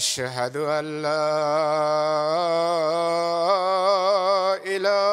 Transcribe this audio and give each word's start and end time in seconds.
أشهد 0.00 0.56
أن 0.56 1.02
لا 1.02 1.28
إله 4.64 5.10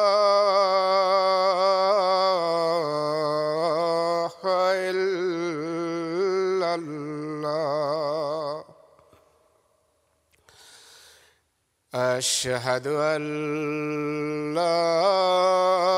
إلا 4.88 6.74
الله. 6.74 8.64
أشهد 11.94 12.86
أن 12.86 13.22
لا 14.54 15.97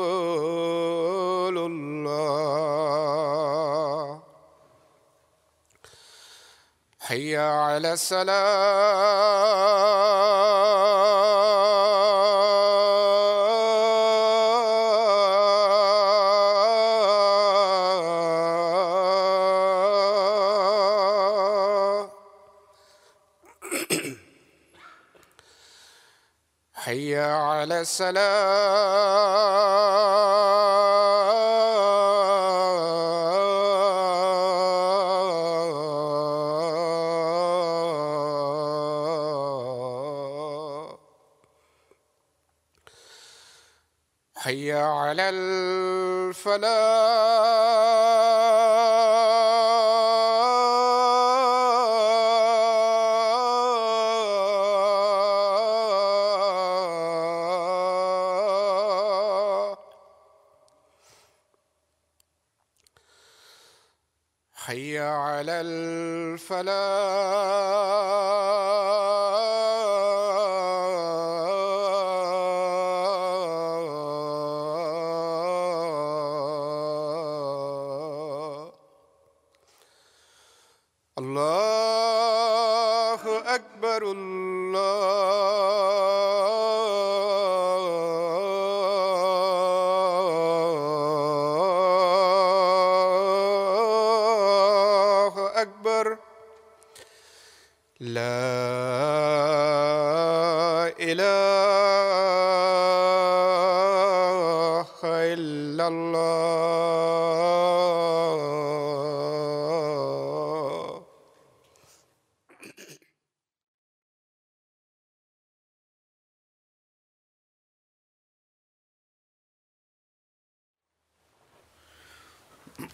حي 7.31 7.37
على 7.37 7.93
الصلاة 7.93 8.31
حي 26.73 27.19
على 27.19 27.81
السلام. 27.81 28.50
الفلاح 46.40 47.19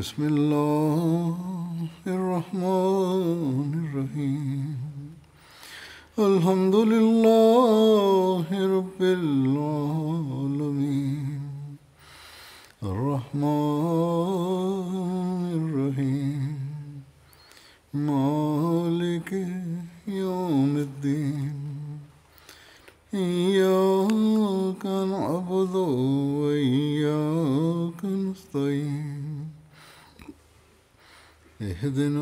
بسم 0.00 0.20
الله 0.22 0.79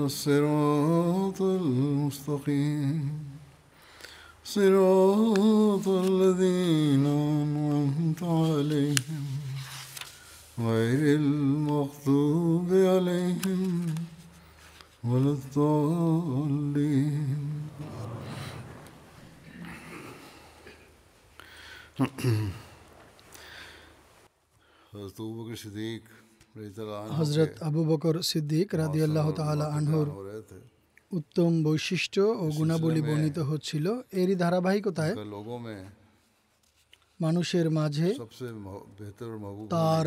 الصراط 0.08 1.42
المستقيم 1.42 3.12
صراط 4.44 4.97
হজরত 27.29 27.63
আবু 27.63 27.85
বকর 27.85 28.21
সিদ্দিক 28.21 28.75
রাদি 28.75 29.03
আল্লাহ 29.03 29.31
তালা 29.31 29.65
আনহুর 29.65 30.07
উত্তম 31.11 31.63
বৈশিষ্ট্য 31.63 32.21
ও 32.21 32.49
গুণাবলী 32.57 33.01
বর্ণিত 33.01 33.37
হচ্ছিল। 33.39 33.85
এরই 34.11 34.35
ধারাবাহিকতায় 34.35 35.15
মানুষের 37.21 37.69
মাঝে 37.71 38.15
তার 39.69 40.05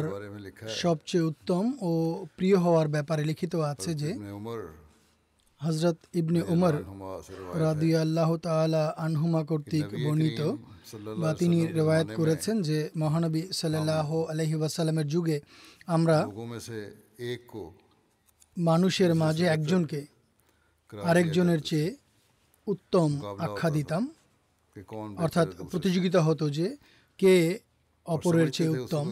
সবচেয়ে 0.69 1.23
উত্তম 1.23 1.65
ও 1.81 1.93
প্রিয় 2.37 2.57
হওয়ার 2.57 2.89
ব্যাপারে 2.89 3.25
লিখিত 3.25 3.55
আছে 3.55 3.95
যে 3.95 4.11
হজরত 5.61 5.99
ইবনে 6.15 6.43
উমর 6.43 6.75
রাদি 7.55 7.97
আল্লাহ 7.97 8.37
তালা 8.37 8.95
আনহুমা 8.97 9.45
কর্তৃক 9.45 9.89
বর্ণিত 10.05 10.41
বা 11.19 11.35
তিনি 11.35 11.67
রেওয়ায়ত 11.67 12.09
করেছেন 12.17 12.63
যে 12.63 12.91
মহানবী 12.97 13.43
সাল্লাহ 13.53 14.23
আলহি 14.23 14.55
ওয়াসালামের 14.55 15.07
যুগে 15.07 15.41
আমরা 15.87 16.29
মানুষের 18.57 19.13
মাঝে 19.23 19.45
একজনকে 19.57 20.01
আরেকজনের 20.93 21.61
চেয়ে 21.69 21.89
উত্তম 22.67 23.09
আখ্যা 23.47 23.71
দিতাম। 23.77 24.03
অর্থাৎ 25.25 25.49
প্রতিযোগিতা 25.71 26.21
হতো 26.29 26.45
যে 26.57 26.67
কে 27.21 27.35
অপরের 28.07 28.49
চেয়ে 28.57 28.73
উত্তম। 28.77 29.07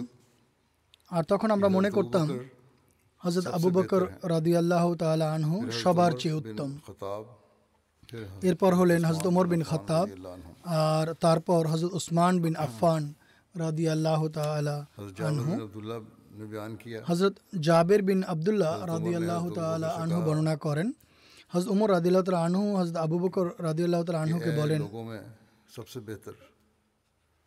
আর 1.10 1.22
তখন 1.30 1.48
আমরা 1.50 1.68
মনে 1.76 1.90
করতাম 1.96 2.26
হজরত 3.24 3.46
আবু 3.56 3.68
বকর 3.76 4.02
রাদিয়াল্লাহ 4.34 4.84
তালা 5.02 5.26
আনহু 5.36 5.56
সবার 5.82 6.12
চেয়ে 6.20 6.38
উত্তম। 6.40 6.70
এরপর 8.48 8.72
হলেন 8.74 9.00
হজরত 9.08 9.26
ওমর 9.30 9.46
বিন 9.52 9.62
খতাব 9.70 10.06
আর 10.64 11.06
তারপর 11.24 11.62
হজরত 11.72 11.92
উসমান 11.98 12.34
বিন 12.44 12.54
আফফান 12.66 13.02
রাদিয়াল্লাহ 13.54 14.20
তালা 14.36 14.76
আনহু। 15.30 15.52
হজরত 17.08 17.34
জাবের 17.60 18.02
বিন 18.02 18.22
আবদুল্লাহ 18.24 18.86
রাদি 18.92 19.14
আল্লাহ 19.14 19.50
তালা 19.50 19.88
আনহু 19.88 20.20
বর্ণনা 20.22 20.56
করেন। 20.56 20.92
হজ 21.52 21.64
উমর 21.68 21.90
রাদি 21.90 22.08
আল্লাহ 22.08 22.22
তালা 22.22 22.44
আনহু 22.44 22.76
হজরত 22.76 22.96
আবু 22.96 23.18
বকর 23.18 23.46
রাদি 23.58 23.82
আল্লাহ 23.84 24.04
তালা 24.04 24.20
আনহুকে 24.22 24.50
বলেন 24.60 24.82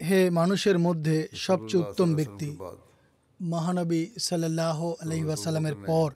হে 0.07 0.29
মানুষের 0.29 0.77
মধ্যে 0.79 1.27
সবচেয়ে 1.33 1.83
উত্তম 1.83 2.15
ব্যক্তি 2.15 2.57
মহানবী 3.41 4.01
সাল্লাহ 4.17 4.79
আলহি 5.03 5.23
ওয়াসাল্লামের 5.25 5.75
পর। 5.89 6.09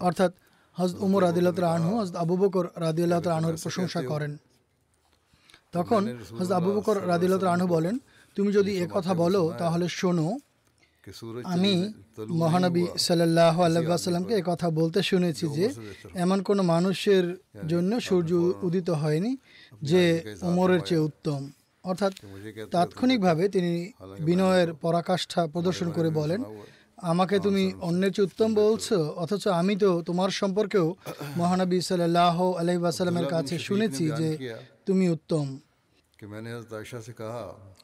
অর্থাৎ 0.00 0.32
হজরত 0.76 1.00
উমর 1.04 1.22
রাদিল্লাহ 1.22 1.54
আনহু 1.76 1.92
হজরত 2.00 2.16
আবু 2.16 2.36
বকর 2.36 2.64
রাদি 2.64 3.02
রাদিল্লাহ 3.02 3.38
আনহুর 3.38 3.56
প্রশংসা 3.62 4.00
করেন। 4.02 4.32
তখন 5.72 6.02
হজরত 6.38 6.52
আবু 6.52 6.70
বকর 6.76 6.96
রাদিল্লাহ 7.12 7.54
আনহু 7.56 7.68
বলেন 7.76 7.98
তুমি 8.36 8.52
যদি 8.52 8.72
কথা 8.96 9.12
বলো 9.14 9.42
তাহলে 9.58 9.88
শোনো 10.00 10.28
আমি 11.44 11.92
মহানবী 12.42 12.84
সাল্লাহ 13.06 13.62
আল্লাহামকে 13.62 14.42
কথা 14.50 14.70
বলতে 14.70 15.02
শুনেছি 15.02 15.48
যে 15.56 15.66
এমন 16.14 16.42
কোনো 16.42 16.62
মানুষের 16.62 17.24
জন্য 17.68 18.00
সূর্য 18.00 18.30
উদিত 18.62 18.90
হয়নি 18.90 19.36
যে 19.82 20.02
ওমরের 20.42 20.80
চেয়ে 20.80 21.00
উত্তম। 21.00 21.40
অর্থাৎ 21.84 22.12
তাৎক্ষণিকভাবে 22.70 23.48
তিনি 23.48 23.92
বিনয়ের 24.20 24.74
পরাকাষ্ঠা 24.74 25.46
প্রদর্শন 25.46 25.90
করে 25.90 26.10
বলেন 26.10 26.40
আমাকে 26.98 27.38
তুমি 27.38 27.72
অন্যের 27.80 28.12
চেয়ে 28.12 28.26
উত্তম 28.26 28.54
বলছো? 28.54 28.96
অথচ 29.16 29.46
আমি 29.60 29.76
তো 29.76 30.02
তোমার 30.02 30.30
সম্পর্কেও 30.30 30.86
মহানবী 31.36 31.80
সাল্লাহ 31.80 32.36
আলহিবাসাল্লামের 32.60 33.26
কাছে 33.26 33.58
শুনেছি 33.58 34.04
যে 34.20 34.28
তুমি 34.86 35.08
উত্তম। 35.08 35.46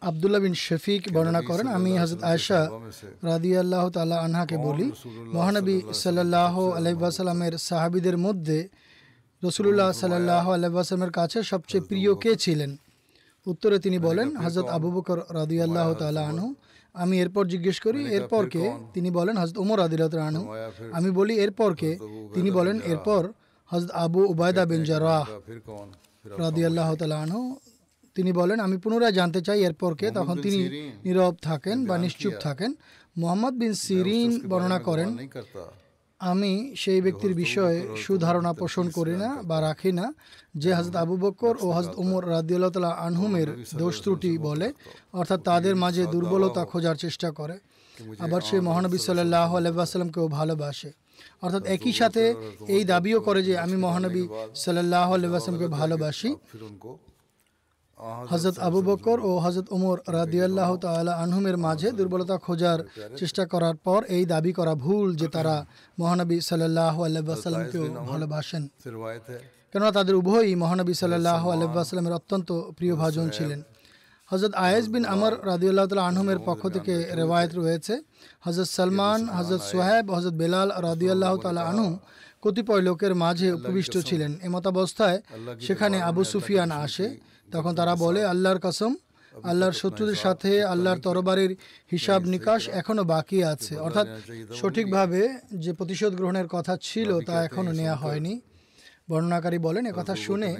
আবদুল্লাহ 0.00 0.40
বিন 0.40 0.54
শফিক 0.54 1.12
বর্ণনা 1.12 1.40
করেন 1.40 1.66
আমি 1.66 1.98
হজরত 1.98 2.22
আয়সা 2.22 2.70
রাদি 3.22 3.56
আল্লাহ 3.56 3.90
তালা 3.90 4.20
আনহাকে 4.20 4.56
বলি 4.56 4.92
মহানবী 5.32 5.82
সাল্লাহ 5.92 6.70
আলাইসাল্লামের 6.70 7.58
সাহাবিদের 7.58 8.18
মধ্যে 8.18 8.68
রসুল্লাহ 9.44 9.92
সাল্লাহ 9.92 10.50
আলাইসাল্লামের 10.50 11.10
কাছে 11.10 11.42
সবচেয়ে 11.42 11.84
প্রিয় 11.84 12.14
কে 12.14 12.36
ছিলেন? 12.36 12.76
উত্তরে 13.46 13.78
তিনি 13.78 13.98
বলেন 13.98 14.36
হজরত 14.36 14.66
আবু 14.66 14.90
বকর 14.90 15.18
রাদি 15.30 15.62
আল্লাহ 15.62 15.94
তালা 15.94 16.20
আনহু। 16.28 16.54
আমি 16.94 17.20
এরপর 17.20 17.46
জিজ্ঞেস 17.46 17.80
করি 17.80 18.04
এরপর 18.14 18.48
কে? 18.48 18.72
তিনি 18.94 19.10
বলেন 19.10 19.36
হজরত 19.36 19.58
উমর 19.58 19.78
রাদি 19.78 20.18
আনহু। 20.18 20.44
আমি 20.92 21.10
বলি 21.10 21.34
এরপর 21.34 21.74
কে? 21.74 21.98
তিনি 22.34 22.50
বলেন 22.50 22.80
এরপর 22.84 23.32
হজরত 23.66 23.90
আবু 23.90 24.24
উবায়দা 24.24 24.64
বিন 24.64 24.84
জারাহ। 24.84 25.24
রাদি 26.38 26.64
আল্লাহ 26.64 26.94
তালা 26.94 27.18
আনহু। 27.22 27.56
তিনি 28.16 28.32
বলেন 28.32 28.60
আমি 28.60 28.76
পুনরায় 28.76 29.12
জানতে 29.12 29.40
চাই 29.40 29.64
এরপরকে 29.64 30.10
তখন 30.10 30.36
তিনি 30.42 30.58
নীরব 31.04 31.34
থাকেন 31.42 31.86
বা 31.86 31.98
নিশ্চুপ 31.98 32.32
থাকেন। 32.40 32.74
মোহাম্মদ 33.18 33.54
বিন 33.54 33.72
সিরিন 33.74 34.30
বর্ণনা 34.48 34.78
করেন 34.78 35.08
আমি 36.20 36.52
সেই 36.76 37.00
ব্যক্তির 37.00 37.34
বিষয়ে 37.34 37.96
সুধারণা 37.96 38.52
পোষণ 38.52 38.90
করি 38.90 39.14
না 39.16 39.42
বা 39.42 39.60
রাখি 39.60 39.92
না। 39.92 40.12
যে 40.56 40.74
হাজত 40.74 40.96
আবু 40.96 41.16
বকর 41.16 41.54
ও 41.60 41.70
হাজত 41.70 41.94
উমর 41.96 42.28
রাদিউল্লাহ 42.28 42.92
আনহুমের 43.06 43.48
দোষ 43.74 44.02
ত্রুটি 44.02 44.38
বলে 44.38 44.72
অর্থাৎ 45.12 45.40
তাদের 45.40 45.76
মাঝে 45.76 46.06
দুর্বলতা 46.06 46.64
খোঁজার 46.64 46.96
চেষ্টা 46.96 47.30
করে। 47.30 47.58
আবার 48.18 48.40
সে 48.40 48.56
মহানবী 48.60 48.98
সাল্লাহ 48.98 49.56
আলাইসাল্লামকেও 49.56 50.28
ভালোবাসে। 50.28 50.90
অর্থাৎ 51.42 51.62
একই 51.66 51.92
সাথে 51.92 52.22
এই 52.68 52.84
দাবিও 52.84 53.20
করে 53.20 53.40
যে 53.42 53.58
আমি 53.58 53.76
মহানবী 53.76 54.28
সাল্লাহ 54.54 55.14
আলাইসাল্লামকে 55.14 55.68
ভালোবাসি। 55.80 56.30
হজরত 58.30 58.56
আবু 58.58 58.80
বকর 58.82 59.18
ও 59.28 59.30
হজরত 59.44 59.66
উমর 59.76 59.96
রাদিয়াল্লাহ 60.18 60.70
তালা 60.76 61.12
আনহুমের 61.24 61.56
মাঝে 61.56 61.88
দুর্বলতা 61.98 62.36
খোঁজার 62.38 62.78
চেষ্টা 63.20 63.44
করার 63.46 63.76
পর 63.86 64.00
এই 64.16 64.24
দাবি 64.26 64.52
করা 64.52 64.74
ভুল 64.74 65.08
যে 65.20 65.28
তারা 65.28 65.54
মহানবী 66.00 66.36
সাল্লাহ 66.40 66.96
আল্লাহামকেও 67.04 67.84
ভালোবাসেন। 68.12 68.62
কেননা 69.72 69.90
তাদের 69.90 70.14
উভয়ই 70.14 70.54
মহানবী 70.54 70.94
সাল্লাহ 70.94 71.42
আল্লাহামের 71.54 72.12
অত্যন্ত 72.12 72.48
প্রিয় 72.78 72.94
ভাজন 72.96 73.26
ছিলেন। 73.28 73.60
হজরত 74.30 74.52
আয়েস 74.66 74.84
বিন 74.94 75.04
আমর 75.14 75.32
রাদিউল্লাহ 75.52 75.86
তাল 75.90 76.02
আনহুমের 76.10 76.38
পক্ষ 76.48 76.62
থেকে 76.76 76.94
রেওয়ায়ত 77.20 77.52
রয়েছে। 77.60 77.94
হজরত 78.46 78.68
সালমান 78.78 79.20
হজরত 79.28 79.62
সোহেব 79.72 80.04
হজরত 80.16 80.34
বেলাল 80.42 80.68
রাদিউল্লাহ 80.88 81.32
তালা 81.44 81.62
আনহুম 81.70 81.92
কতিপয় 82.44 82.82
লোকের 82.88 83.12
মাঝে 83.14 83.48
উপবিষ্ট 83.58 83.94
ছিলেন। 84.08 84.32
এমতাবস্থায় 84.48 85.18
সেখানে 85.66 85.96
আবু 86.10 86.22
সুফিয়ান 86.32 86.70
আসে। 86.86 87.06
তখন 87.52 87.74
তারা 87.74 87.94
বলে 87.96 88.20
আল্লাহর 88.24 88.58
কসম 88.58 88.92
আল্লাহর 89.44 89.72
শত্রুদের 89.72 90.14
সাথে 90.16 90.50
আল্লাহর 90.64 90.98
তরবারির 90.98 91.52
হিসাব 91.92 92.20
নিকাশ 92.24 92.62
এখনও 92.80 93.04
বাকি 93.04 93.38
আছে। 93.44 93.74
অর্থাৎ 93.76 94.06
সঠিকভাবে 94.60 95.22
যে 95.54 95.72
প্রতিশোধ 95.72 96.12
গ্রহণের 96.14 96.48
কথা 96.48 96.74
ছিল 96.82 97.10
তা 97.20 97.34
এখনও 97.44 97.72
নেওয়া 97.72 97.96
হয়নি। 97.96 98.34
বর্ণনাকারী 99.10 99.58
বলেন 99.58 99.84
কথা 99.92 100.14
শুনে 100.26 100.50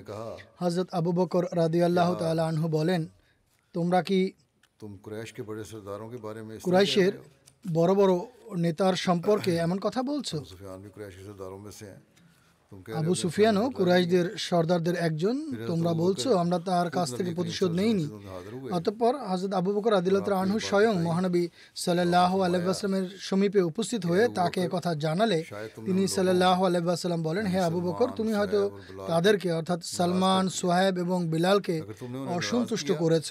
হজরত 0.57 0.89
আবু 0.93 1.11
বকর 1.13 1.45
রাদি 1.53 1.81
আল্লাহ 1.83 2.09
তালা 2.15 2.45
আনহু 2.49 2.67
বলেন 2.69 3.03
তোমরা 3.75 4.01
কি 4.03 4.21
কুরাইশের 6.65 7.13
বড় 7.73 7.93
বড় 7.95 8.13
নেতার 8.57 8.95
সম্পর্কে 8.97 9.53
এমন 9.57 9.79
কথা 9.79 10.01
বলছো? 10.03 10.37
আবু 13.01 13.13
সুফিয়ানও 13.23 13.65
কুরাইশদের 13.79 14.27
সর্দারদের 14.47 14.97
একজন। 15.09 15.37
তোমরা 15.71 15.93
বলছো 16.03 16.29
আমরা 16.43 16.59
তার 16.69 16.89
কাছ 16.97 17.09
থেকে 17.17 17.31
প্রতিশোধ 17.39 17.71
নেইনি। 17.81 18.07
অতঃপর 18.79 19.13
হজরত 19.31 19.53
আবু 19.61 19.71
বকর 19.77 19.93
আদিলত 20.01 20.29
আনহু 20.43 20.59
স্বয়ং 20.69 20.95
মহানবী 21.09 21.45
সাল্লাহ 21.85 22.33
আলাইসালামের 22.47 23.07
সমীপে 23.29 23.61
উপস্থিত 23.71 24.03
হয়ে 24.11 24.25
তাকে 24.39 24.63
কথা 24.75 24.91
জানালে 25.05 25.39
তিনি 25.87 26.03
সাল্লাহ 26.17 26.59
আলাইসালাম 26.69 27.23
বলেন 27.29 27.45
হে 27.53 27.59
আবু 27.69 27.81
বকর 27.87 28.09
তুমি 28.19 28.33
হয়তো 28.39 28.61
তাদেরকে 29.09 29.49
অর্থাৎ 29.53 29.81
সালমান 29.97 30.45
সোহেব 30.59 30.95
এবং 31.05 31.19
বিলালকে 31.33 31.77
অসন্তুষ্ট 32.39 32.89
করেছ। 33.03 33.31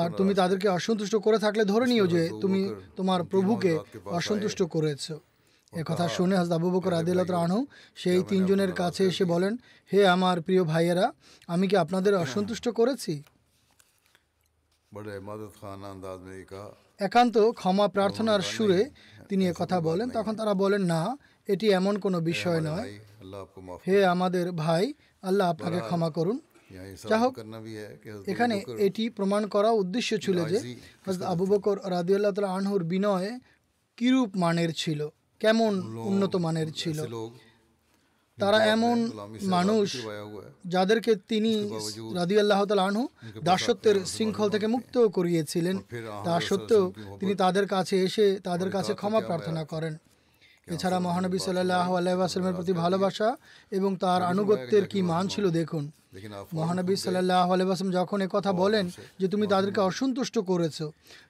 আর 0.00 0.08
তুমি 0.18 0.32
তাদেরকে 0.34 0.68
অসন্তুষ্ট 0.78 1.14
করে 1.16 1.38
থাকলে 1.38 1.62
ধরে 1.72 1.86
নিও 1.86 2.06
যে 2.14 2.22
তুমি 2.40 2.60
তোমার 2.96 3.20
প্রভুকে 3.24 3.72
অসন্তুষ্ট 4.18 4.60
করেছ। 4.74 5.04
কথা 5.72 6.08
শুনে 6.08 6.34
হজরত 6.38 6.52
আবু 6.52 6.68
বকর 6.70 6.92
আদিল্লাহ 6.92 7.26
আনহু 7.44 7.66
সেই 7.94 8.22
তিনজনের 8.28 8.72
কাছে 8.72 9.02
এসে 9.06 9.24
বলেন 9.24 9.56
হে 9.92 10.06
আমার 10.06 10.36
প্রিয় 10.42 10.64
ভাইয়েরা 10.64 11.12
আমি 11.46 11.68
কি 11.68 11.76
আপনাদের 11.76 12.14
অসন্তুষ্ট 12.14 12.68
করেছি? 12.68 13.22
একান্ত 16.98 17.38
ক্ষমা 17.50 17.88
প্রার্থনার 17.88 18.40
সুরে 18.40 18.80
তিনি 19.28 19.44
কথা 19.58 19.80
বলেন। 19.80 20.10
তখন 20.10 20.34
তারা 20.36 20.54
বলেন 20.54 20.82
না 20.82 21.00
এটি 21.48 21.66
এমন 21.70 21.98
কোনো 21.98 22.20
বিষয় 22.20 22.60
নয়। 22.60 22.98
হে 23.86 24.04
আমাদের 24.04 24.52
ভাই 24.52 24.84
আল্লাহ 25.22 25.50
আপনাকে 25.50 25.78
ক্ষমা 25.80 26.10
করুন। 26.10 26.38
যা 27.10 27.16
হোক 27.18 27.32
এখানে 28.26 28.54
এটি 28.86 29.10
প্রমাণ 29.10 29.42
করা 29.46 29.70
উদ্দেশ্য 29.82 30.10
ছিল 30.24 30.38
যে 30.48 30.58
আবু 31.24 31.44
বকর 31.46 31.76
রাদিউল্লাহ 31.90 32.32
তাল 32.32 32.44
আনহুর 32.44 32.84
বিনয় 32.84 33.38
কিরূপ 33.96 34.30
মানের 34.36 34.72
ছিল? 34.74 35.08
কেমন 35.42 35.72
উন্নত 36.10 36.34
মানের 36.44 36.68
ছিল? 36.80 36.98
তারা 38.38 38.58
এমন 38.74 38.96
মানুষ 39.54 39.86
যাদেরকে 40.74 41.12
তিনি 41.30 41.52
রাদি 42.18 42.36
আল্লাহ 42.42 42.60
আনহু 42.88 43.04
দাসত্বের 43.48 43.96
শৃঙ্খল 44.14 44.48
থেকে 44.54 44.66
মুক্ত 44.74 44.94
করিয়েছিলেন। 45.16 45.76
তা 46.26 46.34
সত্ত্বেও 46.48 46.84
তিনি 47.20 47.32
তাদের 47.42 47.64
কাছে 47.74 47.94
এসে 48.06 48.26
তাদের 48.48 48.68
কাছে 48.74 48.92
ক্ষমা 49.00 49.20
প্রার্থনা 49.28 49.62
করেন। 49.72 49.94
এছাড়া 50.66 50.98
মহানবী 51.00 51.38
সাল্লাহ 51.38 51.88
আলাইসালামের 51.96 52.54
প্রতি 52.54 52.72
ভালোবাসা 52.72 53.36
এবং 53.70 53.90
তার 53.96 54.20
আনুগত্যের 54.22 54.84
কি 54.92 55.02
মান 55.02 55.24
ছিল 55.28 55.44
দেখুন। 55.50 55.84
মহানবী 56.58 56.94
সাল্লাহ 56.96 57.46
আলাইসালাম 57.52 57.92
যখন 57.98 58.20
কথা 58.36 58.52
বলেন 58.52 58.84
যে 59.20 59.26
তুমি 59.28 59.46
তাদেরকে 59.46 59.80
অসন্তুষ্ট 59.80 60.36
করেছ 60.50 60.78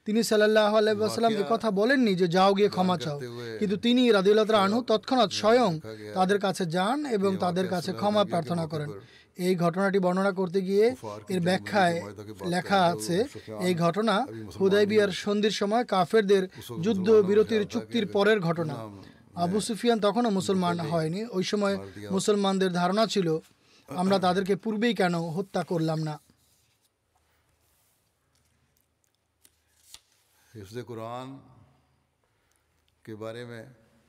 তিনি 0.05 0.19
সাল্লাহ 0.23 0.71
আলাইসালাম 0.75 1.33
কথা 1.53 1.71
বলেননি 1.71 2.15
যে 2.15 2.27
যাও 2.27 2.51
গিয়ে 2.57 2.69
ক্ষমা 2.75 2.97
চাও। 2.97 3.17
কিন্তু 3.59 3.75
তিনি 3.77 4.01
রাদিউল্লাহ 4.11 4.65
আনহু 4.67 4.81
তৎক্ষণাৎ 4.91 5.31
স্বয়ং 5.41 5.71
তাদের 6.17 6.39
কাছে 6.39 6.63
যান 6.65 7.05
এবং 7.05 7.31
তাদের 7.43 7.67
কাছে 7.67 7.91
ক্ষমা 7.93 8.23
প্রার্থনা 8.31 8.65
করেন। 8.67 8.89
এই 9.37 9.55
ঘটনাটি 9.55 9.99
বর্ণনা 9.99 10.31
করতে 10.31 10.61
গিয়ে 10.61 10.85
এর 11.33 11.39
ব্যাখ্যায় 11.47 11.95
লেখা 12.53 12.79
আছে 12.91 13.17
এই 13.67 13.73
ঘটনা 13.75 14.15
হুদাইবিয়ার 14.59 15.11
সন্ধির 15.23 15.55
সময় 15.61 15.83
কাফেরদের 15.83 16.43
যুদ্ধ 16.85 17.07
বিরতির 17.29 17.63
চুক্তির 17.73 18.05
পরের 18.07 18.39
ঘটনা। 18.39 18.75
আবু 19.35 19.61
সুফিয়ান 19.61 19.99
তখনও 19.99 20.29
মুসলমান 20.29 20.79
হয়নি। 20.79 21.25
ওই 21.25 21.43
সময় 21.43 21.75
মুসলমানদের 22.11 22.71
ধারণা 22.71 23.07
ছিল 23.07 23.39
আমরা 23.89 24.19
তাদেরকে 24.19 24.55
পূর্বেই 24.55 24.93
কেন 24.93 25.15
হত্যা 25.19 25.63
করলাম 25.63 26.03
না? 26.03 26.19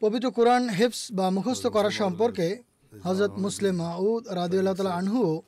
পবিত্র 0.01 0.31
কোরআন 0.31 0.69
হেফস 0.69 1.13
বা 1.13 1.31
মুখস্থ 1.31 1.67
করা 1.67 1.91
সম্পর্কে 1.91 2.63
হজরত 3.05 3.31
মুসলিম 3.31 3.75
মাউদ 3.77 4.29
রাদিউল্লাহ 4.29 4.75
তালা 4.75 4.95
আনহু 4.95 5.43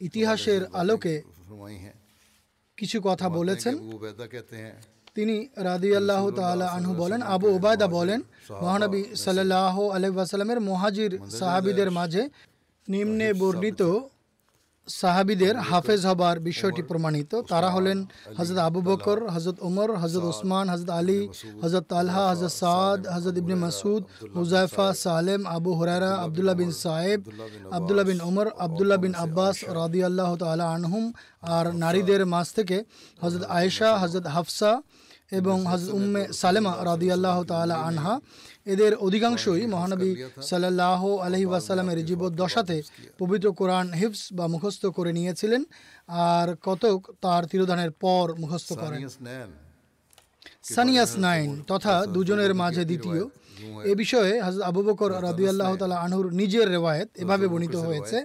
ইতিহাসের 0.00 0.66
আলোকে 0.72 1.22
কিছু 2.76 3.00
কথা 3.04 3.28
বলেছেন। 3.28 3.74
তিনি 5.16 5.36
রাদি 5.68 5.90
আল্লাহ 5.96 6.22
তালা 6.30 6.66
আনহু 6.76 6.92
বলেন 6.94 7.20
আবু 7.34 7.46
ওবায়দা 7.56 7.86
বলেন 7.98 8.20
মহানবী 8.62 9.02
সাল্লাহ 9.24 9.76
আলহামের 9.96 10.60
মহাজির 10.60 11.10
সাহাবিদের 11.38 11.88
মাঝে 11.90 12.22
নিম্নে 12.88 13.28
বর্ণিত 13.34 13.82
সাহাবিদের 14.88 15.54
হাফেজ 15.70 16.00
হবার 16.06 16.36
বিষয়টি 16.40 16.82
প্রমাণিত। 16.82 17.32
তারা 17.52 17.68
হলেন 17.70 17.98
হজরত 18.38 18.58
আবু 18.68 18.80
বকর 18.88 19.18
হজরত 19.34 19.56
উমর 19.68 19.90
হজরত 20.02 20.24
ওসমান 20.24 20.66
হজরত 20.72 20.90
আলী 20.90 21.20
হজরত 21.62 21.84
তালহা 21.92 22.24
হজরত 22.32 22.52
সাদ 22.60 23.00
হজরত 23.14 23.34
ইবনে 23.36 23.56
মাসুদ 23.64 24.02
হুজাইফা 24.36 24.86
সালেম 25.06 25.40
আবু 25.56 25.70
হুরারা 25.78 26.10
আবদুল্লাহ 26.24 26.54
বিন 26.54 26.70
সাহেব 26.84 27.20
আবদুল্লাহ 27.76 28.06
বিন 28.10 28.20
ওমর 28.20 28.46
আবদুল্লাহ 28.66 28.98
বিন 28.98 29.14
আব্বাস 29.24 29.56
রাদি 29.80 30.00
আল্লাহ 30.04 30.30
তালা 30.36 30.66
আনহুম। 30.76 31.04
আর 31.56 31.66
নারীদের 31.82 32.22
মাঝ 32.34 32.46
থেকে 32.58 32.76
হজরত 33.22 33.44
আয়েশা 33.58 33.88
হজরত 34.02 34.26
হাফসা 34.36 34.72
এবং 35.38 35.56
হজ 35.70 35.84
উম্মে 35.98 36.22
সালেমা 36.42 36.72
রাদিয়াল্লাহ 36.90 37.36
তালা 37.44 37.76
আনহা 37.88 38.14
এদের 38.72 38.92
অধিকাংশই 39.06 39.62
মহানবী 39.74 40.10
সাল্লাহ 40.50 41.02
আলহি 41.26 41.46
ওয়াসালামের 41.50 41.98
জীবদ্দশাতে 42.08 42.76
পবিত্র 43.20 43.46
কোরআন 43.52 43.86
হিফস 44.00 44.22
বা 44.36 44.44
মুখস্থ 44.54 44.82
করে 44.96 45.10
নিয়েছিলেন 45.18 45.62
আর 46.32 46.48
কতক 46.66 46.98
তার 47.24 47.42
তিরোধানের 47.50 47.92
পর 48.02 48.26
মুখস্থ 48.42 48.70
করেন। 48.82 49.00
সানিয়াস 50.74 51.12
নাইন 51.26 51.50
তথা 51.70 51.94
দুজনের 52.14 52.52
মাঝে 52.62 52.82
দ্বিতীয়। 52.90 53.22
এ 53.90 53.92
বিষয়ে 54.02 54.32
হজরত 54.46 54.62
আবু 54.70 54.80
বকর 54.88 55.10
রাদিয়াল্লাহ 55.28 55.70
তালা 55.80 55.96
আনহুর 56.06 56.28
নিজের 56.40 56.66
রেওয়ায়ত 56.74 57.08
এভাবে 57.22 57.46
বর্ণিত 57.52 57.76
হয়েছে। 57.88 58.16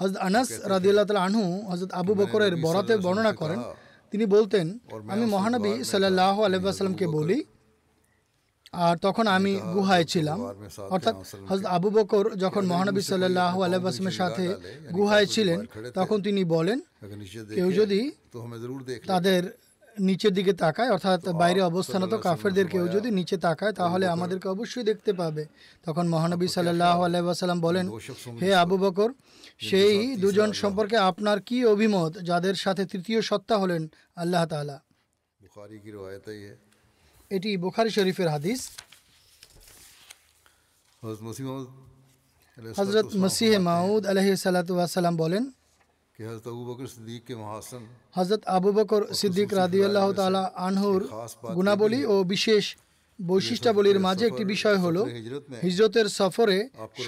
হজরত 0.00 0.16
আনাস 0.28 0.48
রাদিয়াল্লাহ 0.74 1.06
তালা 1.08 1.22
আনহু 1.28 1.44
হজরত 1.70 1.90
আবু 2.00 2.12
বকরের 2.20 2.52
বরাতে 2.64 2.94
বর্ণনা 3.06 3.32
করেন। 3.40 3.60
তিনি 4.10 4.26
বলতেন 4.26 4.78
আমি 5.08 5.26
মহানবী 5.26 5.84
সাল্লাহ 5.84 6.42
আলহামকে 6.42 7.06
বলি 7.06 7.44
আর 8.72 8.96
তখন 8.96 9.26
আমি 9.26 9.60
গুহায় 9.74 10.04
ছিলাম। 10.04 10.40
অর্থাৎ 10.90 11.14
হজরত 11.48 11.66
আবু 11.66 11.90
বকর 11.90 12.34
যখন 12.34 12.66
মহানবী 12.66 13.00
সাল্লাহ 13.00 13.62
আলহামের 13.62 14.12
সাথে 14.12 14.54
গুহায় 14.94 15.26
ছিলেন 15.26 15.66
তখন 15.94 16.22
তিনি 16.22 16.44
বলেন 16.44 16.80
কেউ 17.54 17.72
যদি 17.72 18.12
তাদের 19.06 19.52
নিচের 20.00 20.34
দিকে 20.34 20.52
তাকায় 20.52 20.90
অর্থাৎ 20.90 21.28
বাইরে 21.28 21.60
অবস্থানত 21.60 22.14
কাফেরদের 22.14 22.66
কেউ 22.66 22.88
যদি 22.88 23.10
নিচে 23.10 23.36
তাকায় 23.36 23.72
তাহলে 23.72 24.06
আমাদেরকে 24.06 24.48
অবশ্যই 24.48 24.82
দেখতে 24.82 25.12
পাবে। 25.12 25.46
তখন 25.86 26.08
মহানবী 26.08 26.48
সাল্লাহ 26.48 27.02
আলাইসাল্লাম 27.02 27.60
বলেন 27.60 27.90
হে 28.42 28.54
আবু 28.54 28.76
বকর 28.78 29.12
সেই 29.60 29.96
দুজন 30.16 30.50
সম্পর্কে 30.62 30.96
আপনার 31.10 31.38
কি 31.40 31.58
অভিমত? 31.64 32.12
যাদের 32.22 32.56
সাথে 32.64 32.82
তৃতীয় 32.92 33.20
সত্তা 33.20 33.54
হলেন 33.58 33.82
আল্লাহ 34.16 34.42
তালা 34.46 34.76
এটি 37.30 37.50
বুখারি 37.56 37.90
শরীফের 37.90 38.28
হাদিস। 38.28 38.60
হজরত 42.78 43.08
মসিহ 43.16 43.50
মাউদ 43.68 44.02
আলহি 44.06 44.30
সালাম 44.36 45.14
বলেন 45.16 45.42
হজরত 48.16 48.42
আবু 48.48 48.70
বকর 48.72 49.02
সিদ্দিক 49.14 49.50
রাদিউল্লাহ 49.54 50.06
তালা 50.12 50.42
আনহুর 50.66 51.02
গুণাবলী 51.56 52.00
ও 52.04 52.14
বিশেষ 52.24 52.64
বৈশিষ্ট্যাবলীর 53.18 53.98
মাঝে 53.98 54.24
একটি 54.26 54.44
বিষয় 54.44 54.78
হলো 54.78 55.02
হিজরতের 55.62 56.06
সফরে 56.18 56.58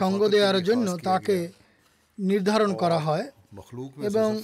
সঙ্গ 0.01 0.21
দেওয়ার 0.29 0.59
জন্য 0.63 0.87
তাকে 1.05 1.37
নির্ধারণ 2.19 2.75
করা 2.75 2.99
হয় 2.99 3.31
এবং 4.03 4.41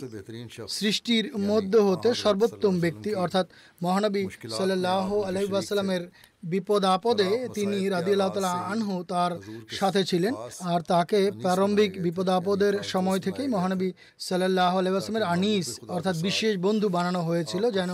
সৃষ্টির 0.68 1.38
মধ্য 1.38 1.76
হতে 1.78 2.14
সর্বোত্তম 2.14 2.80
ব্যক্তি 2.80 3.14
অর্থাৎ 3.14 3.48
মহানবী 3.82 4.28
সাল্লাহ 4.50 5.22
আলহিবাসাল্লামের 5.22 6.08
বিপদ 6.42 6.84
আপদে 6.84 7.48
তিনি 7.54 7.88
রাদিল্লাহ 7.88 8.28
তালা 8.28 8.52
আনহু 8.52 9.04
তার 9.04 9.38
সাথে 9.70 10.04
ছিলেন। 10.04 10.34
আর 10.60 10.80
তাকে 10.80 11.30
প্রারম্ভিক 11.42 12.02
বিপদ 12.02 12.28
আপদের 12.28 12.82
সময় 12.82 13.18
থেকেই 13.18 13.48
মহানবী 13.48 13.92
সাল্লাহ 14.18 14.78
আলহিবাসলামের 14.78 15.22
আনিস 15.22 15.80
অর্থাৎ 15.88 16.16
বিশেষ 16.16 16.56
বন্ধু 16.56 16.88
বানানো 16.88 17.20
হয়েছিল 17.20 17.70
যেন 17.70 17.90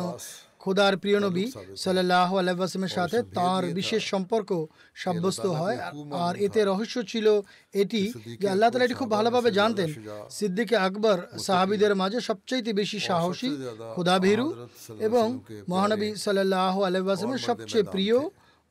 খোদার 0.64 0.94
প্রিয় 1.02 1.18
নবী 1.26 1.44
সাল্লাহ 1.84 2.30
আলাইসলামের 2.40 2.94
সাথে 2.98 3.18
তার 3.38 3.62
বিশেষ 3.78 4.02
সম্পর্ক 4.12 4.50
সাব্যস্ত 5.02 5.44
হয়। 5.60 5.78
আর 6.24 6.34
এতে 6.46 6.60
রহস্য 6.70 6.96
ছিল 7.12 7.26
এটি 7.82 8.02
যে 8.40 8.46
আল্লাহ 8.54 8.68
তালা 8.70 8.86
এটি 8.88 8.96
খুব 9.00 9.10
ভালোভাবে 9.16 9.50
জানতেন। 9.58 9.88
সিদ্দিক 10.38 10.70
আকবর 10.86 11.18
সাহাবিদের 11.46 11.92
মাঝে 12.02 12.18
সবচাইতে 12.28 12.70
বেশি 12.80 12.98
সাহসী 13.08 13.50
খোদাভীরু 13.96 14.46
এবং 15.08 15.26
মহানবী 15.72 16.08
সাল্লাহ 16.24 16.74
আলাইসলামের 16.88 17.46
সবচেয়ে 17.48 17.84
প্রিয় 17.94 18.18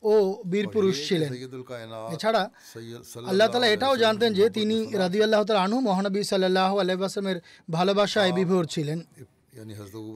ও 0.03 0.13
বীর 0.51 0.67
পুরুষ 0.75 0.95
ছিলেন। 1.07 1.31
এছাড়া 2.15 2.43
আল্লাহ 3.29 3.47
তালা 3.53 3.67
এটাও 3.75 3.95
জানতেন 4.03 4.29
যে 4.39 4.45
তিনি 4.57 4.77
রাজি 5.01 5.19
আল্লাহ 5.25 5.41
আনু 5.65 5.77
মহানবী 5.89 6.21
সাল্লাহ 6.31 6.71
আলাইসলামের 6.81 7.37
ভালোবাসায় 7.69 8.31
বিভোর 8.37 8.65
ছিলেন। 8.75 8.99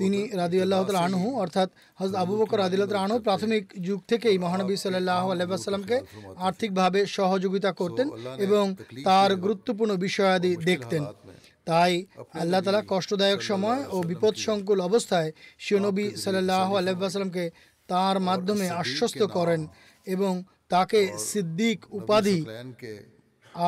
তিনি 0.01 0.19
রাদি 0.41 0.57
আল্লাহ 0.61 0.79
আনহু 1.07 1.27
অর্থাৎ 1.43 1.69
হজরত 1.99 2.15
আবু 2.23 2.33
বকর 2.37 2.57
রাদি 2.59 2.77
আনহু 3.05 3.19
প্রাথমিক 3.19 3.63
যুগ 3.87 3.99
থেকেই 4.07 4.37
মহানবী 4.37 4.75
সাল্লাহ 4.75 5.23
আলাইসাল্লামকে 5.31 5.97
আর্থিকভাবে 6.47 6.99
সহযোগিতা 7.17 7.71
করতেন 7.71 8.07
এবং 8.37 8.65
তার 9.05 9.31
গুরুত্বপূর্ণ 9.35 9.91
বিষয়াদি 10.05 10.51
দেখতেন। 10.69 11.03
তাই 11.65 11.93
আল্লাহ 12.41 12.61
তালা 12.61 12.81
কষ্টদায়ক 12.87 13.41
সময় 13.41 13.81
ও 13.89 13.97
বিপদসংকুল 14.03 14.79
অবস্থায় 14.81 15.29
শিয়নবী 15.59 16.05
সাল্লাহ 16.15 16.67
আলাইসাল্লামকে 16.75 17.45
তার 17.89 18.15
মাধ্যমে 18.19 18.65
আশ্বস্ত 18.81 19.21
করেন 19.37 19.61
এবং 20.07 20.33
তাকে 20.69 20.99
সিদ্দিক 21.29 21.79
উপাধি 21.99 22.39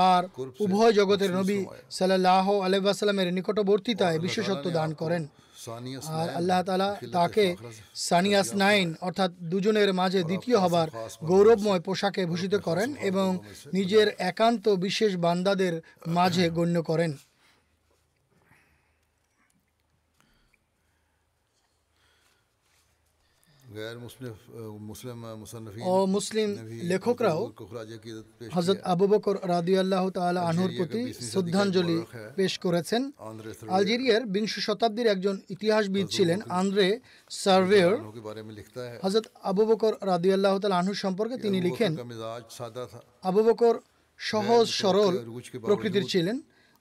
আর 0.08 0.22
উভয় 0.60 0.94
জগতের 0.94 1.32
নবী 1.32 1.60
সাল্লাহ 1.90 2.48
আলাইসাল্লামের 2.66 3.30
নিকটবর্তীতায় 3.34 4.18
বিশেষত্ব 4.20 4.66
দান 4.70 4.90
করেন। 4.94 5.24
আর 6.12 6.28
আল্লাহ 6.30 6.60
তালা 6.64 6.90
তাকে 7.12 7.46
সানিয়াস 8.08 8.50
নাইন 8.56 8.88
অর্থাৎ 9.02 9.32
দুজনের 9.42 9.90
মাঝে 9.94 10.24
দ্বিতীয় 10.24 10.58
হবার 10.58 10.88
গৌরবময় 11.24 11.80
পোশাকে 11.80 12.22
ভূষিত 12.26 12.54
করেন 12.56 12.90
এবং 13.02 13.30
নিজের 13.74 14.08
একান্ত 14.32 14.66
বিশেষ 14.70 15.12
বান্দাদের 15.16 15.74
মাঝে 16.08 16.46
গণ্য 16.50 16.78
করেন। 16.84 17.12
ও 25.92 25.96
মুসলিম 26.16 26.50
লেখকরাও 26.92 27.42
হজরত 28.56 28.80
আবু 28.94 29.06
বকর 29.14 29.36
আল্লাহ 29.82 30.04
আনহুর 30.50 30.72
প্রতি 30.80 31.02
শ্রদ্ধাঞ্জলি 31.32 31.98
পেশ 32.38 32.54
করেছেন। 32.66 33.02
আলজেরিয়ার 33.76 34.24
বিংশ 34.36 34.54
শতাব্দীর 34.68 35.08
একজন 35.14 35.36
ইতিহাসবিদ 35.56 36.06
ছিলেন 36.16 36.40
আন্দ্রে 36.60 36.88
সার্ভেয়র। 37.44 37.96
হজরত 39.04 39.26
আবু 39.52 39.64
বকর 39.70 39.94
আল্লাহ 40.36 40.54
আনহুর 40.80 41.00
সম্পর্কে 41.04 41.36
তিনি 41.46 41.58
লিখেন 41.68 41.92
আবু 43.30 43.42
বকর 43.48 43.76
সহজ 44.20 44.66
সরল 44.82 45.14
প্রকৃতির 45.68 46.06
ছিলেন। 46.14 46.38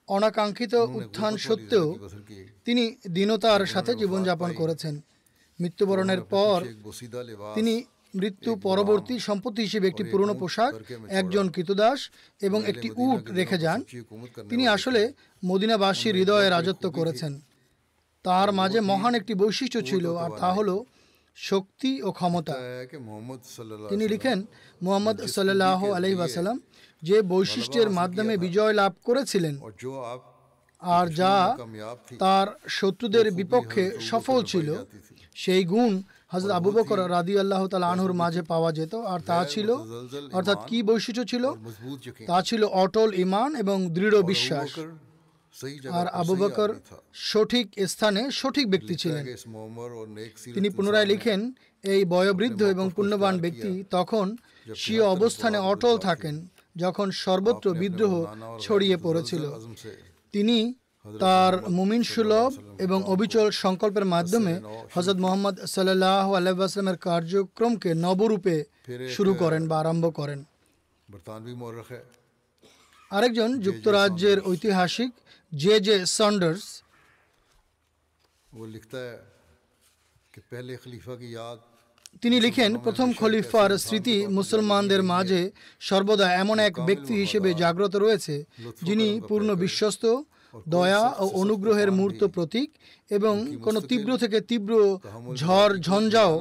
অনাকাঙ্ক্ষিত 0.09 0.73
উত্থান 0.97 1.33
সত্ত্বেও 1.45 1.87
তিনি 2.65 2.83
দীনতার 3.15 3.61
সাথে 3.73 3.91
জীবনযাপন 4.01 4.51
করেছেন। 4.61 4.95
মৃত্যুবরণের 5.61 6.21
পর 6.21 6.57
তিনি 7.55 7.83
মৃত্যু 8.15 8.55
পরবর্তী 8.55 9.19
সম্পত্তি 9.19 9.61
হিসেবে 9.61 9.87
একটি 9.87 10.03
পুরনো 10.03 10.33
পোশাক 10.33 10.73
একজন 11.09 11.49
কৃতদাস 11.49 11.99
এবং 12.41 12.59
একটি 12.65 12.89
উট 12.95 13.31
রেখে 13.31 13.57
যান। 13.57 13.83
তিনি 14.49 14.67
আসলে 14.67 15.13
মদিনাবাসীর 15.45 16.15
হৃদয়ে 16.15 16.49
রাজত্ব 16.49 16.91
করেছেন। 16.91 17.41
তার 18.23 18.51
মাঝে 18.51 18.79
মহান 18.81 19.15
একটি 19.15 19.33
বৈশিষ্ট্য 19.33 19.81
ছিল 19.81 20.05
আর 20.15 20.31
তা 20.41 20.53
হলো 20.53 20.85
শক্তি 21.35 22.01
ও 22.01 22.11
ক্ষমতা। 22.11 22.53
তিনি 23.89 24.07
লিখেন 24.07 24.39
মোহাম্মদ 24.83 25.17
সাল্লাহ 25.25 25.79
আলহি 25.97 26.15
যে 27.03 27.21
বৈশিষ্ট্যের 27.21 27.89
মাধ্যমে 27.89 28.37
বিজয় 28.37 28.73
লাভ 28.73 28.93
করেছিলেন 29.03 29.55
আর 30.81 31.07
যা 31.07 31.57
তার 32.19 32.47
শত্রুদের 32.67 33.31
বিপক্ষে 33.31 33.91
সফল 33.99 34.43
ছিল 34.43 34.85
সেই 35.33 35.63
গুণ 35.63 36.03
হজরত 36.27 36.51
আবু 36.51 36.71
বকর 36.71 37.09
রাদি 37.09 37.39
আল্লাহ 37.39 37.67
তাল 37.67 37.83
আনহুর 37.83 38.13
মাঝে 38.13 38.41
পাওয়া 38.41 38.71
যেত 38.71 38.95
আর 38.95 39.19
তা 39.19 39.45
ছিল 39.45 39.71
অর্থাৎ 40.31 40.67
কি 40.67 40.83
বৈশিষ্ট্য 40.83 41.25
ছিল? 41.25 41.53
তা 42.27 42.41
ছিল 42.41 42.63
অটল 42.63 43.13
ইমান 43.13 43.55
এবং 43.55 43.89
দৃঢ় 43.89 44.21
বিশ্বাস। 44.21 44.79
আর 45.91 46.07
আবু 46.07 46.35
বকর 46.35 46.75
সঠিক 47.13 47.67
স্থানে 47.87 48.31
সঠিক 48.31 48.69
ব্যক্তি 48.69 48.95
ছিলেন। 48.95 49.25
তিনি 50.53 50.69
পুনরায় 50.69 51.05
লিখেন 51.05 51.51
এই 51.83 52.05
বয়োবৃদ্ধ 52.05 52.63
এবং 52.63 52.89
পুণ্যবান 52.95 53.37
ব্যক্তি 53.37 53.83
তখন 53.89 54.35
স্বীয় 54.75 55.03
অবস্থানে 55.05 55.57
অটল 55.57 55.97
থাকেন 55.97 56.47
যখন 56.77 57.11
সর্বত্র 57.11 57.73
বিদ্রোহ 57.73 58.25
ছড়িয়ে 58.59 58.97
পড়েছিল। 58.97 59.43
তিনি 60.31 60.73
তার 61.19 61.69
মুমিন 61.69 62.03
সুলভ 62.03 62.51
এবং 62.79 63.03
অবিচল 63.03 63.51
সংকল্পের 63.51 64.05
মাধ্যমে 64.05 64.53
হজরত 64.93 65.17
মোহাম্মদ 65.17 65.55
সাল্লাহ 65.65 66.33
আলাইসলামের 66.33 66.97
কার্যক্রমকে 66.97 67.93
নবরূপে 67.93 68.55
শুরু 69.15 69.33
করেন 69.33 69.67
বা 69.67 69.79
আরম্ভ 69.79 70.05
করেন। 70.15 70.39
আরেকজন 73.11 73.59
যুক্তরাজ্যের 73.59 74.37
ঐতিহাসিক 74.41 75.11
জে 75.51 75.79
জে 75.79 75.95
সন্ডার্স। 76.05 76.65
লিখতে 78.67 79.03
لکھتا 80.33 80.57
ہے 80.57 80.75
کہ 81.17 81.68
তিনি 82.23 82.37
লিখেন, 82.45 82.71
প্রথম 82.85 83.07
খলিফার 83.19 83.69
স্মৃতি 83.85 84.15
মুসলমানদের 84.37 85.01
মাঝে 85.13 85.41
সর্বদা 85.89 86.27
এমন 86.43 86.57
এক 86.67 86.73
ব্যক্তি 86.87 87.13
হিসেবে 87.23 87.49
জাগ্রত 87.61 87.93
রয়েছে, 87.95 88.35
যিনি 88.87 89.07
পূর্ণ 89.29 89.49
বিশ্বস্ত, 89.63 90.03
দয়া 90.75 91.03
ও 91.23 91.25
অনুগ্রহের 91.43 91.89
মূর্ত 91.99 92.21
প্রতীক 92.35 92.69
এবং 93.17 93.33
কোনো 93.65 93.79
তীব্র 93.89 94.11
থেকে 94.23 94.37
তীব্র 94.49 94.73
ঝড়, 95.41 95.73
ঝঞ্ঝাও 95.87 96.33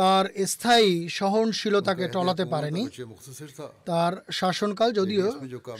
তার 0.00 0.24
স্থায়ী 0.52 0.90
সহনশীলতাকে 1.18 2.04
টলাতে 2.14 2.44
পারেনি। 2.52 2.82
তার 3.88 4.12
শাসনকাল 4.38 4.88
যদিও 5.00 5.26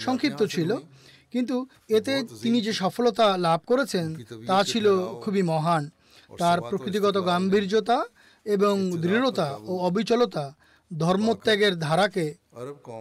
সংক্ষিপ্ত 0.06 0.40
ছিল, 0.54 0.70
কিন্তু 1.34 1.56
এতে 1.98 2.14
তিনি 2.42 2.58
যে 2.66 2.72
সফলতা 2.82 3.26
লাভ 3.46 3.60
করেছেন 3.70 4.06
তা 4.48 4.58
ছিল 4.70 4.86
খুবই 5.22 5.42
মহান। 5.52 5.84
তার 6.40 6.58
প্রকৃতিগত 6.70 7.16
গাম্ভীর্যতা 7.30 7.98
এবং 8.54 8.74
দৃঢ়তা 9.04 9.48
ও 9.70 9.72
অবিচলতা 9.88 10.44
ধর্মত্যাগের 10.90 11.74
ধারাকে 11.86 12.26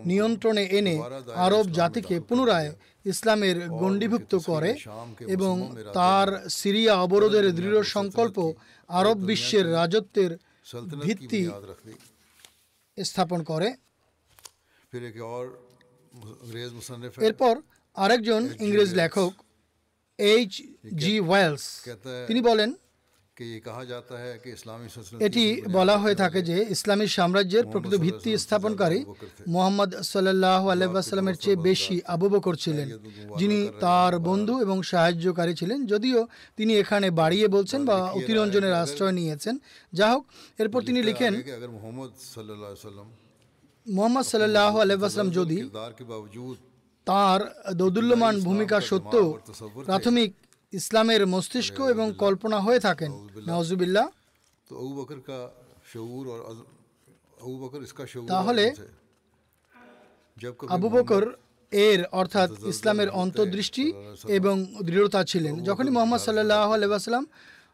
নিয়ন্ত্রণে 0.10 0.64
এনে 0.80 0.96
আরব 1.46 1.66
জাতিকে 1.80 2.16
পুনরায় 2.28 2.70
ইসলামের 3.12 3.58
গণ্ডিভুক্ত 3.82 4.34
করে 4.50 4.72
এবং 5.36 5.56
তার 5.98 6.28
সিরিয়া 6.60 6.94
অবরোধের 7.06 7.46
দৃঢ় 7.60 7.80
সংকল্প 7.96 8.38
আরব 8.90 9.18
বিশ্বের 9.30 9.66
রাজত্বের 9.78 10.32
ভিত্তি 11.06 11.42
স্থাপন 12.98 13.40
করে। 13.52 13.70
এরপর 17.28 17.54
আরেকজন 17.96 18.42
ইংরেজ 18.66 18.92
লেখক 19.02 19.32
এইচ 20.20 20.52
জি 21.02 21.14
ওয়েলস। 21.30 21.66
তিনি 22.28 22.42
বলেন 22.50 22.70
এটি 25.28 25.43
বলা 25.78 25.95
হয়ে 25.97 26.15
থাকে 26.15 26.39
যে 26.41 26.58
ইসলামী 26.76 27.08
সাম্রাজ্যের 27.17 27.65
প্রকৃত 27.71 27.93
ভিত্তি 28.06 28.32
স্থাপনকারী 28.38 29.00
মোহাম্মদ 29.47 29.91
সাল্লাহ 30.04 30.63
আলাইসাল্লামের 30.73 31.38
চেয়ে 31.43 31.58
বেশি 31.69 31.95
আবু 32.15 32.28
বকর 32.30 32.56
ছিলেন। 32.56 32.88
যিনি 33.39 33.60
তার 33.80 34.13
বন্ধু 34.19 34.54
এবং 34.62 34.78
সাহায্যকারী 34.91 35.54
ছিলেন। 35.54 35.80
যদিও 35.86 36.19
তিনি 36.58 36.71
এখানে 36.82 37.08
বাড়িয়ে 37.21 37.47
বলছেন 37.47 37.82
বা 37.86 37.97
অতিরঞ্জনের 38.12 38.73
আশ্রয় 38.73 39.15
নিয়েছেন। 39.19 39.56
যা 39.93 40.08
হোক 40.13 40.23
এরপর 40.60 40.80
তিনি 40.82 41.00
লিখেন 41.10 41.34
মোহাম্মদ 43.88 44.26
সাল্লাহ 44.34 44.73
আলাইসাল্লাম 44.84 45.30
যদি 45.30 45.58
তার 47.08 47.39
দৌদুল্যমান 47.76 48.36
ভূমিকা 48.39 48.78
সত্ত্বেও 48.89 49.28
প্রাথমিক 49.88 50.30
ইসলামের 50.80 51.22
মস্তিষ্ক 51.34 51.78
এবং 51.94 52.08
কল্পনা 52.24 52.58
হয়ে 52.66 52.80
থাকেন। 52.88 53.12
নওয়াজুবিল্লা 53.50 54.04
তাহলে 58.34 58.66
আবু 60.76 60.88
বকর 60.96 61.24
এর 61.72 62.00
অর্থাৎ 62.20 62.50
ইসলামের 62.74 63.10
অন্তর্দৃষ্টি 63.24 63.86
এবং 64.38 64.56
দৃঢ়তা 64.88 65.22
ছিলেন। 65.32 65.54
যখনই 65.68 65.92
মোহাম্মদ 65.96 66.20
সাল্লাহ 66.28 66.68
আলাইসাল্লাম 66.76 67.26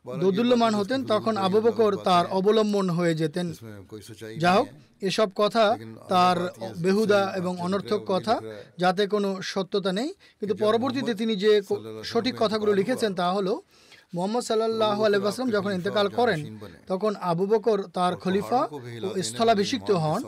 দোদুল্যমান 0.06 0.74
হতেন 0.76 1.00
তখন 1.06 1.34
আবু 1.38 1.60
বকর 1.62 1.92
তার 2.08 2.26
অবলম্বন 2.38 2.88
হয়ে 2.89 3.13
যেতেন। 3.22 3.48
যা 4.44 4.52
হোক 4.54 4.68
এসব 5.02 5.30
কথা 5.36 5.66
তার 6.10 6.38
বেহুদা 6.84 7.22
এবং 7.36 7.54
অনর্থক 7.60 8.02
কথা 8.08 8.36
যাতে 8.78 9.04
কোনো 9.13 9.30
সত্যতা 9.52 9.92
নেই। 10.00 10.10
কিন্তু 10.39 10.56
পরবর্তীতে 10.56 11.13
তিনি 11.22 11.34
যে 11.44 11.52
সঠিক 12.04 12.36
কথাগুলো 12.39 12.72
লিখেছেন 12.80 13.12
তা 13.22 13.28
হলো 13.32 13.54
মোহাম্মদ 14.13 14.43
সাল্লাহ 14.43 14.97
আলহাম 15.04 15.47
যখন 15.52 15.71
ইন্তেকাল 15.71 16.08
করেন 16.10 16.39
তখন 16.88 17.12
আবু 17.21 17.45
বকর 17.45 17.80
তার 17.93 18.13
খলিফা 18.15 18.62
ও 19.04 19.10
স্থলাভিষিক্ত 19.23 19.89
হন 19.91 20.21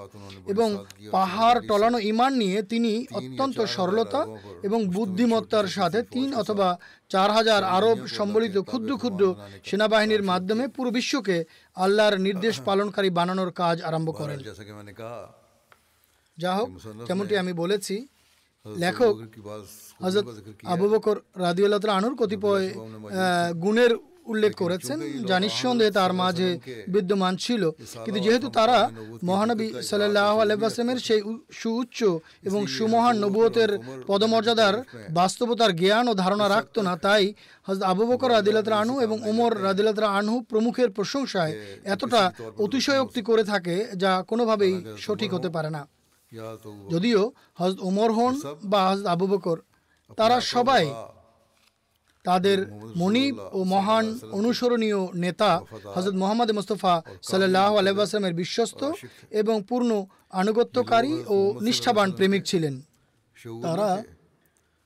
এবং 0.48 0.70
পাহাড় 1.12 1.60
টলানো 1.68 2.00
ইমান 2.00 2.32
নিয়ে 2.34 2.58
তিনি 2.64 2.92
অত্যন্ত 3.14 3.58
সরলতা 3.66 4.22
এবং 4.64 4.80
বুদ্ধিমত্তার 4.88 5.68
সাথে 5.68 6.00
তিন 6.12 6.30
অথবা 6.34 6.68
চার 7.10 7.30
হাজার 7.32 7.62
আরব 7.64 7.98
সম্বলিত 8.08 8.56
ক্ষুদ্র 8.58 8.92
ক্ষুদ্র 8.98 9.24
সেনাবাহিনীর 9.64 10.24
মাধ্যমে 10.24 10.66
পুরো 10.68 10.90
বিশ্বকে 10.92 11.38
আল্লাহর 11.76 12.16
নির্দেশ 12.18 12.56
পালনকারী 12.60 13.10
বানানোর 13.10 13.52
কাজ 13.52 13.78
আরম্ভ 13.82 14.10
করেন। 14.18 14.40
যা 16.38 16.52
হোক 16.56 16.70
যেমনটি 17.08 17.36
আমি 17.38 17.54
বলেছি 17.54 17.96
লেখক 18.66 19.16
হজরত 20.04 20.26
আবুবকর 20.74 21.18
রাদিউল্লাহ 21.46 21.80
আনুর 22.00 22.16
কতিপয় 22.22 22.66
গুণের 23.64 23.92
উল্লেখ 24.34 24.54
করেছেন। 24.64 24.98
যা 25.30 25.38
নিঃসন্দেহে 25.40 25.92
তার 25.92 26.12
মাঝে 26.14 26.50
বিদ্যমান 26.94 27.34
ছিল। 27.46 27.64
কিন্তু 28.06 28.20
যেহেতু 28.26 28.48
তারা 28.50 28.78
মহানবী 29.30 29.68
সাল্লাহ 29.90 30.34
আলহামের 30.44 31.00
সেই 31.08 31.22
সুউচ্চ 31.60 32.00
এবং 32.48 32.62
সুমহান 32.78 33.16
নবুয়তের 33.24 33.72
পদমর্যাদার 34.10 34.76
বাস্তবতার 35.20 35.72
জ্ঞান 35.76 36.06
ও 36.08 36.14
ধারণা 36.24 36.46
রাখত 36.56 36.76
না। 36.88 36.94
তাই 37.06 37.26
হজরত 37.68 37.84
আবু 37.92 38.04
বকর 38.08 38.30
রাদিলাতরা 38.38 38.76
আনহু 38.84 38.98
এবং 39.02 39.18
ওমর 39.30 39.52
রাদিলাতরা 39.64 40.08
আনহু 40.20 40.38
প্রমুখের 40.42 40.90
প্রশংসায় 40.92 41.54
এতটা 41.84 42.22
অতিশয়োক্তি 42.66 43.22
করে 43.22 43.44
থাকে 43.44 43.76
যা 44.04 44.12
কোনোভাবেই 44.28 44.74
সঠিক 44.98 45.30
হতে 45.34 45.50
পারে 45.56 45.70
না। 45.78 45.82
যদিও 46.94 47.22
হজরত 47.60 47.80
ওমর 47.90 48.10
হন 48.18 48.34
বা 48.72 48.82
হজরত 48.90 49.08
আবুবকর 49.08 49.58
বকর 49.58 49.75
তারা 50.18 50.42
সবাই 50.42 50.86
তাদের 52.24 52.58
মনিব 52.96 53.40
ও 53.54 53.64
মহান 53.64 54.20
অনুসরণীয় 54.32 55.08
নেতা 55.14 55.52
হজরত 55.96 56.16
মোহাম্মদ 56.16 56.52
মুস্তফা 56.52 57.02
সাল্লাহ 57.24 57.78
আলহামের 57.78 58.34
বিশ্বস্ত 58.34 58.92
এবং 59.30 59.64
পূর্ণ 59.70 60.06
আনুগত্যকারী 60.30 61.24
ও 61.28 61.38
নিষ্ঠাবান 61.62 62.12
প্রেমিক 62.12 62.44
ছিলেন। 62.44 62.82
তারা 63.64 64.04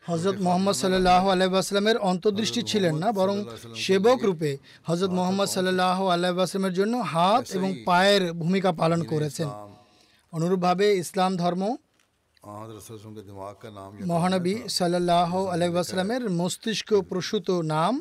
হজরত 0.04 0.38
মোহাম্মদ 0.42 0.76
সাল্লাহ 0.76 1.30
আলাইসলামের 1.30 1.98
অন্তর্দৃষ্টি 1.98 2.62
ছিলেন 2.64 2.98
না 2.98 3.12
বরং 3.12 3.38
সেবক 3.76 4.20
রূপে 4.24 4.58
হজরত 4.84 5.12
মোহাম্মদ 5.12 5.48
সাল্লাহ 5.48 6.08
আলাইসলামের 6.08 6.74
জন্য 6.74 6.98
হাত 6.98 7.44
এবং 7.52 7.70
পায়ের 7.86 8.34
ভূমিকা 8.34 8.72
পালন 8.72 9.04
করেছেন। 9.04 9.50
অনুরূপভাবে 10.34 10.94
ইসলাম 10.94 11.38
ধর্ম 11.38 11.78
মহানবী 14.12 14.54
সাল্লাহ 14.72 15.32
আলাইসালামের 15.48 16.24
মস্তিষ্ক 16.40 16.90
প্রসূত 17.10 17.48
নাম 17.74 17.94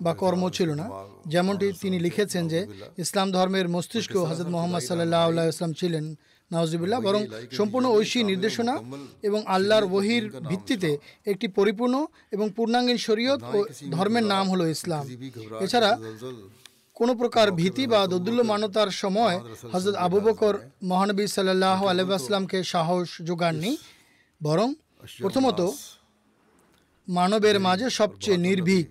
বা 0.00 0.12
কর্ম 0.14 0.42
ছিল 0.48 0.70
না 0.72 0.86
যেমনটি 1.26 1.66
তিনি 1.82 1.96
লিখেছেন 1.98 2.44
যে 2.48 2.60
ইসলাম 2.98 3.28
ধর্মের 3.32 3.66
মস্তিষ্ক 3.68 4.14
হজরত 4.28 4.48
মোহাম্মদ 4.48 4.82
সাল্লাহ 4.82 5.22
আলাইসলাম 5.24 5.72
ছিলেন 5.80 6.04
নওয়াজিবুল্লাহ 6.50 7.00
বরং 7.00 7.22
সম্পূর্ণ 7.58 7.86
ঐশী 7.90 8.20
নির্দেশনা 8.22 8.74
এবং 9.28 9.40
আল্লাহর 9.46 9.86
বহির 9.86 10.24
ভিত্তিতে 10.50 10.90
একটি 11.26 11.46
পরিপূর্ণ 11.58 11.94
এবং 12.32 12.46
পূর্ণাঙ্গীন 12.56 12.98
শরীয়ত 12.98 13.40
ও 13.48 13.58
ধর্মের 13.90 14.24
নাম 14.24 14.44
হলো 14.52 14.64
ইসলাম 14.68 15.04
এছাড়া 15.64 15.90
কোনো 16.96 17.12
প্রকার 17.20 17.46
ভীতি 17.60 17.84
বা 17.92 18.00
দোদুল্যমানতার 18.12 18.90
সময় 19.02 19.36
হজরত 19.72 19.94
আবু 20.06 20.18
বকর 20.26 20.54
মহানবী 20.90 21.24
সাল্লাহ 21.36 21.80
আলহামকে 21.92 22.58
সাহস 22.64 23.08
যোগাননি, 23.28 23.72
বরং 24.40 24.68
প্রথমত 25.22 25.60
মানবের 27.08 27.56
মাঝে 27.66 27.86
সবচেয়ে 27.90 28.38
নির্ভীক, 28.48 28.86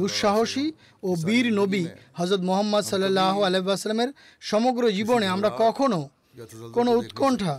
দুঃসাহসী 0.00 0.66
ও 1.02 1.08
বীর 1.26 1.46
নবী 1.60 1.84
হজরত 2.18 2.42
মোহাম্মদ 2.48 2.84
সাল্লাহ 2.92 3.34
আলহামের 3.48 4.10
সমগ্র 4.50 4.82
জীবনে 4.98 5.26
আমরা 5.34 5.50
কখনো 5.62 6.00
কোনো 6.76 6.90
উৎকণ্ঠা 7.00 7.56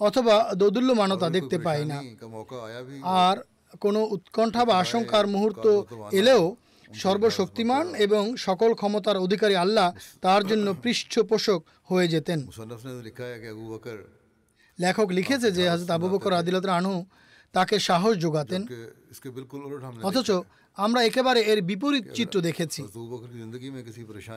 অথবা 0.00 0.34
দোদুল্যমানতা 0.60 1.26
দেখতে 1.36 1.56
পাই 1.66 1.82
না। 1.92 1.98
আর 3.22 3.36
কোনো 3.84 4.00
উৎকণ্ঠা 4.14 4.62
বা 4.68 4.74
আশঙ্কার 4.84 5.24
মুহূর্ত 5.34 5.64
এলেও 6.20 6.42
সর্বশক্তিমান 6.94 7.94
এবং 7.94 8.36
সকল 8.36 8.74
ক্ষমতার 8.74 9.16
অধিকারী 9.16 9.54
আল্লাহ 9.54 9.92
তার 10.20 10.44
জন্য 10.44 10.74
পৃষ্ঠপোষক 10.82 11.62
হয়ে 11.84 12.08
যেতেন। 12.08 12.46
লেখক 14.80 15.08
লিখেছে 15.10 15.52
যে 15.52 15.70
হজরত 15.70 15.90
আবু 15.90 16.08
বকর 16.08 16.32
আদিলত 16.32 16.66
আনহু 16.66 17.04
তাকে 17.52 17.78
সাহস 17.78 18.16
যোগাতেন। 18.16 18.66
অথচ 20.02 20.30
আমরা 20.74 21.04
একেবারে 21.04 21.40
এর 21.42 21.62
বিপরীত 21.62 22.04
চিত্র 22.14 22.40
দেখেছি। 22.40 22.82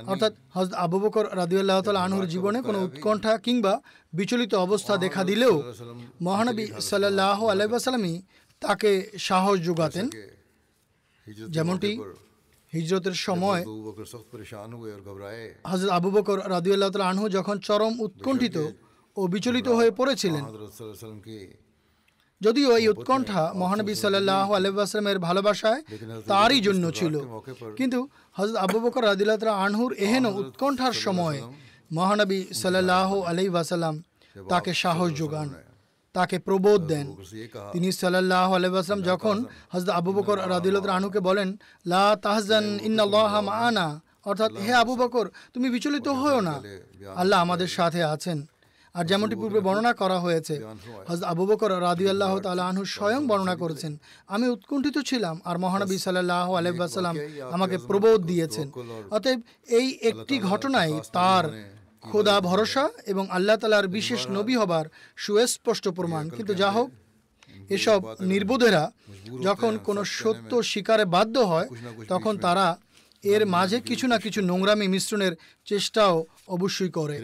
অর্থাৎ 0.07 0.33
হজরত 0.53 0.73
আবু 0.73 0.99
বকর 0.99 1.25
রাদিউল্লাহ 1.35 1.81
তাল 1.81 1.95
আনহুর 1.95 2.27
জীবনে 2.27 2.61
কোনো 2.61 2.79
উৎকণ্ঠা 2.83 3.37
কিংবা 3.37 3.81
বিচলিত 4.13 4.53
অবস্থা 4.55 4.97
দেখা 4.97 5.23
দিলেও 5.23 5.63
মহানবী 6.21 6.65
সাল্লাহ 6.81 7.47
আলাইসাল্লামই 7.47 8.21
তাকে 8.59 9.09
সাহস 9.17 9.59
যোগাতেন। 9.59 10.09
যেমনটি 11.49 11.99
হিজরতের 12.73 13.15
সময় 13.25 13.61
হজরত 15.69 15.89
আবু 15.97 16.09
বকর 16.11 16.37
রাদিউল্লাহ 16.55 16.89
আনহু 17.11 17.25
যখন 17.29 17.55
চরম 17.67 17.93
উৎকণ্ঠিত 18.05 18.57
ও 19.17 19.21
বিচলিত 19.27 19.67
হয়ে 19.67 19.91
পড়েছিলেন 19.91 20.43
যদিও 22.41 22.69
এই 22.77 22.85
উৎকণ্ঠা 22.93 23.43
মহানবী 23.61 23.93
সাল্লাহ 23.95 24.47
আলহামের 24.53 25.17
ভালোবাসায় 25.19 25.81
তারই 26.27 26.59
জন্য 26.59 26.83
ছিল। 26.91 27.15
কিন্তু 27.79 27.99
হজরত 28.37 28.55
আবু 28.65 28.77
বকর 28.79 29.03
রাদিল্লাহ 29.11 29.37
আনহুর 29.65 29.91
এহেন 30.05 30.25
উৎকণ্ঠার 30.41 30.95
সময় 31.05 31.37
মহানবী 31.93 32.39
সাল্লাহ 32.53 33.09
আলহি 33.21 33.49
তাকে 34.49 34.71
সাহস 34.73 35.09
যোগান। 35.21 35.47
তাকে 36.13 36.39
প্রবোধ 36.39 36.81
দেন। 36.87 37.07
তিনি 37.73 37.91
সাল্লাহ 37.91 38.53
আলাইসলাম 38.53 39.01
যখন 39.01 39.45
হজরত 39.73 39.89
আবু 39.89 40.13
বকর 40.13 40.37
রাদিলত 40.49 40.85
রানুকে 40.85 41.19
বলেন 41.19 41.57
লা 41.85 42.15
তাহজান 42.15 42.79
ইন্নাল্লাহ 42.81 43.33
আনা 43.49 44.01
অর্থাৎ 44.25 44.51
হে 44.55 44.73
আবু 44.73 44.95
বকর 44.95 45.25
তুমি 45.53 45.69
বিচলিত 45.69 46.07
হও 46.07 46.39
না। 46.41 46.55
আল্লাহ 47.15 47.39
আমাদের 47.39 47.67
সাথে 47.67 48.03
আছেন। 48.03 48.45
আর 48.95 49.05
যেমনটি 49.05 49.35
পূর্বে 49.35 49.59
বর্ণনা 49.59 49.93
করা 49.93 50.19
হয়েছে 50.19 50.55
হজরত 51.07 51.23
আবু 51.23 51.45
বকর 51.45 51.71
রাদি 51.81 52.09
আল্লাহ 52.09 52.39
তালা 52.39 52.63
আনহু 52.67 52.85
স্বয়ং 52.85 53.27
বর্ণনা 53.27 53.55
করেছেন। 53.55 53.97
আমি 54.27 54.47
উৎকণ্ঠিত 54.47 54.97
ছিলাম 54.99 55.41
আর 55.45 55.57
মহানবী 55.57 55.97
সাল্লাহ 55.97 56.55
আলহাম 56.55 57.15
আমাকে 57.51 57.77
প্রবোধ 57.77 58.19
দিয়েছেন। 58.25 58.71
অতএব 59.11 59.39
এই 59.79 59.87
একটি 60.01 60.35
ঘটনায় 60.39 60.93
তার 61.11 61.43
খোদা 62.11 62.35
ভরসা 62.49 62.83
এবং 63.11 63.25
আল্লাহ 63.37 63.57
তালার 63.61 63.87
বিশেষ 63.97 64.21
নবী 64.37 64.55
হবার 64.61 64.85
সুস্পষ্ট 65.23 65.85
প্রমাণ। 65.97 66.23
কিন্তু 66.37 66.53
যা 66.61 66.69
হোক, 66.75 66.89
এসব 67.75 67.99
নির্বোধেরা 68.31 68.83
যখন 69.47 69.71
কোনো 69.87 70.01
সত্য 70.19 70.51
শিকারে 70.71 71.05
বাধ্য 71.15 71.35
হয়, 71.51 71.69
তখন 72.11 72.33
তারা 72.45 72.67
এর 73.33 73.43
মাঝে 73.55 73.77
কিছু 73.89 74.05
না 74.11 74.17
কিছু 74.25 74.39
নোংরামি 74.49 74.87
মিশ্রণের 74.93 75.33
চেষ্টাও 75.69 76.15
অবশ্যই 76.55 76.91
করে। 76.97 77.15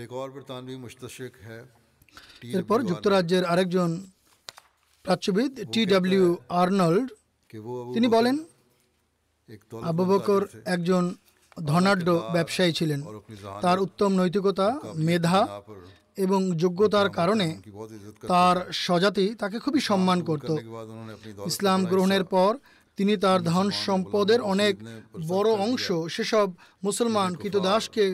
এরপর 2.58 2.78
যুক্তরাজ্যের 2.90 3.44
আরেকজন 3.52 3.90
প্রাচ্যবিদ, 5.06 5.52
টি 5.74 5.82
ডাব্লিউ 5.94 6.28
আর্নল্ড, 6.62 7.08
তিনি 7.94 8.08
বলেন, 8.16 8.36
আবু 9.90 10.04
বকর 10.12 10.42
একজন 10.76 11.04
ধনাঢ্য 11.72 12.10
ব্যবসায়ী 12.36 12.72
ছিলেন। 12.74 13.00
তার 13.62 13.78
উত্তম 13.86 14.12
নৈতিকতা 14.20 14.68
মেধা 14.96 15.40
এবং 16.18 16.42
যোগ্যতার 16.64 17.10
কারণে 17.10 17.48
তার 18.28 18.58
স্বজাতি 18.86 19.26
তাকে 19.42 19.58
খুবই 19.60 19.82
সম্মান 19.90 20.20
করত। 20.30 20.50
ইসলাম 21.50 21.80
গ্রহণের 21.86 22.24
পর 22.24 22.54
তিনি 22.98 23.18
তার 23.18 23.40
ধন 23.44 23.68
সম্পদের 23.86 24.40
অনেক 24.54 24.74
বড় 25.28 25.50
অংশ 25.66 25.86
সেসব 26.16 26.48
মুসলমান 26.84 27.36
কৃতদাসকে 27.42 28.06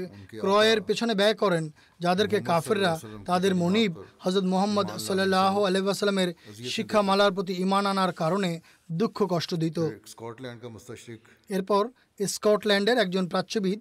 ক্রয়ের 0.41 0.79
পেছনে 0.81 1.13
ব্যয় 1.19 1.33
করেন। 1.33 1.63
যাদেরকে 1.99 2.37
কাফেররা 2.49 2.93
তাদের 3.25 3.55
মনিব 3.55 3.91
হজরত 4.23 4.45
মোহাম্মদ 4.53 4.87
সাল্লাহ 5.07 5.53
আলহামের 5.69 6.29
শিক্ষামালার 6.73 7.33
প্রতি 7.33 7.53
ইমান 7.65 7.85
আনার 7.85 8.11
কারণে 8.13 8.51
দুঃখ 8.91 9.17
কষ্ট 9.33 9.51
দিত। 9.63 9.77
এরপর 11.49 11.83
স্কটল্যান্ডের 12.19 12.97
একজন 13.03 13.23
প্রাচ্যবিদ 13.33 13.79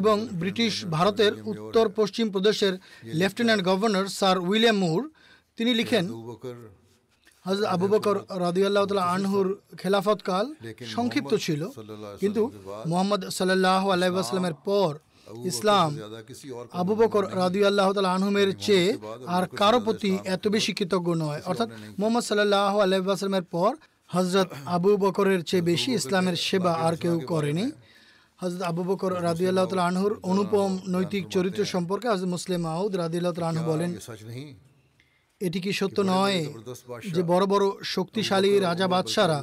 এবং 0.00 0.16
ব্রিটিশ 0.42 0.72
ভারতের 0.96 1.32
উত্তর 1.52 1.86
পশ্চিম 1.98 2.26
প্রদেশের 2.34 2.74
lieutenant 3.20 3.62
governor 3.68 4.06
sir 4.18 4.36
William 4.48 4.76
Muir. 4.82 5.04
তিনি 5.58 5.70
লিখেন, 5.80 6.04
হজরত 7.46 7.66
আবু 7.74 7.86
বকর 7.92 8.16
রাদিউল্লাহ 8.44 8.84
আনহুর 9.16 9.48
খেলাফতকাল 9.80 10.46
সংক্ষিপ্ত 10.96 11.32
ছিল, 11.46 11.60
কিন্তু 12.22 12.42
মোহাম্মদ 12.90 13.22
সাল্লাহ 13.38 13.82
আলাইসালামের 13.94 14.56
পর 14.68 14.90
ইসলাম 15.50 15.90
আবু 16.82 16.94
বকর 17.00 17.24
রাদু 17.42 17.60
আল্লাহ 17.70 17.86
আনহুমের 18.16 18.48
চেয়ে 18.66 18.88
আর 19.36 19.44
কারও 19.60 19.78
প্রতি 19.86 20.10
এত 20.34 20.44
বেশি 20.56 20.72
কৃতজ্ঞ 20.78 21.08
নয়। 21.24 21.40
অর্থাৎ 21.50 21.68
মোহাম্মদ 21.98 22.24
সাল্লাহ 22.30 22.72
আলাইসালামের 22.84 23.48
পর 23.54 23.72
হজরত 24.10 24.48
আবু 24.76 24.90
বকরের 25.04 25.40
চেয়ে 25.48 25.68
বেশি 25.70 25.90
ইসলামের 26.00 26.36
সেবা 26.46 26.72
আর 26.86 26.94
কেউ 27.02 27.16
করেনি। 27.32 27.66
হজরত 28.40 28.62
আবু 28.70 28.82
বকর 28.88 29.12
রাদিয়াল্লাহ 29.28 29.66
তাল 29.70 29.82
আনহুর 29.90 30.12
অনুপম 30.30 30.70
নৈতিক 30.94 31.24
চরিত্র 31.34 31.60
সম্পর্কে 31.74 32.06
হজরত 32.12 32.28
মুসলিম 32.36 32.60
মাহুদ 32.68 32.92
রাদিয়াল্লাহ 33.02 33.34
তাল 33.36 33.48
আনহু 33.52 33.64
বলেন, 33.72 33.90
এটি 35.40 35.58
কি 35.64 35.70
সত্য 35.80 35.98
নয় 36.14 36.38
যে 37.14 37.22
বড় 37.32 37.44
বড় 37.52 37.64
শক্তিশালী 37.94 38.52
রাজা 38.68 38.86
বাদশারা 38.94 39.38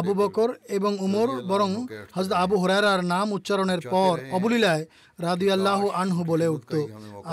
আবু 0.00 0.12
বকর 0.20 0.48
এবং 0.76 0.92
উমর 1.06 1.28
বরং 1.50 1.70
হজরত 2.16 2.32
আবু 2.44 2.56
হরার 2.62 3.00
নাম 3.14 3.26
উচ্চারণের 3.36 3.80
পর 3.94 4.14
অবলীলায় 4.36 4.84
রাদু 5.18 5.46
আল্লাহ 5.56 5.80
আনহু 6.02 6.20
বলে 6.30 6.46
উঠত? 6.56 6.72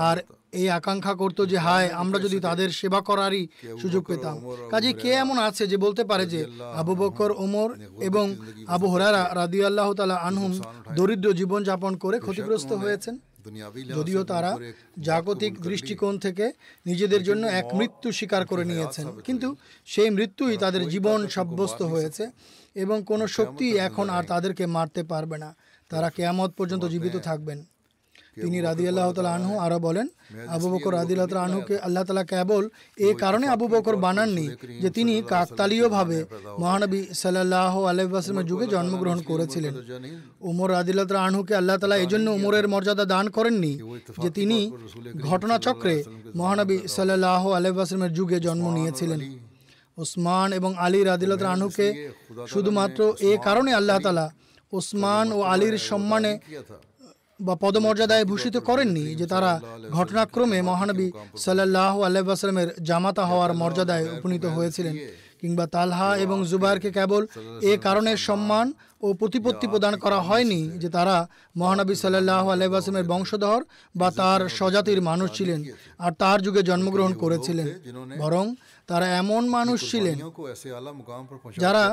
আর 0.09 0.17
এই 0.53 0.69
আকাঙ্ক্ষা 0.69 1.13
করত 1.13 1.45
যে 1.45 1.57
হায় 1.57 1.89
আমরা 1.89 2.19
যদি 2.19 2.39
তাদের 2.39 2.69
সেবা 2.69 3.01
করারই 3.01 3.47
সুযোগ 3.81 4.03
পেতাম। 4.05 4.37
কাজে 4.69 4.93
কে 4.93 5.11
এমন 5.11 5.37
আছে 5.37 5.67
যে 5.67 5.77
বলতে 5.77 6.03
পারে 6.03 6.25
যে 6.25 6.45
আবু 6.75 6.95
বকর 6.95 7.31
ওমর 7.31 7.69
এবং 7.99 8.35
আবু 8.67 8.87
হরারা 8.87 9.31
রাদি 9.35 9.65
আল্লাহ 9.65 9.93
তালা 9.93 10.15
আনহুম 10.15 10.61
দরিদ্র 10.95 11.33
জীবনযাপন 11.33 11.95
করে 11.95 12.19
ক্ষতিগ্রস্ত 12.19 12.73
হয়েছেন। 12.73 13.17
যদিও 13.95 14.23
তারা 14.23 14.57
জাগতিক 14.99 15.53
দৃষ্টিকোণ 15.61 16.19
থেকে 16.19 16.51
নিজেদের 16.85 17.23
জন্য 17.23 17.47
এক 17.47 17.65
মৃত্যু 17.73 18.11
স্বীকার 18.11 18.45
করে 18.45 18.65
নিয়েছেন। 18.65 19.07
কিন্তু 19.23 19.55
সেই 19.85 20.09
মৃত্যুই 20.09 20.57
তাদের 20.57 20.89
জীবন 20.89 21.27
সাব্যস্ত 21.27 21.81
হয়েছে। 21.81 22.31
এবং 22.75 23.03
কোনো 23.03 23.27
শক্তি 23.27 23.77
এখন 23.77 24.09
আর 24.09 24.23
তাদেরকে 24.23 24.65
মারতে 24.65 25.03
পারবে 25.03 25.37
না। 25.37 25.55
তারা 25.89 26.09
কেয়ামত 26.09 26.51
পর্যন্ত 26.51 26.85
জীবিত 26.85 27.15
থাকবেন। 27.23 27.63
তিনি 28.41 28.61
রাদি 28.61 28.87
আল্লাহ 28.87 29.13
তালা 29.13 29.31
আনহু 29.35 29.53
আরও 29.59 29.79
বলেন 29.79 30.07
আবু 30.47 30.67
বকর 30.73 30.93
রাদি 30.93 31.13
আল্লাহ 31.13 31.27
তালা 31.27 31.43
আনহুকে 31.43 31.75
আল্লাহ 31.79 32.03
তালা 32.03 32.23
কেবল 32.23 32.63
এ 32.97 33.09
কারণে 33.13 33.45
আবু 33.47 33.65
বকর 33.67 33.95
বানাননি 33.95 34.45
যে 34.81 34.89
তিনি 34.89 35.21
কাকতালীয়ভাবে 35.21 36.25
মহানবী 36.59 37.01
সাল্লাহ 37.13 37.73
আলহামের 37.83 38.45
যুগে 38.45 38.65
জন্মগ্রহণ 38.67 39.19
করেছিলেন। 39.21 39.73
উমর 40.41 40.71
রাদি 40.71 40.91
আল্লাহ 40.91 41.07
তালা 41.07 41.23
আনহুকে 41.25 41.55
আল্লাহ 41.55 41.77
তালা 41.77 41.97
এই 41.97 42.07
জন্য 42.07 42.27
উমরের 42.29 42.67
মর্যাদা 42.67 43.05
দান 43.05 43.29
করেননি 43.29 43.73
যে 44.21 44.29
তিনি 44.29 44.71
ঘটনাচক্রে 45.29 46.03
মহানবী 46.35 46.77
সাল্লাহ 46.87 47.43
আলহামের 47.51 48.13
যুগে 48.13 48.39
জন্ম 48.39 48.65
নিয়েছিলেন। 48.73 49.19
ওসমান 49.97 50.53
এবং 50.53 50.71
আলী 50.77 51.03
রাদিল্লাহ 51.03 51.51
আনহুকে 51.51 51.87
শুধুমাত্র 52.47 52.99
এ 53.19 53.37
কারণে 53.43 53.73
আল্লাহ 53.73 53.99
তালা 53.99 54.29
ওসমান 54.73 55.31
ও 55.31 55.41
আলীর 55.41 55.77
সম্মানে 55.77 56.39
বা 57.39 57.53
পদমর্যাদায় 57.63 58.25
ভূষিত 58.25 58.55
করেননি 58.69 59.05
যে 59.19 59.25
তারা 59.33 59.51
ঘটনাক্রমে 59.97 60.59
মহানবী 60.61 61.07
সাল্লাহ 61.45 61.93
আলাইসালামের 62.07 62.69
জামাতা 62.83 63.23
হওয়ার 63.25 63.51
মর্যাদায় 63.61 64.05
উপনীত 64.17 64.45
হয়েছিলেন, 64.55 64.95
কিংবা 65.41 65.65
তালহা 65.75 66.09
এবং 66.25 66.37
জুবাইরকে 66.51 66.89
কেবল 66.97 67.21
এ 67.71 67.73
কারণে 67.85 68.11
সম্মান 68.27 68.67
ও 69.05 69.07
প্রতিপত্তি 69.13 69.67
প্রদান 69.67 69.93
করা 70.03 70.19
হয়নি 70.27 70.61
যে 70.81 70.89
তারা 70.89 71.15
মহানবী 71.57 71.95
সাল্লাহ 72.03 72.43
আলাইবাসমের 72.55 73.05
বংশধর 73.11 73.61
বা 73.95 74.07
তার 74.19 74.41
স্বজাতির 74.57 74.99
মানুষ 75.09 75.29
ছিলেন 75.37 75.59
আর 76.05 76.11
তার 76.21 76.37
যুগে 76.41 76.61
জন্মগ্রহণ 76.69 77.13
করেছিলেন, 77.13 77.67
বরং 78.21 78.45
তারা 78.89 79.05
এমন 79.21 79.43
মানুষ 79.47 79.77
ছিলেন 79.91 80.17
যারা 81.57 81.83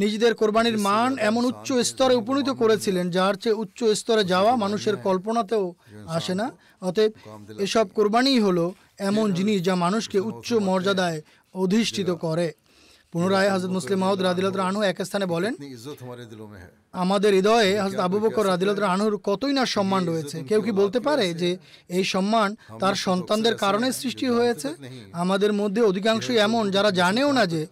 নিজেদের 0.00 0.32
কোরবানির 0.40 0.78
মান 0.88 1.10
এমন 1.28 1.42
উচ্চ 1.50 1.68
স্তরে 1.90 2.14
উপনীত 2.22 2.48
করেছিলেন 2.62 3.06
যার 3.16 3.34
চেয়ে 3.42 3.60
উচ্চ 3.62 3.78
স্তরে 4.00 4.22
যাওয়া 4.32 4.52
মানুষের 4.64 4.96
কল্পনাতেও 5.06 5.66
আসে 6.16 6.34
না। 6.40 6.46
অতএব 6.88 7.12
এসব 7.66 7.86
কোরবানি 7.96 8.32
হলো 8.46 8.64
এমন 9.10 9.26
জিনিস 9.38 9.58
যা 9.68 9.74
মানুষকে 9.84 10.18
উচ্চ 10.30 10.48
মর্যাদায় 10.68 11.18
অধিষ্ঠিত 11.54 12.10
করে। 12.26 12.48
পুনরায় 13.12 13.50
হজরত 13.52 13.70
মুসলিম 13.76 13.98
মাহুদ 14.02 14.20
রাদিলত 14.22 14.54
রানু 14.62 14.80
এক 14.90 14.96
স্থানে 15.08 15.26
বলেন 15.34 15.52
আমাদের 17.02 17.30
হৃদয়ে 17.38 17.70
হজরত 17.84 18.00
আবু 18.06 18.18
বকর 18.24 18.44
রাদিলত 18.52 18.78
আনুর 18.94 19.14
কতই 19.28 19.52
না 19.58 19.64
সম্মান 19.76 20.02
রয়েছে? 20.10 20.36
কেউ 20.48 20.60
কি 20.66 20.72
বলতে 20.80 20.98
পারে 21.06 21.26
যে 21.42 21.50
এই 21.96 22.04
সম্মান 22.14 22.48
তার 22.82 22.94
সন্তানদের 23.06 23.54
কারণে 23.64 23.88
সৃষ্টি 24.00 24.26
হয়েছে। 24.36 24.68
আমাদের 25.22 25.52
মধ্যে 25.60 25.80
অধিকাংশই 25.90 26.38
এমন 26.48 26.64
যারা 26.76 26.90
জানেও 27.00 27.30
না 27.38 27.44
যে 27.52 27.62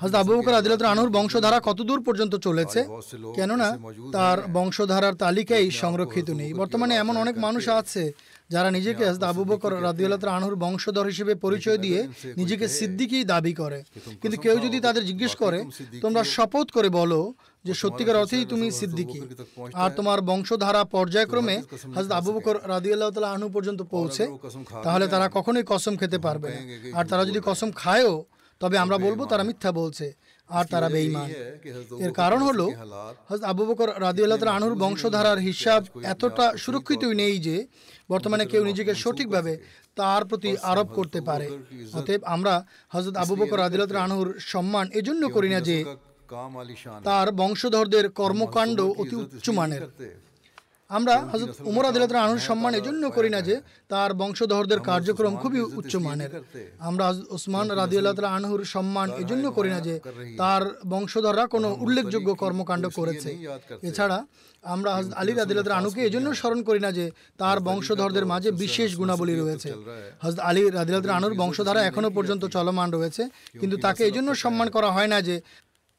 হজরত 0.00 0.14
আবু 0.14 0.32
বকর 0.38 0.54
আদিলত 0.54 0.82
আনহুর 0.82 1.10
বংশধারা 1.10 1.60
কতদূর 1.60 2.02
পর্যন্ত 2.02 2.34
চলেছে? 2.36 2.84
কেননা 3.34 3.78
তার 4.12 4.38
বংশধারার 4.52 5.14
তালিকাই 5.14 5.70
সংরক্ষিত 5.70 6.30
নেই। 6.30 6.54
বর্তমানে 6.54 6.96
এমন 6.96 7.16
অনেক 7.16 7.38
মানুষ 7.38 7.68
আছে 7.68 8.12
যারা 8.50 8.70
নিজেকে 8.70 9.10
হজরত 9.10 9.22
আবু 9.22 9.44
বকর 9.44 9.82
রাদিউল্লাহ 9.82 10.36
আনহুর 10.36 10.56
বংশধর 10.56 11.06
হিসেবে 11.06 11.34
পরিচয় 11.34 11.78
দিয়ে 11.78 12.08
নিজেকে 12.36 12.68
সিদ্দিকই 12.68 13.24
দাবি 13.24 13.54
করে। 13.54 13.82
কিন্তু 14.22 14.40
কেউ 14.40 14.58
যদি 14.58 14.80
তাদের 14.80 15.04
জিজ্ঞেস 15.06 15.34
করে 15.36 15.64
তোমরা 16.00 16.24
শপথ 16.24 16.70
করে 16.70 16.88
বলো 16.88 17.34
যে 17.64 17.74
সত্যিকার 17.74 18.16
অর্থেই 18.16 18.44
তুমি 18.44 18.70
সিদ্দিকি। 18.70 19.20
আর 19.74 19.90
তোমার 19.90 20.20
বংশধারা 20.20 20.84
পর্যায়ক্রমে 20.84 21.62
হজরত 21.96 22.12
আবু 22.12 22.32
বকর 22.32 22.56
রাদিউল্লাহ 22.68 23.10
তালা 23.10 23.30
আনহু 23.30 23.48
পর্যন্ত 23.48 23.82
পৌঁছে 23.82 24.28
তাহলে 24.82 25.08
তারা 25.08 25.28
কখনোই 25.28 25.64
কসম 25.66 25.96
খেতে 25.96 26.18
পারবে 26.18 26.50
আর 26.92 27.04
তারা 27.06 27.24
যদি 27.24 27.40
কসম 27.44 27.70
খায়ও 27.72 28.24
তবে 28.62 28.76
আমরা 28.84 28.96
বলব 29.06 29.20
তারা 29.32 29.44
মিথ্যা 29.48 29.70
বলছে 29.80 30.06
আর 30.50 30.64
তারা 30.72 30.88
বেঈমান। 30.94 31.28
এর 32.04 32.12
কারণ 32.20 32.40
হলো 32.48 32.66
হজরত 33.28 33.44
আবু 33.52 33.62
বকর 33.68 33.88
রাদিউল্লাহ 34.06 34.38
আনহুর 34.56 34.76
বংশধারার 34.82 35.38
হিসাব 35.48 35.80
এতটা 36.12 36.46
সুরক্ষিতই 36.62 37.14
নেই 37.22 37.34
যে 37.46 37.56
বর্তমানে 38.10 38.44
কেউ 38.52 38.62
নিজেকে 38.70 38.92
সঠিকভাবে 39.02 39.52
তার 39.96 40.22
প্রতি 40.24 40.50
আরোপ 40.70 40.88
করতে 40.98 41.18
পারে। 41.28 41.46
অতএব 41.98 42.22
আমরা 42.34 42.54
হজরত 42.94 43.14
আবু 43.22 43.34
বকর 43.40 43.58
রাদিউল্লাহ 43.64 44.04
আনুর 44.06 44.28
সম্মান 44.52 44.86
এজন্য 45.00 45.22
করি 45.36 45.48
না 45.54 45.60
যে 45.68 45.76
তার 47.08 47.26
বংশধরদের 47.40 48.04
কর্মকাণ্ড 48.20 48.78
অতি 49.00 49.16
উচ্চমানের 49.22 49.82
আমরা 50.92 51.14
হজরত 51.32 51.56
উমর 51.64 51.84
আদিলত 51.84 52.12
আনুর 52.12 52.38
সম্মান 52.38 52.74
এজন্য 52.74 53.10
করি 53.10 53.30
না 53.30 53.40
যে 53.40 53.60
তার 53.88 54.14
বংশধরদের 54.14 54.80
কার্যক্রম 54.80 55.36
খুবই 55.36 55.60
উচ্চমানের 55.60 56.30
আমরা 56.78 57.04
ওসমান 57.30 57.70
রাদিউল্লাহ 57.70 58.14
তাআলা 58.14 58.36
আনহুর 58.36 58.64
সম্মান 58.64 59.08
এজন্য 59.18 59.44
করি 59.52 59.70
না 59.70 59.80
যে 59.80 60.00
তার 60.38 60.62
বংশধররা 60.88 61.46
কোনো 61.46 61.76
উল্লেখযোগ্য 61.80 62.34
কর্মকাণ্ড 62.34 62.84
করেছে। 62.88 63.28
এছাড়া 63.82 64.26
আমরা 64.62 64.90
হজরত 64.96 65.12
আলী 65.12 65.32
রাদিউল্লাহ 65.32 65.64
তাআলা 65.64 65.80
আনহুকে 65.80 66.00
এজন্য 66.00 66.34
স্মরণ 66.34 66.62
করি 66.62 66.80
না 66.80 66.92
যে 66.92 67.10
তার 67.38 67.60
বংশধরদের 67.60 68.26
মাঝে 68.26 68.50
বিশেষ 68.50 68.96
গুণাবলী 68.96 69.34
রয়েছে। 69.40 69.72
হজরত 70.22 70.38
আলী 70.38 70.62
রাদিউল্লাহ 70.70 71.02
তাআলা 71.02 71.16
আনহুর 71.16 71.34
বংশধারা 71.34 71.82
এখনও 71.84 72.10
পর্যন্ত 72.10 72.44
চলমান 72.44 72.88
রয়েছে। 72.90 73.22
কিন্তু 73.60 73.76
তাকে 73.76 74.04
এজন্য 74.04 74.34
সম্মান 74.34 74.70
করা 74.70 74.90
হয় 74.90 75.06
না 75.06 75.22
যে 75.22 75.40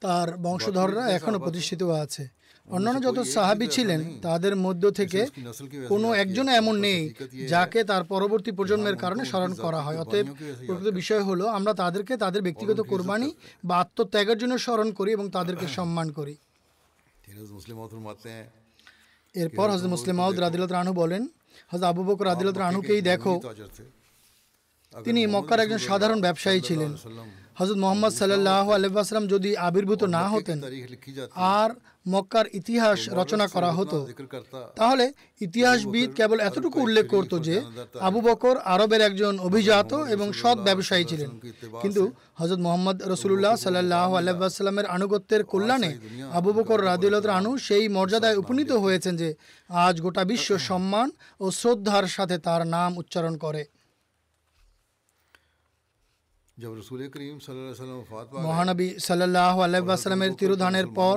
তার 0.02 0.38
বংশধররা 0.38 1.10
এখনও 1.10 1.40
প্রতিষ্ঠিত 1.40 1.84
আছে। 1.84 2.43
অন্যান্য 2.76 3.00
যত 3.08 3.20
সাহাবি 3.36 3.68
ছিলেন 3.76 4.02
তাদের 4.22 4.54
মধ্য 4.56 4.84
থেকে 4.92 5.22
কোনো 5.92 6.08
একজন 6.14 6.48
এমন 6.60 6.76
নেই 6.86 7.02
যাকে 7.48 7.80
তার 7.84 8.04
পরবর্তী 8.04 8.52
প্রজন্মের 8.52 8.98
কারণে 8.98 9.24
স্মরণ 9.26 9.52
করা 9.56 9.80
হয়। 9.86 9.98
অতএব 10.04 10.28
প্রকৃত 10.68 10.90
বিষয় 10.94 11.24
হলো 11.24 11.46
আমরা 11.48 11.74
তাদেরকে 11.74 12.14
তাদের 12.18 12.42
ব্যক্তিগত 12.42 12.80
কোরবানি 12.92 13.30
বা 13.66 13.76
আত্মত্যাগের 13.78 14.38
জন্য 14.38 14.54
স্মরণ 14.58 14.88
করি 14.92 15.10
এবং 15.12 15.26
তাদেরকে 15.30 15.66
সম্মান 15.78 16.08
করি। 16.12 16.36
এরপর 19.36 19.68
হজরত 19.70 19.90
মুসলিম 19.90 20.16
মাউদ 20.16 20.36
রাদিলত 20.40 20.72
রানু 20.72 20.92
বলেন 20.94 21.24
হজরত 21.72 21.84
আবু 21.84 22.02
বকর 22.04 22.26
রাদিলত 22.26 22.58
রানুকেই 22.58 23.02
দেখো 23.02 23.34
তিনি 24.94 25.22
মক্কার 25.26 25.60
একজন 25.60 25.80
সাধারণ 25.90 26.20
ব্যবসায়ী 26.22 26.60
ছিলেন। 26.62 26.92
হজরত 27.60 27.78
মোহাম্মদ 27.78 28.14
সাল্লাহ 28.14 28.66
আলহাম 28.72 29.24
যদি 29.28 29.50
আবির্ভূত 29.68 30.02
না 30.18 30.24
হতেন 30.30 30.58
আর 31.56 31.70
মক্কার 32.06 32.46
ইতিহাস 32.60 33.00
রচনা 33.20 33.46
করা 33.48 33.72
হতো। 33.72 33.98
তাহলে 34.76 35.06
ইতিহাসবিদ 35.42 36.10
কেবল 36.20 36.38
এতটুকু 36.40 36.78
উল্লেখ 36.82 37.06
করত 37.16 37.34
যে 37.48 37.56
আবু 38.08 38.20
বকর 38.22 38.56
আরবের 38.74 39.02
একজন 39.02 39.34
অভিজাত 39.40 39.92
এবং 40.16 40.28
সৎ 40.42 40.58
ব্যবসায়ী 40.68 41.06
ছিলেন। 41.12 41.30
কিন্তু 41.82 42.04
হজরত 42.40 42.60
মোহাম্মদ 42.60 42.98
রসুল্লাহ 43.14 43.54
সাল্লাহ 43.56 44.10
আল্লাহামের 44.20 44.88
আনুগত্যের 44.96 45.42
কল্যাণে 45.44 45.92
আবু 46.40 46.50
বকর 46.54 46.80
রাদিউল্লাহ 46.92 47.38
আনু 47.40 47.52
সেই 47.58 47.86
মর্যাদায় 47.90 48.40
উপনীত 48.42 48.72
হয়েছেন 48.84 49.14
যে 49.22 49.30
আজ 49.70 49.96
গোটা 50.02 50.24
বিশ্ব 50.32 50.50
সম্মান 50.70 51.08
ও 51.40 51.46
শ্রদ্ধার 51.52 52.06
সাথে 52.08 52.36
তার 52.38 52.62
নাম 52.68 52.92
উচ্চারণ 52.98 53.36
করে। 53.38 53.64
মহানবী 58.46 58.88
সাল্লাহ 59.08 59.56
আলাইসাল্লামের 59.68 60.34
তিরোধানের 60.40 60.88
পর 61.00 61.16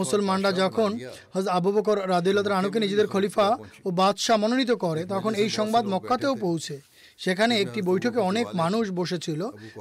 মুসলমানরা 0.00 0.50
যখন 0.62 0.90
হজ 1.34 1.46
আবু 1.58 1.70
বকর 1.76 1.96
রাদিউল্লাহ 2.14 2.58
আনুকে 2.60 2.78
নিজেদের 2.84 3.10
খলিফা 3.14 3.48
ও 3.86 3.88
বাদশাহ 4.00 4.36
মনোনীত 4.42 4.72
করে 4.84 5.02
তখন 5.14 5.32
এই 5.42 5.50
সংবাদ 5.58 5.84
মক্কাতেও 5.94 6.34
পৌঁছে। 6.44 6.76
সেখানে 7.18 7.54
একটি 7.64 7.80
বৈঠকে 7.90 8.20
অনেক 8.30 8.46
মানুষ 8.62 8.84
বসেছিল 9.00 9.40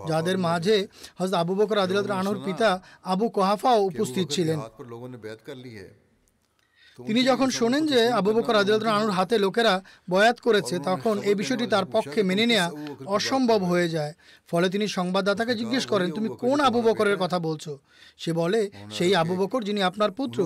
যাদের 0.09 0.37
মাঝে 0.47 0.77
হজ 1.19 1.31
আবু 1.41 1.53
বকর 1.59 1.77
রাদিউল্লাহ 1.77 2.19
আনুর 2.21 2.39
পিতা 2.47 2.69
আবু 3.13 3.25
কোহাফাও 3.35 3.79
উপস্থিত 3.91 4.25
ছিলেন। 4.35 4.59
তিনি 7.05 7.23
যখন 7.23 7.49
শোনেন 7.49 7.85
যে 7.85 8.01
আবু 8.19 8.31
বকর 8.33 8.53
রাজিউদ্দিন 8.55 8.89
আনুর 8.89 9.11
হাতে 9.11 9.37
লোকেরা 9.37 9.81
বয়াত 10.09 10.39
করেছে, 10.39 10.79
তখন 10.79 11.15
এই 11.29 11.35
বিষয়টি 11.35 11.67
তার 11.67 11.85
পক্ষে 11.85 12.23
মেনে 12.23 12.45
নেওয়া 12.45 12.67
অসম্ভব 13.05 13.63
হয়ে 13.63 13.87
যায়। 13.89 14.13
ফলে 14.47 14.69
তিনি 14.69 14.87
সংবাদদাতাকে 14.87 15.55
জিজ্ঞেস 15.55 15.85
করেন, 15.85 16.11
তুমি 16.11 16.29
কোন 16.43 16.59
আবু 16.59 16.81
বকরের 16.81 17.17
কথা 17.17 17.39
বলছো? 17.39 17.77
সে 18.17 18.33
বলে, 18.33 18.69
সেই 18.97 19.15
আবু 19.15 19.35
বকর 19.35 19.63
যিনি 19.63 19.81
আপনার 19.83 20.11
পুত্র। 20.11 20.39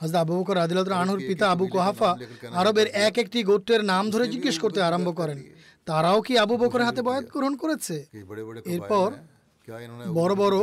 হজরত 0.00 0.14
আবু 0.14 0.32
বকর 0.38 0.56
রাদিয়াল্লাহু 0.56 1.02
আনহুর 1.02 1.22
পিতা 1.28 1.50
আবু 1.50 1.66
কুহাফা 1.66 2.16
আরবের 2.60 2.86
এক 2.86 3.18
একটি 3.18 3.42
গোত্রের 3.42 3.84
নাম 3.84 4.10
ধরে 4.10 4.28
জিজ্ঞেস 4.28 4.58
করতে 4.58 4.82
আরম্ভ 4.82 5.08
করেন। 5.16 5.38
তারাও 5.86 6.22
কি 6.22 6.38
আবু 6.38 6.56
বকরের 6.56 6.86
হাতে 6.86 7.02
বয়াত 7.02 7.26
গ্রহণ 7.34 7.56
করেছে? 7.56 8.06
এরপর 8.74 9.08
বড় 10.18 10.32
বড় 10.42 10.58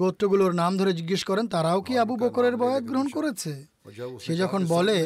গোত্রগুলোর 0.00 0.52
নাম 0.62 0.72
ধরে 0.80 0.92
জিজ্ঞেস 0.98 1.22
করেন 1.30 1.46
তারাও 1.54 1.80
কি 1.86 1.92
আবু 2.02 2.14
বকরের 2.22 2.54
বয়াত 2.62 2.82
গ্রহণ 2.90 3.08
করেছে? 3.16 3.52
সে 4.24 4.32
যখন 4.42 4.60
বলে 4.74 4.98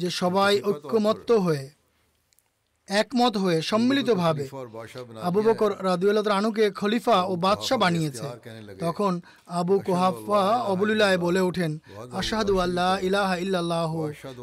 যে 0.00 0.08
সবাই 0.20 0.52
ঐক্যমত্য 0.70 1.28
হয়ে 1.46 1.64
একমত 2.88 3.34
হয়ে 3.42 3.58
সম্মিলিতভাবে 3.70 4.44
আবু 5.28 5.40
বকর 5.48 5.70
রাদিউল্লাহ 5.88 6.24
রানুকে 6.34 6.64
খলিফা 6.80 7.18
ও 7.30 7.32
বাদশাহ 7.44 7.78
বানিয়েছে। 7.84 8.28
তখন 8.84 9.12
আবু 9.60 9.74
কোহাফা 9.86 10.42
অবলুলায় 10.72 11.18
বলে 11.24 11.40
ওঠেন 11.48 11.72
আশহাদু 12.20 12.54
আল্লাহ 12.64 12.92
ইলাহা 13.08 13.36
ইল্লাল্লাহু 13.44 13.98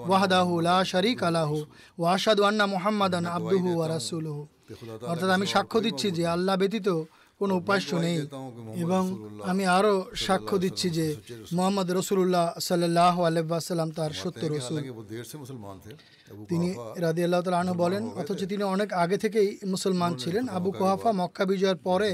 ওয়াহদাহু 0.10 0.54
লা 0.68 0.78
শারিক 0.92 1.20
আলাহু 1.30 1.58
ওয়া 2.00 2.10
আশহাদু 2.16 2.42
আন্না 2.50 2.66
মুহাম্মাদান 2.76 3.24
আবদুহু 3.38 3.70
ওয়া 3.78 3.88
রাসূলুহু। 3.96 4.42
অর্থাৎ 5.12 5.30
আমি 5.38 5.46
সাক্ষ্য 5.54 5.78
দিচ্ছি 5.86 6.08
যে 6.18 6.24
আল্লাহ 6.36 6.56
ব্যতীত 6.62 6.90
কোনো 7.39 7.54
উপাস্য 7.62 7.89
নেই। 8.06 8.17
এবং 8.84 9.04
আমি 9.52 9.63
আরও 9.78 9.93
সাক্ষ্য 10.25 10.56
দিচ্ছি 10.63 10.88
যে 10.97 11.06
মোহাম্মদ 11.58 11.88
রসুল্লাহ 11.99 12.45
সাল্লাহ 12.69 13.15
আলহ্লাম 13.30 13.89
তার 13.97 14.12
সত্য 14.21 14.41
রসুল। 14.56 14.78
তিনি 16.49 16.67
রাজি 17.06 17.21
আল্লাহ 17.23 17.41
তালু 17.41 17.73
বলেন, 17.84 18.04
অথচ 18.19 18.39
তিনি 18.52 18.63
অনেক 18.75 18.89
আগে 19.04 19.17
থেকেই 19.23 19.49
মুসলমান 19.73 20.12
ছিলেন। 20.21 20.43
আবু 20.58 20.69
কোহাফা 20.80 21.12
মক্কা 21.21 21.43
বিজয়ের 21.49 21.80
পরে 21.88 22.10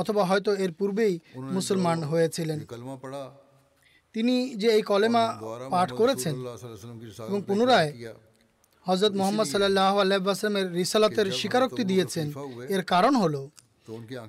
অথবা 0.00 0.22
হয়তো 0.30 0.50
এর 0.64 0.72
পূর্বেই 0.78 1.14
মুসলমান 1.56 1.98
হয়েছিলেন। 2.02 2.58
তিনি 4.14 4.34
যে 4.60 4.68
এই 4.76 4.82
কলেমা 4.90 5.24
পাঠ 5.74 5.88
করেছেন 6.00 6.34
এবং 7.28 7.40
পুনরায় 7.48 7.90
হজরত 8.86 9.12
মোহাম্মদ 9.20 9.46
সাল্লাহ 9.46 9.92
আল্লাহ 10.02 10.18
আসলামের 10.30 10.66
রিসালাতের 10.80 11.28
স্বীকারোক্তি 11.40 11.82
দিয়েছেন, 11.90 12.26
এর 12.74 12.82
কারণ 12.92 13.14
হলো 13.22 13.42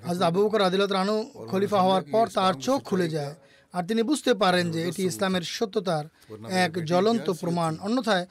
হাজরত 0.07 0.23
আবু 0.29 0.39
বকর 0.45 0.61
আদিলত 0.61 0.91
রানু 0.91 1.15
খলিফা 1.51 1.79
হওয়ার 1.85 2.03
পর 2.13 2.25
তার 2.37 2.53
চোখ 2.65 2.79
খুলে 2.89 3.07
যায়। 3.09 3.33
আর 3.73 3.83
তিনি 3.89 4.01
বুঝতে 4.09 4.31
পারেন 4.33 4.65
যে 4.71 4.79
এটি 4.89 5.01
ইসলামের 5.11 5.45
সত্যতার 5.57 6.05
এক 6.63 6.71
জ্বলন্ত 6.91 7.27
প্রমাণ। 7.41 7.71
অন্যথায় 7.87 8.25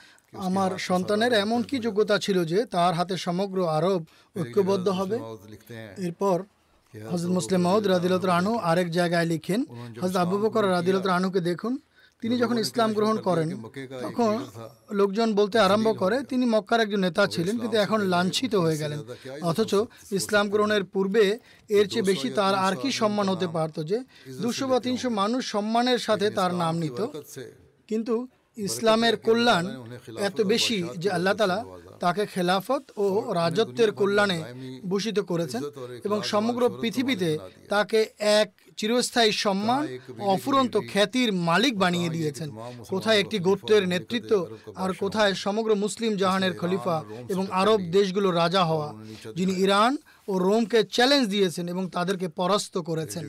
আমার 0.48 0.70
সন্তানের 0.88 1.32
এমন 1.44 1.60
কি 1.68 1.76
যোগ্যতা 1.86 2.16
ছিল 2.18 2.38
যে 2.44 2.58
তার 2.74 2.92
হাতে 2.94 3.14
সমগ্র 3.26 3.58
আরব 3.76 4.00
ঐক্যবদ্ধ 4.40 4.86
হবে? 4.98 5.16
এরপর 6.06 6.38
হজরত 6.94 7.30
মুসলিম 7.38 7.60
মহদ 7.66 7.84
রাদিলত 7.86 8.24
রানু 8.32 8.52
আরেক 8.70 8.88
জায়গায় 8.98 9.26
লিখেন। 9.32 9.60
হজরত 10.02 10.16
আবু 10.24 10.36
বকর 10.38 10.64
রাদিলত 10.76 11.04
রানুকে 11.06 11.40
দেখুন। 11.50 11.72
তিনি 12.24 12.36
যখন 12.42 12.56
ইসলাম 12.64 12.90
গ্রহণ 12.98 13.16
করেন, 13.28 13.48
তখন 14.04 14.32
লোকজন 15.00 15.28
বলতে 15.40 15.56
আরম্ভ 15.66 15.88
করে, 16.02 16.16
তিনি 16.30 16.44
মক্কার 16.54 16.84
একজন 16.84 17.00
নেতা 17.06 17.24
ছিলেন, 17.34 17.54
কিন্তু 17.62 17.76
এখন 17.84 18.00
লাঞ্ছিত 18.12 18.52
হয়ে 18.64 18.80
গেলেন। 18.82 19.00
অথচ 19.50 19.72
ইসলাম 20.18 20.46
গ্রহণের 20.52 20.84
পূর্বে 20.94 21.24
এর 21.70 21.86
চেয়ে 21.92 22.08
বেশি 22.10 22.28
তার 22.38 22.54
আর 22.66 22.74
কি 22.82 22.88
সম্মান 23.00 23.26
হতে 23.32 23.48
পারত 23.56 23.76
যে, 23.90 23.98
দুশো 24.44 24.64
বা 24.70 24.78
তিনশো 24.86 25.08
মানুষ 25.20 25.40
সম্মানের 25.54 26.00
সাথে 26.06 26.26
তার 26.38 26.52
নাম 26.62 26.74
নিত। 26.82 26.98
কিন্তু 27.90 28.14
ইসলামের 28.68 29.14
কল্যাণ 29.26 29.64
এত 30.28 30.38
বেশি 30.52 30.78
যে 31.02 31.08
আল্লাহ 31.16 31.34
তালা 31.40 31.58
তাকে 32.02 32.22
খেলাফত 32.34 32.82
ও 33.04 33.06
রাজত্বের 33.40 33.90
কল্যাণে 34.00 34.38
ভূষিত 34.90 35.18
করেছেন 35.30 35.62
এবং 36.06 36.18
সমগ্র 36.32 36.62
পৃথিবীতে 36.80 37.30
তাকে 37.72 38.00
এক 38.40 38.48
চিরস্থায়ী 38.78 39.32
সম্মান 39.44 39.82
অফুরন্ত 40.32 40.74
খ্যাতির 40.90 41.30
মালিক 41.48 41.74
বানিয়ে 41.78 42.10
দিয়েছেন। 42.16 42.48
কোথায় 42.92 43.18
একটি 43.18 43.36
গোত্রের 43.38 43.84
নেতৃত্ব 43.88 44.32
আর 44.82 44.90
কোথায় 45.02 45.32
সমগ্র 45.44 45.70
মুসলিম 45.74 46.12
জাহানের 46.16 46.52
খলিফা 46.58 46.96
এবং 47.28 47.44
আরব 47.60 47.80
দেশগুলো 47.96 48.28
রাজা 48.30 48.62
হওয়া 48.64 48.88
যিনি 49.36 49.52
ইরান 49.64 49.92
ও 50.28 50.32
রোমকে 50.38 50.78
চ্যালেঞ্জ 50.94 51.24
দিয়েছেন 51.28 51.64
এবং 51.68 51.84
তাদেরকে 51.88 52.26
পরাস্ত 52.38 52.74
করেছেন। 52.78 53.24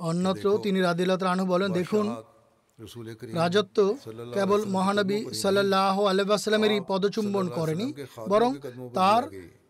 অন্যত্র 0.00 0.46
তিনি 0.62 0.78
রাদিল্লাহ 0.80 1.18
রানু 1.18 1.44
বলেন 1.46 1.70
দেখুন 1.72 2.06
রাজত্ব 3.40 3.78
কেবল 4.34 4.60
মহানবী 4.76 5.18
সাল্লাহ 5.34 5.96
আলহামেরই 6.06 6.80
পদচুম্বন 6.88 7.46
করেনি 7.48 7.86
বরং 8.28 8.50
তার 8.94 9.22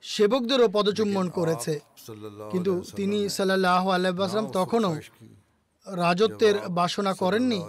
সেবকদেরও 0.02 0.68
পদচুম্বন 0.68 1.28
করেছে। 1.28 1.80
কিন্তু 2.50 2.82
তিনি 2.96 3.28
সাল্লাহ 3.28 3.88
আলাইসালাম 3.88 4.50
তখনও 4.52 4.96
রাজত্বের 5.86 6.68
বাসনা 6.68 7.14
করেননি 7.14 7.62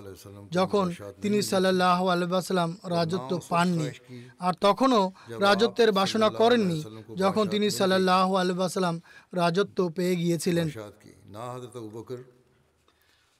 যখন 0.51 0.93
তিনি 1.21 1.41
সাল্লাহ 1.41 2.07
আলাইসালাম 2.07 2.77
রাজত্ব 2.85 3.39
পাননি 3.49 3.89
আর 4.39 4.53
তখনও 4.61 5.11
রাজত্বের 5.39 5.91
বাসনা 5.91 6.29
করেননি 6.29 6.83
যখন 7.17 7.47
তিনি 7.47 7.69
সাল্লাহ 7.69 8.35
আলাইসালাম 8.35 9.01
রাজত্ব 9.33 9.89
পেয়ে 9.89 10.15
গিয়েছিলেন। 10.15 10.69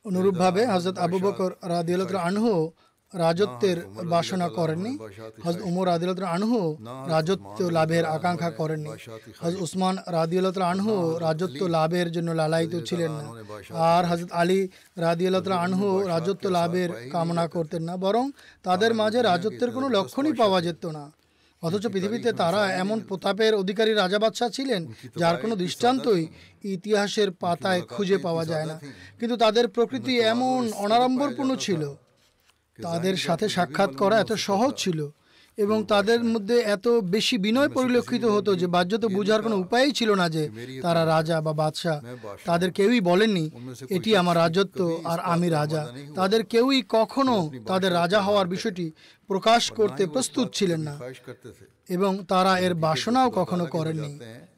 অনুরূপভাবে 0.05 0.65
হজরত 0.65 0.97
আবু 0.97 1.19
বকর 1.19 1.51
রাদিয়াল 1.63 2.15
আনহু 2.15 2.71
রাজত্বের 3.13 3.77
বাসনা 4.13 4.49
করেননি। 4.49 4.97
হজ 5.45 5.55
উমর 5.61 5.87
রাদিয়াল 5.87 6.23
আনহু 6.25 6.77
রাজত্ব 7.07 7.69
লাভের 7.69 8.05
আকাঙ্ক্ষা 8.05 8.51
করেননি। 8.51 8.89
হজরত 9.41 9.61
উসমান 9.61 9.97
রাদিয়াল 10.07 10.47
আনহু 10.61 11.19
রাজত্ব 11.19 11.67
লাভের 11.67 12.11
জন্য 12.11 12.31
লালায়িত 12.31 12.75
ছিলেন 12.85 13.11
না। 13.11 13.25
আর 13.73 14.05
হজরত 14.05 14.31
আলী 14.31 14.67
রাদিয়াল 14.97 15.35
আনহু 15.65 16.07
রাজত্ব 16.07 16.49
লাভের 16.49 16.89
কামনা 17.11 17.47
করতেন 17.47 17.83
না 17.83 17.97
বরং 17.97 18.31
তাদের 18.63 18.93
মাঝে 18.93 19.21
রাজত্বের 19.21 19.71
কোনো 19.71 19.89
লক্ষণই 19.89 20.33
পাওয়া 20.33 20.61
যেত 20.61 20.85
না। 20.85 21.11
অথচ 21.63 21.87
পৃথিবীতে 21.87 22.33
তারা 22.33 22.71
এমন 22.83 22.99
প্রতাপের 22.99 23.53
অধিকারী 23.55 23.93
রাজা 23.93 24.19
বাদশাহ 24.19 24.49
ছিলেন 24.49 24.93
যার 25.17 25.37
কোনো 25.37 25.55
দৃষ্টান্তই 25.55 26.27
ইতিহাসের 26.63 27.31
পাতায় 27.31 27.81
খুঁজে 27.81 28.17
পাওয়া 28.17 28.45
যায় 28.45 28.65
না। 28.65 28.79
কিন্তু 29.19 29.37
তাদের 29.37 29.67
প্রকৃতি 29.67 30.19
এমন 30.19 30.71
অনাড়ম্বরপূর্ণ 30.75 31.55
ছিল 31.55 31.93
তাদের 32.79 33.17
সাথে 33.17 33.49
সাক্ষাৎ 33.49 33.95
করা 33.95 34.19
এত 34.19 34.31
সহজ 34.33 34.73
ছিল 34.77 35.09
এবং 35.57 35.83
তাদের 35.83 36.23
মধ্যে 36.23 36.59
এত 36.59 36.87
বেশি 36.87 37.37
বিনয় 37.37 37.69
পরিলক্ষিত 37.69 38.25
হতো 38.25 38.55
যে 38.55 38.67
বাহ্যত 38.67 39.05
বোঝার 39.05 39.41
কোনো 39.41 39.55
উপায়ই 39.57 39.91
ছিল 39.91 40.13
না 40.13 40.29
যে 40.29 40.49
তারা 40.81 41.05
রাজা 41.05 41.41
বা 41.41 41.53
বাদশাহ 41.53 41.97
তাদের 42.45 42.71
কেউই 42.71 42.99
বলেননি 43.01 43.51
এটি 43.89 44.15
আমার 44.15 44.35
রাজত্ব 44.35 45.01
আর 45.03 45.19
আমি 45.19 45.49
রাজা। 45.49 45.87
তাদের 46.15 46.43
কেউই 46.43 46.83
কখনো 46.89 47.51
তাদের 47.67 47.93
রাজা 47.93 48.21
হওয়ার 48.21 48.47
বিষয়টি 48.47 48.91
প্রকাশ 49.27 49.71
করতে 49.71 50.07
প্রস্তুত 50.07 50.47
ছিলেন 50.53 50.81
না। 50.81 50.99
এবং 51.95 52.11
তারা 52.31 52.53
এর 52.65 52.73
বাসনাও 52.85 53.29
কখনো 53.39 53.65
করেননি। 53.75 54.11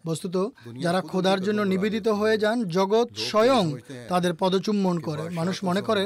বস্তুত 0.06 0.36
যারা 0.84 1.00
খোদার 1.12 1.40
জন্য 1.48 1.60
নিবেদিত 1.72 2.08
হয়ে 2.20 2.38
যান 2.44 2.58
জগৎ 2.78 3.08
স্বয়ং 3.30 3.64
তাদের 4.12 4.32
পদচুম্বন 4.42 4.96
করে। 5.08 5.24
মানুষ 5.40 5.56
মনে 5.64 5.82
করে 5.90 6.04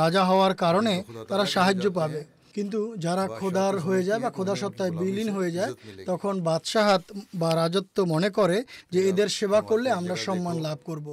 রাজা 0.00 0.22
হওয়ার 0.30 0.54
কারণে 0.64 0.94
তারা 1.30 1.44
সাহায্য 1.54 1.84
পাবে। 1.98 2.20
কিন্তু 2.54 2.80
যারা 3.04 3.24
খোদার 3.38 3.74
হয়ে 3.86 4.02
যায় 4.08 4.20
বা 4.24 4.30
খোদা 4.36 4.54
সত্তায় 4.62 4.92
বিলীন 5.00 5.28
হয়ে 5.36 5.54
যায় 5.58 5.72
তখন 6.06 6.34
বাদশাহাত 6.48 7.02
বা 7.40 7.50
রাজত্ব 7.60 7.96
মনে 8.14 8.28
করে 8.38 8.56
যে 8.92 9.00
এদের 9.10 9.28
সেবা 9.38 9.60
করলে 9.70 9.88
আমরা 9.90 10.14
সম্মান 10.26 10.56
লাভ 10.66 10.78
করব। 10.84 11.08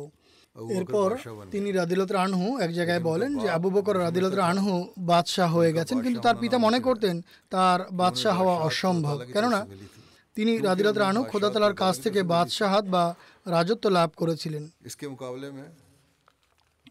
এরপর 0.55 1.09
তিনি 1.51 1.69
রাদিলত 1.71 2.09
রানহু 2.11 2.47
এক 2.65 2.71
জায়গায় 2.73 2.99
বলেন 3.09 3.31
যে 3.41 3.47
আবু 3.49 3.69
বকর 3.69 3.95
রাদিলত 3.99 4.33
রানহু 4.33 4.73
বাদশাহ 5.11 5.49
হয়ে 5.57 5.73
গেছেন 5.73 5.97
কিন্তু 6.01 6.19
তার 6.21 6.37
পিতা 6.41 6.57
মনে 6.57 6.79
করতেন 6.79 7.15
তার 7.49 7.79
বাদশাহ 7.91 8.35
হওয়া 8.41 8.55
অসম্ভব। 8.69 9.17
কেননা 9.33 9.59
তিনি 10.37 10.51
রাদিলত 10.57 10.95
রানহু 10.97 11.23
খোদাতলার 11.31 11.73
কাছ 11.73 11.95
থেকে 11.99 12.19
বাদশাহাত 12.33 12.85
বা 12.85 13.03
রাজত্ব 13.45 13.85
লাভ 13.89 14.09
করেছিলেন। 14.15 14.63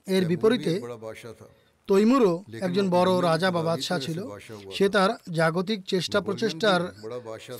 এর 0.06 0.24
বিপরীতে 0.30 0.72
তৈমুরও 1.92 2.34
একজন 2.66 2.86
বড় 2.96 3.12
রাজা 3.30 3.48
বা 3.50 3.62
বাদশাহ 3.62 3.98
ছিল। 3.98 4.18
সে 4.76 4.86
তার 4.88 5.10
জাগতিক 5.32 5.80
চেষ্টা 5.92 6.18
প্রচেষ্টার 6.26 6.80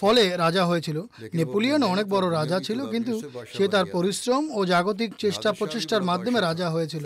ফলে 0.01 0.25
রাজা 0.37 0.63
হয়েছিল। 0.71 0.99
নেপোলিয়ন 1.35 1.83
অনেক 1.95 2.07
বড় 2.15 2.27
রাজা 2.39 2.59
ছিল 2.61 2.79
কিন্তু 2.93 3.15
সে 3.57 3.65
তার 3.69 3.87
পরিশ্রম 3.97 4.43
ও 4.59 4.61
জাগতিক 4.73 5.11
চেষ্টা 5.19 5.49
প্রচেষ্টার 5.53 6.03
মাধ্যমে 6.11 6.39
রাজা 6.41 6.67
হয়েছিল। 6.71 7.05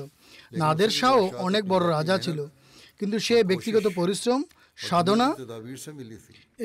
নাদের 0.63 0.91
শাহও 0.99 1.25
অনেক 1.47 1.63
বড় 1.73 1.85
রাজা 1.97 2.17
ছিল। 2.19 2.39
কিন্তু 2.99 3.17
সে 3.19 3.37
ব্যক্তিগত 3.51 3.87
পরিশ্রম 3.95 4.41
সাধনা 4.89 5.29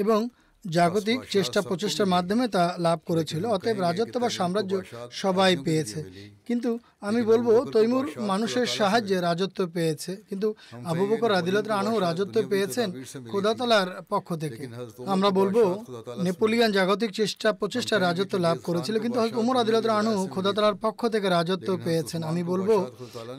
এবং 0.04 0.20
জাগতিক 0.68 1.22
চেষ্টা 1.32 1.62
প্রচেষ্টার 1.62 2.08
মাধ্যমে 2.08 2.48
তা 2.48 2.76
লাভ 2.80 3.00
করেছিল 3.06 3.46
অতএব 3.46 3.80
রাজত্ব 3.80 4.20
বা 4.20 4.30
সাম্রাজ্য 4.30 4.82
সবাই 5.12 5.58
পেয়েছে। 5.58 6.04
কিন্তু 6.48 6.80
আমি 7.02 7.22
বলব 7.22 7.66
তৈমুর 7.72 8.12
মানুষের 8.18 8.66
সাহায্যে 8.66 9.22
রাজত্ব। 9.22 9.68
পেয়েছে। 9.74 10.16
কিন্তু 10.30 10.54
আবু 10.86 11.08
বকর 11.08 11.32
আদিলত 11.32 11.70
আনহু 11.70 12.00
রাজত্ব 12.00 12.42
পেয়েছেন 12.50 12.92
খোদাতলার 13.32 14.02
পক্ষ 14.10 14.36
থেকে। 14.36 14.68
আমরা 15.06 15.30
বলব 15.30 15.84
নেপোলিয়ান 16.24 16.72
জাগতিক 16.72 17.12
চেষ্টা 17.12 17.54
প্রচেষ্টা 17.54 18.00
রাজত্ব 18.00 18.38
লাভ 18.38 18.58
করেছিল 18.64 19.00
কিন্তু 19.00 19.20
হয়তো 19.20 19.40
উমর 19.40 19.58
আদিলত 19.58 19.86
আনহু 19.86 20.28
খোদাতলার 20.28 20.76
পক্ষ 20.76 21.08
থেকে 21.08 21.30
রাজত্ব 21.30 21.78
পেয়েছেন। 21.84 22.24
আমি 22.24 22.44
বলব 22.44 22.86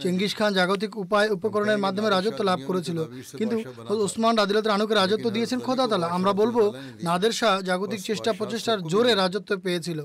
চেঙ্গিস 0.03 0.37
খান 0.37 0.55
জাগতিক 0.55 0.97
উপায় 0.97 1.31
উপকরণের 1.31 1.79
মাধ্যমে 1.79 2.11
রাজত্ব 2.11 2.45
লাভ 2.45 2.61
করেছিল। 2.67 3.05
কিন্তু 3.39 3.63
উসমান 3.95 4.39
আদিলত 4.39 4.67
আনহুকে 4.67 4.95
রাজত্ব 4.95 5.31
দিয়েছেন 5.31 5.59
খোদাতলা। 5.61 6.07
আমরা 6.07 6.33
বলব 6.33 6.75
নাদের 7.13 7.33
শাহ 7.41 7.55
জাগতিক 7.69 8.01
চেষ্টা 8.09 8.31
প্রচেষ্টার 8.39 8.79
জোরে 8.93 9.13
রাজত্ব 9.23 9.51
পেয়েছিল। 9.67 10.01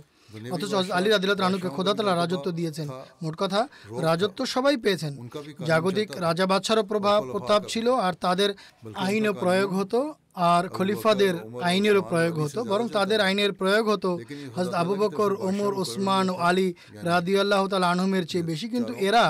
অথচ 0.56 0.72
আলী 0.98 1.10
রাদিলত 1.10 1.40
রানুকে 1.42 1.70
খোদাতলা 1.76 2.14
রাজত্ব 2.22 2.48
দিয়েছেন। 2.60 2.88
মোট 3.24 3.36
কথা 3.42 3.62
রাজত্ব 4.08 4.40
সবাই 4.56 4.76
পেয়েছেন। 4.84 5.14
জাগতিক 5.70 6.08
রাজা 6.26 6.46
বাদশারও 6.52 6.84
প্রভাব 6.92 7.20
প্রতাপ 7.32 7.62
ছিল 7.74 7.88
আর 8.08 8.14
তাদের 8.26 8.50
আইনও 9.06 9.34
প্রয়োগ 9.44 9.70
হতো 9.80 10.00
আর 10.52 10.64
খলিফাদের 10.78 11.36
আইনেরও 11.70 12.02
প্রয়োগ 12.12 12.34
হতো 12.44 12.60
বরং 12.72 12.86
তাদের 12.98 13.20
আইনের 13.28 13.52
প্রয়োগ 13.60 13.86
হতো। 13.94 14.12
হজরত 14.56 14.74
আবু 14.82 14.94
বকর 15.02 15.32
ওমর 15.48 15.72
ওসমান 15.82 16.26
ও 16.34 16.36
আলী 16.50 16.68
রাদি 17.10 17.34
আল্লাহ 17.44 17.62
তাল 17.72 17.86
আনহুমের 17.94 18.26
চেয়ে 18.32 18.48
বেশি 18.52 18.68
কিন্তু 18.74 18.92
এরা 19.08 19.26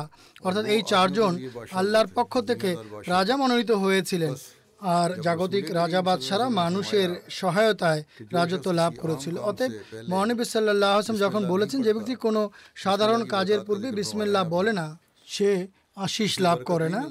অর্থাৎ 0.45 0.65
এই 0.73 0.81
চারজন 0.91 1.31
আল্লাহর 1.79 2.09
পক্ষ 2.17 2.33
থেকে 2.49 2.69
রাজা 3.13 3.35
মনোনীত 3.41 3.71
হয়েছিলেন। 3.83 4.33
আর 4.81 5.09
জাগতিক 5.21 5.65
রাজা 5.71 6.01
বাদশারা 6.01 6.49
মানুষের 6.49 7.09
সহায়তায় 7.29 8.03
রাজত্ব 8.33 8.71
লাভ 8.71 8.91
করেছিল। 9.01 9.37
অতএব 9.37 9.71
মহানবী 10.09 10.43
সাল্লাহ 10.45 10.97
আসলাম 10.99 11.17
যখন 11.25 11.41
বলেছেন 11.47 11.81
যে 11.81 11.93
ব্যক্তি 11.93 12.15
কোনো 12.15 12.49
সাধারণ 12.75 13.25
কাজের 13.25 13.59
পূর্বে 13.59 13.91
বিসমিল্লাহ 13.91 14.43
বলে 14.49 14.73
না 14.73 14.97
সে 15.27 15.67
আশিস 15.95 16.39
লাভ 16.39 16.57
করে 16.63 16.89
না। 16.89 17.01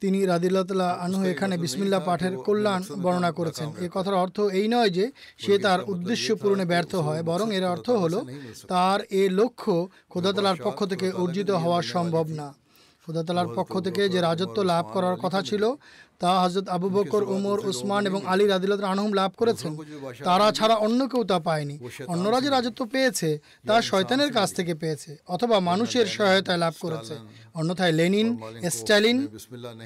তিনি 0.00 0.26
রাদিল্লাহ 0.26 0.90
আনহু 1.06 1.24
এখানে 1.24 1.58
বিসমিল্লাহ 1.58 2.00
পাঠের 2.08 2.36
কল্যাণ 2.36 2.82
বর্ণনা 3.02 3.32
করেছেন। 3.32 3.68
এ 3.84 3.88
কথার 3.94 4.14
অর্থ 4.14 4.40
এই 4.40 4.68
নয় 4.68 4.90
যে 4.90 5.12
সে 5.38 5.58
তার 5.58 5.80
উদ্দেশ্য 5.82 6.36
পূরণে 6.36 6.64
ব্যর্থ 6.64 6.94
হয় 6.94 7.22
বরং 7.22 7.54
এর 7.54 7.64
অর্থ 7.64 7.90
হলো 7.90 8.26
তার 8.68 9.00
এ 9.10 9.28
লক্ষ্য 9.28 9.88
খোদাতলার 10.10 10.56
পক্ষ 10.56 10.84
থেকে 10.84 11.10
অর্জিত 11.12 11.50
হওয়া 11.50 11.82
সম্ভব 11.82 12.26
না। 12.28 12.61
খোদাতালার 13.06 13.48
পক্ষ 13.54 13.80
থেকে 13.80 14.08
যে 14.08 14.20
রাজত্ব 14.20 14.62
লাভ 14.62 14.84
করার 14.92 15.16
কথা 15.16 15.42
ছিল 15.42 15.74
তা 16.18 16.40
হজরত 16.42 16.68
আবু 16.68 16.88
বকর 16.88 17.22
উমর 17.22 17.58
উসমান 17.68 18.06
এবং 18.06 18.20
আলী 18.26 18.46
রাদিল্লাহ 18.46 18.90
আনহুম 18.90 19.12
লাভ 19.12 19.30
করেছেন। 19.36 19.76
তারা 20.24 20.52
ছাড়া 20.52 20.74
অন্য 20.74 21.08
কেউ 21.08 21.24
তা 21.24 21.38
পায়নি। 21.38 21.78
অন্যরা 22.06 22.40
যে 22.40 22.50
রাজত্ব 22.50 22.86
পেয়েছে 22.86 23.38
তা 23.66 23.82
শয়তানের 23.82 24.32
কাছ 24.32 24.54
থেকে 24.54 24.74
পেয়েছে। 24.74 25.16
অথবা 25.28 25.60
মানুষের 25.60 26.06
সহায়তায় 26.06 26.58
লাভ 26.58 26.74
করেছে। 26.80 27.14
অন্যথায় 27.54 27.92
লেনিন 27.92 28.28
স্ট্যালিন 28.70 29.28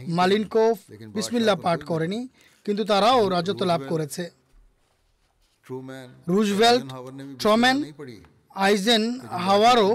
মালিনকোফ 0.09 0.79
বিসমিল্লা 1.15 1.55
পাঠ 1.55 1.83
করেনি। 1.83 2.29
কিন্তু 2.65 2.85
তারাও 2.85 3.29
রাজত্ব 3.29 3.65
লাভ 3.65 3.81
করেছে। 3.89 4.31
রুজভেল্ট 6.29 6.85
ট্রমেন 7.39 7.77
আইজেন 8.55 9.21
হাওয়ারও 9.21 9.91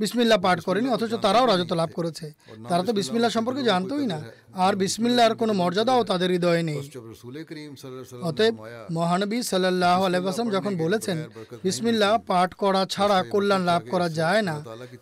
বিসমিল্লা 0.00 0.36
পাঠ 0.46 0.58
করেনি, 0.66 0.88
অথচ 0.96 1.12
তারাও 1.24 1.46
রাজত্ব 1.52 1.72
লাভ 1.82 1.90
করেছে। 1.98 2.26
তারা 2.70 2.82
তো 2.88 2.92
বিসমিল্লা 2.98 3.30
সম্পর্কে 3.36 3.62
জানতোই 3.70 4.06
না। 4.12 4.18
আর 4.64 4.72
বিসমিল্লার 4.82 5.32
কোনো 5.40 5.52
মর্যাদাও 5.60 6.00
তাদের 6.10 6.28
হৃদয়ে 6.34 6.62
নেই। 6.70 6.80
অতএব 8.28 8.54
মহানবী 8.98 9.38
সাল্লাহ 9.52 9.98
আলাইসাম 10.08 10.46
যখন 10.56 10.72
বলেছেন, 10.84 11.18
বিসমিল্লা 11.64 12.10
পাঠ 12.30 12.50
করা 12.62 12.82
ছাড়া 12.94 13.18
কল্যাণ 13.32 13.62
লাভ 13.70 13.82
করা 13.92 14.08
যায় 14.20 14.42
না, 14.48 14.56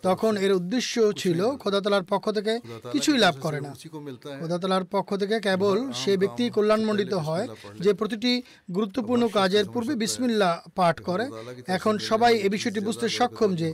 তখন 0.07 0.33
এর 0.45 0.51
উদ্দেশ্য 0.59 0.93
ছিল 1.21 1.39
খোদাতলার 1.61 2.05
পক্ষ 2.11 2.25
থেকে 2.37 2.53
কিছুই 2.93 3.17
লাভ 3.25 3.35
করে 3.45 3.59
না। 3.65 3.71
খোদাতলার 4.41 4.85
পক্ষ 4.93 5.09
থেকে 5.21 5.35
কেবল 5.47 5.77
সে 6.01 6.13
ব্যক্তি 6.21 6.43
কল্যাণমণ্ডিত 6.55 7.13
হয়, 7.27 7.45
যে 7.83 7.91
প্রতিটি 7.99 8.33
গুরুত্বপূর্ণ 8.75 9.23
কাজের 9.37 9.65
পূর্বে 9.73 9.93
বিসমিল্লা 10.03 10.51
পাঠ 10.79 10.95
করে। 11.07 11.25
এখন 11.75 11.93
সবাই 12.09 12.33
এ 12.45 12.47
বিষয়টি 12.55 12.79
বুঝতে 12.87 13.05
সক্ষম 13.17 13.51
যে 13.63 13.69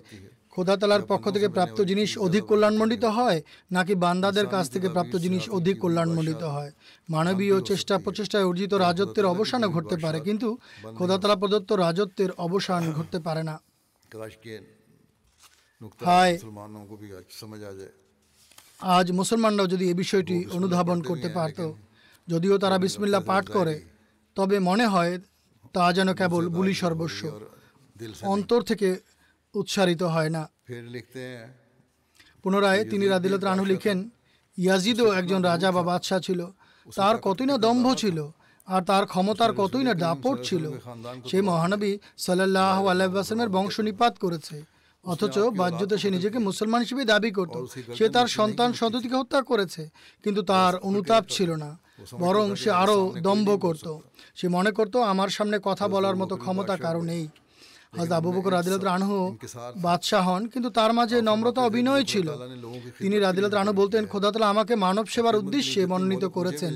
খোদাতালার 0.53 1.03
পক্ষ 1.07 1.25
থেকে 1.29 1.47
প্রাপ্ত 1.49 1.77
জিনিস 1.81 2.09
অধিক 2.17 2.43
কল্যাণমণ্ডিত 2.45 3.05
হয় 3.17 3.39
নাকি 3.71 3.93
বান্দাদের 3.95 4.47
কাছ 4.47 4.65
থেকে 4.69 4.87
প্রাপ্ত 4.89 5.13
জিনিস 5.15 5.43
অধিক 5.49 5.75
কল্যাণমণ্ডিত 5.79 6.43
হয়? 6.55 6.71
মানবীয় 7.09 7.57
চেষ্টা 7.61 7.95
প্রচেষ্টায় 7.97 8.45
অর্জিত 8.45 8.73
রাজত্বের 8.85 9.25
অবসানও 9.25 9.69
ঘটতে 9.69 9.95
পারে 9.97 10.19
কিন্তু 10.21 10.47
খোদাতলা 10.95 11.35
প্রদত্ত 11.35 11.69
রাজত্বের 11.75 12.31
অবসান 12.37 12.81
ঘটতে 12.97 13.19
পারে 13.19 13.43
না। 13.43 13.55
আজ 18.89 19.07
মুসলমানরাও 19.11 19.67
যদি 19.67 19.85
এ 19.89 19.93
বিষয়টি 19.93 20.35
অনুধাবন 20.51 20.97
করতে 21.01 21.29
পারত 21.29 21.59
যদিও 22.27 22.55
তারা 22.57 22.77
বিসমিল্লা 22.77 23.19
পাঠ 23.21 23.45
করে 23.49 23.75
তবে 24.37 24.57
মনে 24.59 24.85
হয় 24.87 25.13
তা 25.73 25.85
যেন 25.93 26.09
কেবল 26.13 26.43
বুলি 26.49 26.73
সর্বস্ব। 26.73 27.21
অন্তর 28.25 28.61
থেকে 28.61 28.89
উচ্চারিত 29.55 30.03
হয় 30.03 30.29
না। 30.29 30.49
পুনরায় 32.43 32.85
তিনি 32.85 33.07
রাদিলত 33.07 33.43
রানু 33.43 33.65
লিখেন 33.65 34.09
ইয়াজিদও 34.57 35.13
একজন 35.13 35.41
রাজা 35.43 35.71
বা 35.71 35.83
বাদশাহ 35.83 36.19
ছিল। 36.19 36.45
তার 36.97 37.17
কতই 37.17 37.45
না 37.45 37.57
দম্ভ 37.57 37.85
ছিল 37.95 38.29
আর 38.67 38.81
তার 38.81 39.05
ক্ষমতার 39.05 39.53
কতই 39.53 39.83
না 39.83 39.93
দাপট 39.93 40.37
ছিল। 40.43 40.71
সে 41.29 41.41
মহানবী 41.41 41.97
সাল্লাহ 42.17 42.87
আলাইসালামের 42.87 43.49
বংশ 43.49 43.79
নিপাত 43.79 44.17
করেছে। 44.17 44.63
অথচ 45.05 45.37
বাহ্যতে 45.37 45.97
সে 45.97 46.09
নিজেকে 46.09 46.39
মুসলমান 46.39 46.81
হিসেবে 46.81 47.05
দাবি 47.05 47.31
করত। 47.31 47.55
সে 47.97 48.09
তার 48.09 48.27
সন্তান 48.27 48.73
সন্ততিকে 48.73 49.15
হত্যা 49.15 49.41
করেছে 49.41 49.89
কিন্তু 50.23 50.41
তার 50.41 50.75
অনুতাপ 50.75 51.23
ছিল 51.29 51.55
না। 51.55 51.79
বরং 52.19 52.55
সে 52.55 52.71
আরও 52.71 53.13
দম্ভ 53.21 53.61
করত। 53.61 53.87
সে 54.35 54.47
মনে 54.47 54.71
করত 54.71 54.95
আমার 54.97 55.29
সামনে 55.29 55.59
কথা 55.63 55.87
বলার 55.87 56.15
মতো 56.15 56.37
ক্ষমতা 56.37 56.77
কারও 56.77 57.01
নেই। 57.01 57.27
হজরত 57.93 58.13
আবু 58.19 58.29
বকর 58.35 58.51
রাদিলত 58.57 58.83
রানহু 58.91 59.17
বাদশাহ 59.85 60.25
হন 60.27 60.43
কিন্তু 60.53 60.69
তার 60.77 60.91
মাঝে 60.99 61.17
নম্রতা 61.29 61.61
অভিনয় 61.69 62.03
ছিল। 62.11 62.27
তিনি 63.01 63.15
রাদিলত 63.25 63.53
রানহু 63.55 63.75
বলতেন 63.81 64.03
খোদাতলা 64.11 64.47
আমাকে 64.53 64.73
মানব 64.85 65.05
সেবার 65.13 65.35
উদ্দেশ্যে 65.41 65.81
মনোনীত 65.91 66.25
করেছেন 66.37 66.73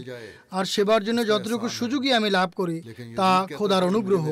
আর 0.58 0.66
সেবার 0.74 1.02
জন্য 1.08 1.20
যতটুকু 1.32 1.68
সুযোগই 1.80 2.12
আমি 2.20 2.30
লাভ 2.38 2.50
করি 2.60 2.78
তা 3.20 3.30
খোদার 3.58 3.84
অনুগ্রহ। 3.92 4.26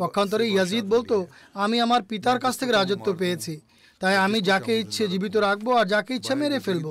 পক্ষান্তরে 0.00 0.44
ইয়াজিদ 0.48 0.84
বলতো 0.94 1.16
আমি 1.64 1.76
আমার 1.86 2.02
পিতার 2.10 2.38
কাছ 2.44 2.54
থেকে 2.60 2.72
রাজত্ব 2.72 3.08
পেয়েছি 3.20 3.54
তাই 4.00 4.14
আমি 4.26 4.38
যাকে 4.50 4.72
ইচ্ছে 4.82 5.02
জীবিত 5.12 5.34
রাখব 5.46 5.66
আর 5.80 5.86
যাকে 5.94 6.12
ইচ্ছে 6.18 6.34
মেরে 6.40 6.58
ফেলব। 6.66 6.86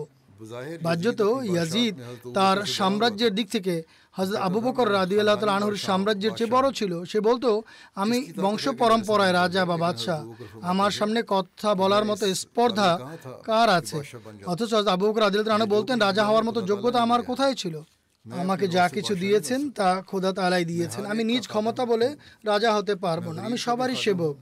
বাহ্যত 0.82 1.22
ইয়াজিদ 1.44 1.96
তার 2.34 2.66
সাম্রাজ্যের 2.66 3.36
দিক 3.36 3.50
থেকে 3.52 3.84
হজরত 4.12 4.36
আবু 4.36 4.62
বকর 4.62 4.92
রাদি 4.92 5.20
আল্লাহ 5.20 5.36
তাল 5.36 5.50
আনহুর 5.50 5.78
সাম্রাজ্যের 5.78 6.32
চেয়ে 6.32 6.52
বড় 6.52 6.72
ছিল 6.72 7.04
সে 7.04 7.20
বলতো 7.20 7.62
আমি 7.96 8.32
বংশ 8.38 8.70
পরম্পরায় 8.78 9.34
রাজা 9.34 9.66
বা 9.66 9.78
বাদশাহ। 9.78 10.32
আমার 10.62 10.92
সামনে 10.92 11.24
কথা 11.28 11.76
বলার 11.76 12.06
মতো 12.06 12.36
স্পর্ধা 12.36 13.00
কার 13.44 13.70
আছে? 13.70 13.98
অথচ 14.46 14.74
আবু 14.74 15.10
বকর 15.10 15.22
রাদি 15.22 15.38
আনহু 15.40 15.68
বলতেন 15.68 16.00
রাজা 16.00 16.26
হওয়ার 16.26 16.44
মতো 16.44 16.62
যোগ্যতা 16.62 17.02
আমার 17.02 17.24
কোথায় 17.24 17.54
ছিল? 17.54 17.82
আমাকে 18.26 18.68
যা 18.68 18.90
কিছু 18.90 19.16
দিয়েছেন 19.16 19.70
তা 19.72 20.04
খোদা 20.08 20.34
তালাই 20.34 20.66
দিয়েছেন। 20.66 21.06
আমি 21.06 21.24
নিজ 21.24 21.48
ক্ষমতা 21.48 21.86
বলে। 21.86 22.16
রাজা 22.44 22.76
হতে 22.76 22.96
পারব 22.96 23.32
না 23.32 23.42
আমি 23.42 23.58
সবারই 23.58 23.96
সেবক। 23.96 24.36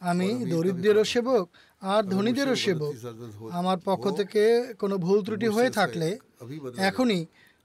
আমি 0.00 0.46
দরিদ্রেরও 0.50 1.04
সেবক। 1.04 1.48
আর 1.82 2.02
ধনীদেরও 2.14 2.56
সেবক। 2.64 2.92
আমার 3.60 3.78
পক্ষ 3.88 4.04
থেকে 4.20 4.42
কোনো 4.82 4.94
ভুল 5.04 5.18
ত্রুটি 5.26 5.48
হয়ে 5.56 5.70
থাকলে 5.70 6.08
এখনই 6.88 7.22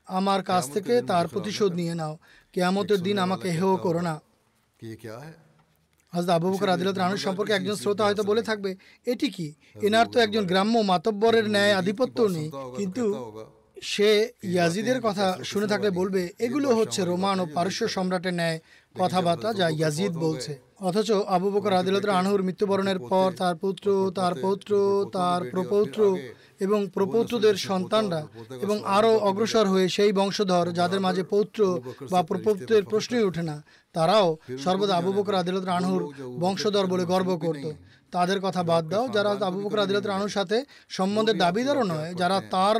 আমার 0.07 0.41
কাছ 0.43 0.64
থেকে 0.76 0.93
তার 1.11 1.26
প্রতিশোধ 1.28 1.72
নিয়ে 1.80 1.95
নাও। 2.01 2.14
কেয়ামতের 2.53 2.99
দিন 3.07 3.18
আমাকে 3.26 3.47
হেও 3.51 3.76
করো 3.86 4.01
না। 4.09 4.16
আজ 6.14 6.26
আবু 6.30 6.47
বকর 6.53 6.70
আদিলত 6.76 6.95
রানুর 6.97 7.22
সম্পর্কে 7.28 7.53
একজন 7.53 7.76
শ্রোতা 7.76 8.03
হয়তো 8.03 8.24
বলে 8.24 8.41
থাকবে 8.41 8.72
এটি 9.07 9.28
কি? 9.36 9.47
এনার 9.88 10.07
তো 10.14 10.18
একজন 10.20 10.43
গ্রাম্য 10.51 10.76
মাতব্বরের 10.91 11.45
ন্যায় 11.49 11.74
আধিপত্য 11.80 12.18
নেই। 12.36 12.47
কিন্তু 12.78 13.03
সে 13.91 14.09
ইয়াজিদের 14.53 14.99
কথা 15.01 15.26
শুনে 15.43 15.68
থাকলে 15.68 15.89
বলবে 15.99 16.22
এগুলো 16.45 16.70
হচ্ছে 16.76 16.99
রোমান 17.11 17.38
ও 17.39 17.45
পারস্য 17.55 17.82
সম্রাটের 17.95 18.34
ন্যায় 18.34 18.59
কথাবার্তা 18.95 19.49
যা 19.59 19.68
ইয়াজিদ 19.70 20.14
বলছে। 20.26 20.53
অথচ 20.80 21.11
আবু 21.28 21.47
বকর 21.51 21.74
আদিলত 21.74 22.05
আনহুর 22.09 22.43
মৃত্যুবরণের 22.43 22.99
পর 22.99 23.32
তার 23.38 23.55
পুত্র 23.55 24.11
তার 24.15 24.34
পৌত্র 24.41 24.71
তার 25.13 25.41
প্রপৌত্র 25.51 26.17
এবং 26.59 26.88
প্রপৌত্রদের 26.93 27.55
সন্তানরা 27.57 28.21
এবং 28.61 28.78
আরও 28.86 29.17
অগ্রসর 29.19 29.65
হয়ে 29.67 29.89
সেই 29.89 30.11
বংশধর 30.11 30.65
যাদের 30.71 30.99
মাঝে 30.99 31.24
পৌত্র 31.24 31.82
বা 32.11 32.24
প্রপৌত্রের 32.24 32.84
প্রশ্নই 32.84 33.24
ওঠে 33.24 33.41
না 33.41 33.63
তারাও 33.93 34.28
সর্বদা 34.63 34.93
আবু 34.97 35.11
বকর 35.13 35.36
আদিলত 35.36 35.65
আনহুর 35.67 36.03
বংশধর 36.39 36.86
বলে 36.88 37.05
গর্ব 37.05 37.30
করত 37.38 37.65
তাদের 38.11 38.39
কথা 38.41 38.63
বাদ 38.63 38.84
দাও 38.89 39.05
যারা 39.07 39.32
আবু 39.45 39.59
বকর 39.61 39.80
আদিলত 39.80 40.05
রানুর 40.05 40.30
সাথে 40.30 40.57
সম্বন্ধের 40.89 41.38
দাবিদারও 41.38 41.84
নয় 41.84 42.11
যারা 42.13 42.38
তার 42.51 42.78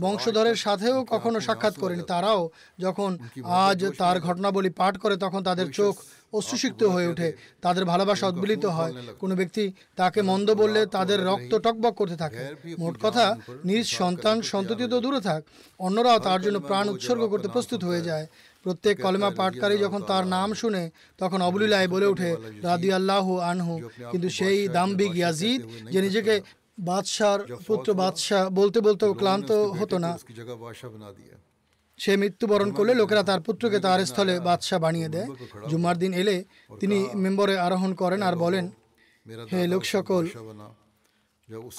বংশধরের 0.00 0.56
সাথেও 0.56 1.04
কখনো 1.04 1.40
সাক্ষাৎ 1.40 1.74
করেনি। 1.78 2.02
তারাও 2.02 2.42
যখন 2.78 3.10
আজ 3.44 3.78
তার 3.98 4.20
ঘটনাবলী 4.20 4.70
পাঠ 4.70 4.94
করে 4.98 5.16
তখন 5.16 5.42
তাদের 5.42 5.70
চোখ 5.70 5.94
অশ্রুসিক্ত 6.32 6.82
হয়ে 6.94 7.08
ওঠে 7.12 7.28
তাদের 7.64 7.84
ভালোবাসা 7.84 8.26
উদ্বেলিত 8.28 8.64
হয়। 8.76 8.92
কোনো 9.22 9.34
ব্যক্তি 9.40 9.64
তাকে 9.96 10.20
মন্দ 10.22 10.48
বললে 10.54 10.80
তাদের 10.86 11.18
রক্ত 11.30 11.52
টকবক 11.66 11.94
করতে 12.00 12.16
থাকে। 12.16 12.42
মোট 12.78 12.94
কথা 13.04 13.24
নিজ 13.64 13.86
সন্তান 14.00 14.36
সন্ততি 14.42 14.84
তো 14.92 15.00
দূরে 15.00 15.20
থাক 15.20 15.40
অন্যরাও 15.80 16.18
তার 16.18 16.40
জন্য 16.42 16.58
প্রাণ 16.68 16.86
উৎসর্গ 16.88 17.22
করতে 17.32 17.48
প্রস্তুত 17.48 17.80
হয়ে 17.84 18.06
যায়। 18.08 18.26
প্রত্যেক 18.64 18.94
কলেমা 19.02 19.30
পাঠকারী 19.40 19.76
যখন 19.78 20.00
তার 20.10 20.24
নাম 20.26 20.48
শুনে 20.54 20.82
তখন 21.18 21.38
অবলীলায় 21.42 21.88
বলে 21.88 22.06
ওঠে 22.06 22.30
রাদি 22.62 22.88
আল্লাহ 22.92 23.26
আনহু। 23.50 23.74
কিন্তু 24.12 24.28
সেই 24.38 24.58
দাম্বিক 24.68 25.12
ইয়াজিদ 25.16 25.60
যে 25.92 26.00
নিজেকে 26.06 26.34
বাদশার 26.78 27.40
পুত্র 27.66 27.88
বাদশাহ 27.94 28.42
বলতে 28.50 28.78
বলতে 28.80 29.04
ক্লান্ত 29.20 29.50
হতো 29.78 29.96
না। 29.98 30.10
সে 31.98 32.12
মৃত্যুবরণ 32.22 32.70
করলে 32.78 32.92
লোকেরা 33.00 33.22
তার 33.30 33.40
পুত্রকে 33.46 33.78
তার 33.86 34.00
স্থলে 34.10 34.34
বাদশাহ 34.48 34.78
বানিয়ে 34.84 35.08
দেয়। 35.14 35.28
জুমার 35.70 35.96
দিন 36.02 36.12
এলে 36.22 36.36
তিনি 36.80 36.98
মেম্বরে 37.24 37.54
আরোহণ 37.66 37.90
করেন 38.02 38.20
আর 38.28 38.34
বলেন, 38.44 38.64
হে 39.52 39.60
লোক 39.72 39.82
সকল 39.94 40.22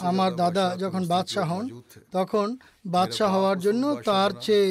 আমার 0.10 0.32
দাদা 0.42 0.66
যখন 0.84 1.02
বাদশাহ 1.14 1.48
হন, 1.52 1.66
তখন 2.12 2.48
বাদশাহ 2.96 3.30
হওয়ার 3.36 3.60
জন্য 3.66 3.84
তার 4.10 4.32
চেয়ে 4.46 4.68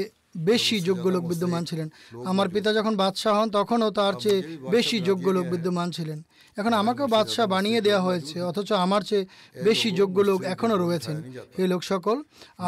বেশি 0.51 0.77
যোগ্য 0.89 1.05
লোক 1.15 1.25
বিদ্যমান 1.31 1.63
ছিলেন। 1.65 1.89
আমার 2.31 2.49
পিতা 2.55 2.71
যখন 2.79 2.95
বাদশাহ 3.03 3.33
হন, 3.39 3.49
তখনও 3.59 3.89
তার 4.01 4.15
চেয়ে 4.23 4.41
বেশি 4.75 4.97
যোগ্য 5.09 5.27
লোক 5.37 5.45
বিদ্যমান 5.55 5.89
ছিলেন। 5.97 6.19
এখন 6.57 6.73
আমাকেও 6.83 7.07
বাদশাহ 7.17 7.47
বানিয়ে 7.55 7.81
দেওয়া 7.87 8.03
হয়েছে, 8.07 8.37
অথচ 8.51 8.69
আমার 8.85 9.03
চেয়ে 9.09 9.25
বেশি 9.69 9.89
যোগ্য 10.01 10.17
লোক 10.29 10.41
এখনও 10.55 10.77
রয়েছেন। 10.85 11.17
হে 11.57 11.65
লোক 11.73 11.83
সকল, 11.93 12.17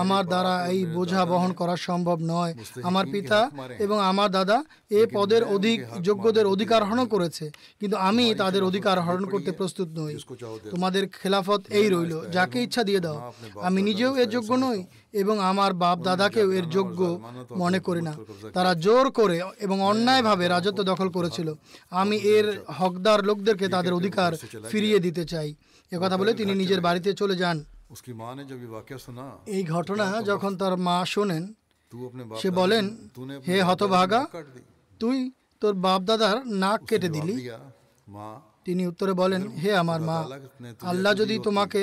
আমার 0.02 0.22
দ্বারা 0.32 0.54
এই 0.72 0.80
বোঝা 0.96 1.22
বহন 1.32 1.50
করা 1.60 1.74
সম্ভব 1.88 2.18
নয়। 2.32 2.52
আমার 2.88 3.04
পিতা 3.14 3.40
এবং 3.84 3.98
আমার 4.10 4.28
দাদা 4.38 4.58
এ 5.00 5.02
পদের 5.16 5.42
অধিক 5.56 5.78
যোগ্যদের 6.08 6.46
অধিকার 6.54 6.80
হরণ 6.88 7.06
করেছে, 7.14 7.44
কিন্তু 7.80 7.96
আমি 8.08 8.24
তাদের 8.42 8.62
অধিকার 8.70 8.96
হরণ 9.06 9.24
করতে 9.32 9.50
প্রস্তুত 9.58 9.88
নই। 10.00 10.12
তোমাদের 10.72 11.02
খেলাফত 11.20 11.60
এই 11.78 11.86
রইল, 11.94 12.14
যাকে 12.36 12.58
ইচ্ছা 12.66 12.82
দিয়ে 12.88 13.00
দাও। 13.06 13.18
আমি 13.66 13.80
নিজেও 13.88 14.12
এর 14.22 14.28
যোগ্য 14.34 14.50
নই 14.66 14.78
এবং 15.22 15.36
আমার 15.50 15.72
বাপ 15.82 15.98
দাদাকেও 16.06 16.48
এর 16.58 16.66
যোগ্য 16.76 17.00
মনে 17.62 17.80
করি 17.86 18.02
না। 18.08 18.14
তারা 18.56 18.72
জোর 18.84 19.06
করে 19.18 19.36
এবং 19.66 19.76
অন্যায়ভাবে 19.90 20.44
রাজত্ব 20.48 20.80
দখল 20.90 21.08
করেছিল। 21.16 21.48
আমি 22.00 22.16
এর 22.34 22.46
হকদার 22.78 23.20
লোকদেরকে 23.28 23.66
তাদের 23.68 23.92
অধিকার 23.98 24.30
ফিরিয়ে 24.70 24.98
দিতে 24.98 25.24
চাই। 25.32 25.48
এ 25.92 25.96
কথা 26.02 26.16
বলে 26.16 26.32
তিনি 26.40 26.52
নিজের 26.54 26.80
বাড়িতে 26.80 27.10
চলে 27.20 27.36
যান। 27.42 27.56
এই 29.46 29.62
ঘটনা 29.74 30.06
যখন 30.22 30.52
তার 30.56 30.74
মা 30.86 30.96
শোনেন 31.12 31.44
সে 32.40 32.48
বলেন 32.60 32.84
হে 33.48 33.56
হতভাগা 33.62 34.20
তুই 35.00 35.18
তোর 35.62 35.74
বাপ 35.84 36.00
দাদার 36.08 36.36
নাক 36.62 36.80
কেটে 36.88 37.08
দিলি? 37.08 37.34
তিনি 38.66 38.82
উত্তরে 38.86 39.12
বলেন 39.12 39.42
হে 39.62 39.70
আমার 39.82 40.00
মা 40.00 40.18
আল্লাহ 40.90 41.12
যদি 41.20 41.34
তোমাকে 41.44 41.82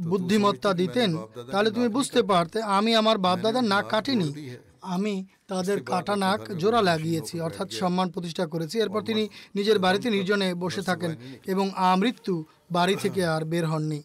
বুদ্ধিমত্তা 0.00 0.72
দিতেন 0.72 1.18
তাহলে 1.52 1.70
তুমি 1.70 1.88
বুঝতে 1.88 2.22
পারতে 2.22 2.62
আমি 2.62 2.94
আমার 2.94 3.18
বাপদাদার 3.18 3.64
নাক 3.64 3.84
কাটিনি। 3.88 4.58
আমি 4.80 5.24
তাদের 5.48 5.84
কাটা 5.84 6.16
নাক 6.16 6.52
জোড়া 6.52 6.82
লাগিয়েছি 6.82 7.40
অর্থাৎ 7.40 7.70
সম্মান 7.70 8.10
প্রতিষ্ঠা 8.10 8.46
করেছি। 8.46 8.78
এরপর 8.78 9.02
তিনি 9.02 9.28
নিজের 9.54 9.78
বাড়িতে 9.78 10.10
নির্জনে 10.10 10.54
বসে 10.54 10.82
থাকেন 10.82 11.16
এবং 11.46 11.70
আমৃত্যু 11.76 12.44
বাড়ি 12.72 12.96
থেকে 12.96 13.26
আর 13.26 13.44
বের 13.44 13.66
হননি। 13.66 14.02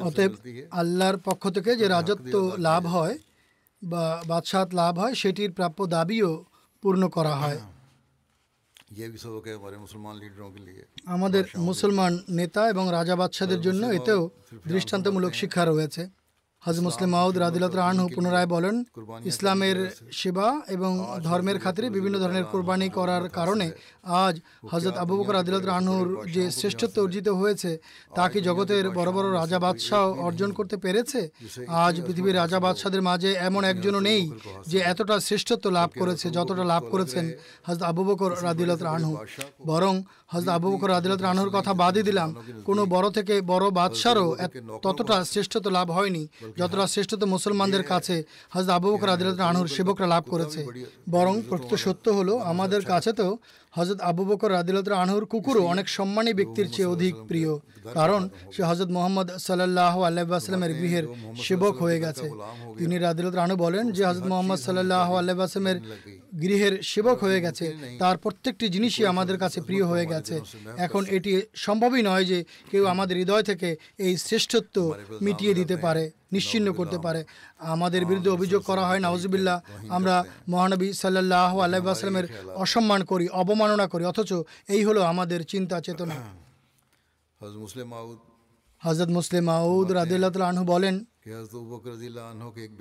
অতএব 0.00 0.32
আল্লাহর 0.70 1.16
পক্ষ 1.16 1.48
থেকে 1.48 1.76
যে 1.76 1.88
রাজত্ব 1.88 2.56
লাভ 2.58 2.86
হয় 2.86 3.18
বা 3.84 4.22
বাদশাহ 4.26 4.64
লাভ 4.72 4.98
হয় 4.98 5.14
সেটির 5.14 5.52
প্রাপ্য 5.52 5.86
দাবিও 5.86 6.44
পূর্ণ 6.82 7.08
করা 7.08 7.34
হয়। 7.36 7.58
আমাদের 11.06 11.44
মুসলমান 11.58 12.12
নেতা 12.28 12.62
এবং 12.68 12.84
রাজা 12.90 13.16
বাদশাদের 13.16 13.60
জন্য 13.60 13.82
এতেও 13.86 14.30
দৃষ্টান্তমূলক 14.68 15.32
শিক্ষা 15.34 15.64
রয়েছে। 15.64 16.02
হজ 16.66 16.78
মুসলিম 16.86 17.10
মাউদ 17.16 17.34
রাদিল্লাহ 17.44 17.70
আনহু 17.90 18.06
পুনরায় 18.16 18.48
বলেন, 18.54 18.76
ইসলামের 19.30 19.78
সেবা 20.20 20.48
এবং 20.74 20.92
ধর্মের 21.26 21.58
খাতিরে 21.64 21.88
বিভিন্ন 21.96 22.16
ধরনের 22.22 22.44
কোরবানি 22.52 22.88
করার 22.98 23.24
কারণে 23.38 23.66
আজ 24.24 24.34
হজরত 24.72 24.96
আবু 25.02 25.14
বকর 25.18 25.34
রাদিল্লাহ 25.38 25.78
আনহুর 25.80 26.08
যে 26.34 26.44
শ্রেষ্ঠত্ব 26.58 26.96
অর্জিত 27.04 27.28
হয়েছে, 27.40 27.70
তা 28.16 28.24
কি 28.32 28.38
জগতের 28.48 28.84
বড় 28.98 29.10
বড় 29.16 29.28
রাজা 29.40 29.58
বাদশাহ 29.64 30.04
অর্জন 30.26 30.50
করতে 30.58 30.76
পেরেছে? 30.84 31.20
আজ 31.84 31.94
পৃথিবীর 32.06 32.38
রাজা 32.42 32.58
বাদশাদের 32.64 33.02
মাঝে 33.08 33.30
এমন 33.48 33.62
একজনও 33.72 34.00
নেই 34.08 34.22
যে 34.70 34.78
এতটা 34.92 35.16
শ্রেষ্ঠত্ব 35.26 35.66
লাভ 35.78 35.90
করেছে, 36.00 36.26
যতটা 36.36 36.64
লাভ 36.72 36.82
করেছেন 36.92 37.24
হজরত 37.66 37.82
আবু 37.90 38.02
বকর 38.08 38.30
রাদিল্লাহ 38.46 38.76
আনহু। 38.96 39.14
বরং 39.70 39.94
হজরত 40.32 40.50
আবু 40.56 40.68
বকর 40.72 40.88
রাদিল্লাহ 40.96 41.32
আনহুর 41.34 41.52
কথা 41.56 41.72
বাদই 41.82 42.04
দিলাম, 42.08 42.30
কোনো 42.68 42.82
বড় 42.94 43.06
থেকে 43.16 43.34
বড় 43.52 43.64
বাদশারও 43.78 44.26
ততটা 44.84 45.16
শ্রেষ্ঠত্ব 45.30 45.68
লাভ 45.78 45.88
হয়নি। 45.98 46.24
যতটা 46.58 46.84
শ্রেষ্ঠত্ব 46.92 47.24
মুসলমানদের 47.34 47.84
কাছে 47.92 48.16
হজরত 48.54 48.70
আবু 48.76 48.86
বকর 48.92 49.08
রাদিল্লাহ 49.12 49.48
আনহুর 49.50 49.68
সেবকরা 49.76 50.06
লাভ 50.14 50.24
করেছে। 50.32 50.60
বরং 51.14 51.34
প্রকৃত 51.48 51.72
সত্য 51.84 52.04
হলো 52.18 52.34
আমাদের 52.52 52.82
কাছে 52.92 53.12
তো 53.20 53.26
হজরত 53.76 53.98
আবু 54.10 54.22
বকর 54.24 54.50
রাদিল্লাহ 54.58 55.02
আনহুর 55.04 55.24
কুকুরও 55.32 55.62
অনেক 55.72 55.86
সম্মানী 55.88 56.32
ব্যক্তির 56.38 56.68
চেয়ে 56.74 56.92
অধিক 56.94 57.14
প্রিয়। 57.30 57.52
কারণ 57.98 58.22
সে 58.54 58.62
হজরত 58.70 58.90
মোহাম্মদ 58.96 59.28
সাল্লাহ 59.46 59.94
আল্লাহামের 60.08 60.72
গৃহের 60.80 61.04
সেবক 61.44 61.74
হয়ে 61.84 61.98
গেছে। 62.04 62.26
তিনি 62.78 62.94
রাদিল্লাহ 62.98 63.44
আনহু 63.44 63.58
বলেন 63.66 63.84
যে 63.96 64.02
হজরত 64.08 64.26
মোহাম্মদ 64.32 64.58
সাল্লাহ 64.58 65.08
আল্লাহামের 65.20 65.78
গৃহের 66.42 66.74
সেবক 66.90 67.18
হয়ে 67.24 67.40
গেছে। 67.40 67.66
তার 67.98 68.16
প্রত্যেকটি 68.16 68.66
জিনিসই 68.74 69.06
আমাদের 69.12 69.36
কাছে 69.42 69.58
প্রিয় 69.68 69.84
হয়ে 69.92 70.06
গেছে। 70.12 70.34
এখন 70.86 71.02
এটি 71.16 71.32
সম্ভবই 71.54 72.02
নয় 72.10 72.24
যে 72.30 72.38
কেউ 72.70 72.82
আমাদের 72.94 73.16
হৃদয় 73.20 73.44
থেকে 73.50 73.68
এই 74.06 74.12
শ্রেষ্ঠত্ব 74.26 74.76
মিটিয়ে 75.26 75.54
দিতে 75.54 75.76
পারে 75.84 76.04
নিশ্চিন্ন 76.32 76.72
করতে 76.72 76.98
পারে। 76.98 77.24
আমাদের 77.58 78.06
বিরুদ্ধে 78.06 78.30
অভিযোগ 78.30 78.62
করা 78.62 78.86
হয় 78.86 78.98
নাউজবিল্লা 78.98 79.62
আমরা 79.88 80.24
মহানবী 80.48 80.92
সাল্লাহ 80.92 81.60
আলাইসালামের 81.60 82.28
অসম্মান 82.54 83.04
করি 83.04 83.28
অবমাননা 83.28 83.86
করি 83.86 84.04
অথচ 84.04 84.32
এই 84.68 84.84
হলো 84.84 85.02
আমাদের 85.02 85.44
চিন্তা 85.44 85.80
চেতনা। 85.80 86.16
হজরত 88.82 89.10
মুসলিম 89.10 89.48
আউদ 89.48 89.92
রাদিল্লাহ 89.92 90.42
আনহু 90.42 90.64
বলেন 90.64 91.04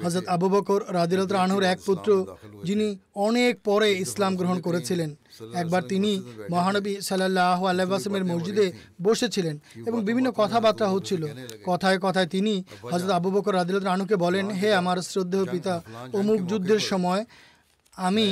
হজরত 0.04 0.28
আবু 0.28 0.50
বকর 0.50 0.94
রাদিল্লাহ 0.94 1.44
আনহুর 1.44 1.64
এক 1.64 1.80
পুত্র 1.86 2.26
যিনি 2.64 2.98
অনেক 3.16 3.60
পরে 3.64 3.92
ইসলাম 3.92 4.36
গ্রহণ 4.36 4.60
করেছিলেন। 4.62 5.16
একবার 5.54 5.84
তিনি 5.84 6.22
মহানবী 6.52 7.02
সাল্লাহ 7.02 7.66
আল্লাহামের 7.66 8.26
মসজিদে 8.26 8.72
বসেছিলেন 9.04 9.60
এবং 9.86 10.06
বিভিন্ন 10.06 10.32
কথাবার্তা 10.32 10.88
হচ্ছিল। 10.90 11.28
কথায় 11.66 12.00
কথায় 12.00 12.28
তিনি 12.28 12.64
হজরত 12.82 13.10
আবু 13.10 13.32
বকর 13.32 13.54
রাজিল 13.56 13.80
রানুকে 13.80 14.16
বলেন 14.16 14.52
হে 14.52 14.74
আমার 14.74 14.98
শ্রদ্ধেয় 14.98 15.46
পিতা 15.46 15.82
অমুক 16.14 16.42
যুদ্ধের 16.42 16.80
সময় 16.80 17.26
আমি 17.96 18.26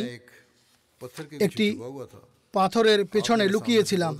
একটি 1.39 1.79
পাথরের 2.53 3.05
পেছনে 3.05 3.47
লুকিয়েছিলাম। 3.47 4.13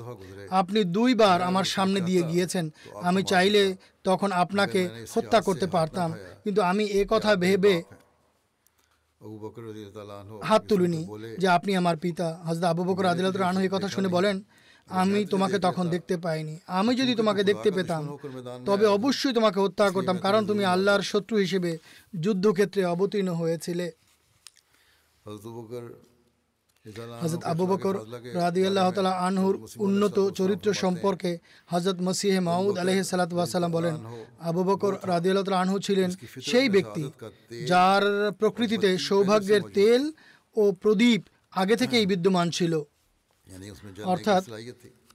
আপনি 0.50 0.84
দুইবার 0.84 1.42
আমার 1.42 1.64
সামনে 1.64 2.00
দিয়ে 2.00 2.24
গিয়েছেন। 2.24 2.70
আমি 3.02 3.24
চাইলে 3.24 3.76
তখন 4.04 4.32
আপনাকে 4.32 4.90
হত্যা 5.14 5.42
করতে 5.42 5.68
পারতাম। 5.68 6.14
কিন্তু 6.44 6.62
আমি 6.62 6.84
এ 6.84 7.06
কথা 7.10 7.36
ভেবে 7.36 7.84
হাত 10.50 10.62
তুলিনি 10.70 11.02
যে 11.42 11.48
আপনি 11.58 11.72
আমার 11.82 11.96
পিতা 12.04 12.28
হজরত 12.48 12.66
আবু 12.72 12.84
বকর 12.90 13.06
আদিলত 13.12 13.36
রানহ 13.36 13.62
এই 13.68 13.72
কথা 13.76 13.88
শুনে 13.96 14.10
বলেন 14.18 14.36
আমি 14.88 15.20
তোমাকে 15.34 15.58
তখন 15.68 15.86
দেখতে 15.96 16.16
পাইনি। 16.26 16.56
আমি 16.80 16.92
যদি 17.02 17.14
তোমাকে 17.20 17.42
দেখতে 17.50 17.70
পেতাম 17.78 18.04
তবে 18.70 18.86
অবশ্যই 18.98 19.34
তোমাকে 19.38 19.60
হত্যা 19.66 19.86
করতাম 19.96 20.18
কারণ 20.26 20.42
তুমি 20.50 20.64
আল্লাহর 20.74 21.04
শত্রু 21.12 21.36
হিসেবে 21.44 21.72
যুদ্ধক্ষেত্রে 22.24 22.82
অবতীর্ণ 22.94 23.30
হয়েছিলে। 23.42 23.88
হজরত 26.86 27.44
আবু 27.44 27.66
বকর 27.68 27.96
রাদি 28.34 28.62
আল্লাহ 28.66 28.88
তালা 28.92 29.14
আনহুর 29.28 29.56
উন্নত 29.78 30.18
চরিত্র 30.30 30.68
সম্পর্কে 30.74 31.32
হজরত 31.70 31.98
মসিহে 32.02 32.40
মাউদ 32.40 32.76
আলহ 32.78 32.98
সালাতাম 33.04 33.72
বলেন 33.72 33.96
আবু 34.40 34.62
বকর 34.64 34.94
রাদি 35.08 35.28
আল্লাহ 35.30 35.46
তালা 35.46 35.62
আনহু 35.62 35.78
ছিলেন 35.80 36.10
সেই 36.42 36.68
ব্যক্তি 36.70 37.04
যার 37.68 38.04
প্রকৃতিতে 38.40 38.90
সৌভাগ্যের 39.08 39.64
তেল 39.74 40.02
ও 40.56 40.64
প্রদীপ 40.82 41.22
আগে 41.54 41.76
থেকেই 41.76 42.06
বিদ্যমান 42.06 42.48
ছিল। 42.50 42.74
অর্থাৎ 44.06 44.44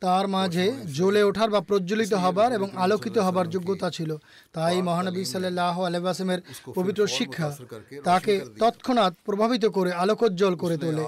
তার 0.01 0.29
মাঝে 0.29 0.73
জ্বলে 0.97 1.23
ওঠার 1.23 1.51
বা 1.51 1.61
প্রজ্বলিত 1.61 2.15
হবার 2.15 2.53
এবং 2.53 2.69
আলোকিত 2.77 3.19
হবার 3.19 3.51
যোগ্যতা 3.51 3.91
ছিল। 3.91 4.17
তাই 4.53 4.83
মহানবী 4.83 5.25
সাল্লাহ 5.25 5.85
আলহামের 5.85 6.41
পবিত্র 6.75 7.07
শিক্ষা 7.07 7.57
তাকে 8.05 8.41
তৎক্ষণাৎ 8.61 9.13
প্রভাবিত 9.25 9.67
করে 9.67 9.93
আলোকোজ্জ্বল 9.93 10.55
করে 10.57 10.77
তোলে। 10.77 11.05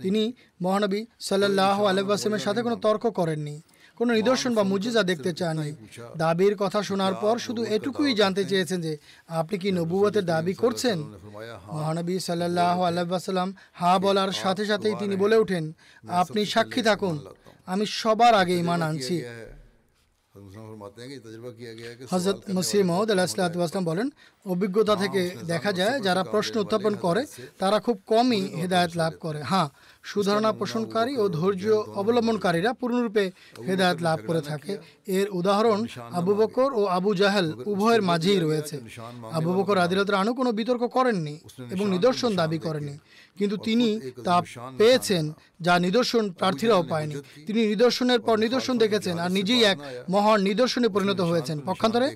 তিনি 0.00 0.32
মহানবী 0.62 1.04
সাল্লাহ 1.20 1.84
আলহামের 1.84 2.38
সাথে 2.38 2.62
কোনো 2.62 2.76
তর্ক 2.76 3.04
করেননি। 3.10 3.60
কোনো 3.96 4.14
নিদর্শন 4.14 4.54
বা 4.54 4.62
মুজিজা 4.62 5.02
দেখতে 5.02 5.32
চাননি। 5.32 5.72
দাবির 6.16 6.56
কথা 6.56 6.82
শোনার 6.82 7.14
পর 7.14 7.38
শুধু 7.38 7.64
এটুকুই 7.64 8.14
জানতে 8.14 8.44
চেয়েছেন 8.44 8.80
যে 8.80 8.98
আপনি 9.28 9.58
কি 9.58 9.72
নবুয়তের 9.72 10.24
দাবি 10.26 10.54
করছেন? 10.54 10.98
মহানবী 11.72 12.18
সাল্লাহ 12.18 12.82
আল্লাহ 12.82 13.04
হা 13.72 13.98
বলার 13.98 14.32
সাথে 14.32 14.64
সাথেই 14.66 14.94
তিনি 14.98 15.16
বলে 15.16 15.36
ওঠেন 15.36 15.72
আপনি 16.08 16.46
সাক্ষী 16.46 16.82
থাকুন। 16.82 17.24
আমি 17.72 17.84
সবার 18.00 18.34
আগে 18.42 18.54
ইমান 18.62 18.80
আনছি। 18.88 19.16
হজরত 22.12 22.38
মসিহ 22.56 22.80
মহম্মদ 22.90 23.08
আলাহিসাম 23.14 23.84
বলেন 23.90 24.08
অভিজ্ঞতা 24.46 24.94
থেকে 25.02 25.22
দেখা 25.52 25.70
যায় 25.80 25.96
যারা 26.06 26.22
প্রশ্ন 26.32 26.54
উত্থাপন 26.64 26.94
করে 27.04 27.22
তারা 27.62 27.78
খুব 27.86 27.96
কমই 28.12 28.42
হেদায়ত 28.60 28.92
লাভ 29.02 29.12
করে। 29.24 29.40
হ্যাঁ 29.50 29.68
সুধারণা 30.10 30.50
পোষণকারী 30.60 31.12
ও 31.22 31.24
ধৈর্য 31.38 31.66
অবলম্বনকারীরা 32.00 32.70
পূর্ণরূপে 32.80 33.24
হেদায়ত 33.68 33.98
লাভ 34.06 34.18
করে 34.28 34.40
থাকে। 34.50 34.72
এর 35.18 35.26
উদাহরণ 35.38 35.80
আবু 36.18 36.32
বকর 36.40 36.70
ও 36.80 36.82
আবু 36.98 37.10
জাহেল 37.20 37.46
উভয়ের 37.72 38.02
মাঝেই 38.10 38.40
রয়েছে। 38.46 38.76
আবু 39.38 39.50
বকর 39.56 39.76
আদিলত 39.84 40.08
আনু 40.22 40.32
কোনো 40.40 40.50
বিতর্ক 40.58 40.82
করেননি 40.96 41.34
এবং 41.74 41.84
নিদর্শন 41.94 42.30
দাবি 42.40 42.58
করেননি। 42.66 42.94
কিন্তু 43.38 43.56
তিনি 43.66 43.88
তা 44.26 44.36
পেয়েছেন 44.78 45.24
যা 45.66 45.74
নিদর্শন 45.86 46.24
প্রার্থীরাও 46.40 46.82
পায়নি। 46.92 47.14
তিনি 47.46 47.60
নিদর্শনের 47.72 48.20
পর 48.26 48.36
নিদর্শন 48.44 48.74
দেখেছেন 48.78 49.16
আর 49.24 49.30
নিজেই 49.38 49.62
এক 49.72 49.78
মহান 50.14 50.38
নিদর্শনে 50.48 50.88
পরিণত 50.94 51.20
হয়েছেন। 51.20 51.56
পক্ষান্তরে 51.68 52.08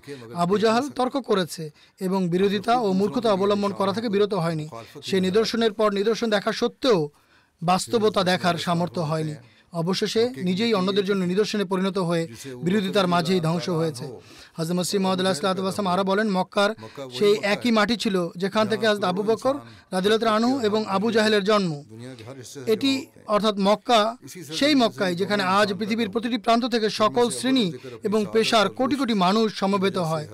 আবু 0.42 0.54
জাহাল 0.62 0.84
তর্ক 0.98 1.14
করেছে 1.28 1.64
এবং 2.06 2.20
বিরোধিতা 2.28 2.74
ও 2.86 2.88
মূর্খতা 3.00 3.28
অবলম্বন 3.32 3.72
করা 3.78 3.92
থেকে 3.92 4.08
বিরত 4.14 4.34
হয়নি। 4.44 4.66
সে 5.08 5.16
নিদর্শনের 5.20 5.72
পর 5.78 5.88
নিদর্শন 5.98 6.28
দেখা 6.30 6.50
সত্ত্বেও 6.60 6.98
বাস্তবতা 7.62 8.20
দেখার 8.30 8.56
সামর্থ্য 8.66 9.02
হয়নি। 9.10 9.34
অবশেষে 9.82 10.22
নিজেই 10.48 10.72
অন্যদের 10.74 11.04
জন্য 11.04 11.22
নিদর্শনে 11.24 11.64
পরিণত 11.64 11.98
হয়ে 11.98 12.24
বিরোধিতার 12.66 13.06
মাঝেই 13.14 13.40
ধ্বংস 13.40 13.66
হয়েছে। 13.80 14.04
হাজর 14.58 14.74
মসিহ 14.78 14.98
মহদুল্লাহ 15.04 15.36
সালাতাম 15.36 15.86
আরও 15.92 16.04
বলেন 16.10 16.28
মক্কার 16.38 16.70
সেই 17.18 17.34
একই 17.54 17.70
মাটি 17.78 17.96
ছিল 18.02 18.16
যেখান 18.42 18.64
থেকে 18.72 18.84
আজ 18.92 18.98
আবু 19.10 19.22
বকর 19.28 19.54
রাজিলত 19.94 20.22
রানু 20.30 20.50
এবং 20.68 20.80
আবু 20.96 21.08
জাহেলের 21.16 21.44
জন্ম। 21.50 21.72
এটি 22.74 22.92
অর্থাৎ 23.34 23.56
মক্কা 23.68 24.00
সেই 24.58 24.74
মক্কায় 24.82 25.14
যেখানে 25.20 25.42
আজ 25.58 25.68
পৃথিবীর 25.78 26.12
প্রতিটি 26.14 26.38
প্রান্ত 26.44 26.64
থেকে 26.74 26.88
সকল 27.00 27.26
শ্রেণি 27.38 27.66
এবং 28.08 28.20
পেশার 28.34 28.66
কোটি 28.78 28.96
কোটি 29.00 29.14
মানুষ 29.24 29.46
সমবেত 29.60 29.96
হয়। 30.10 30.26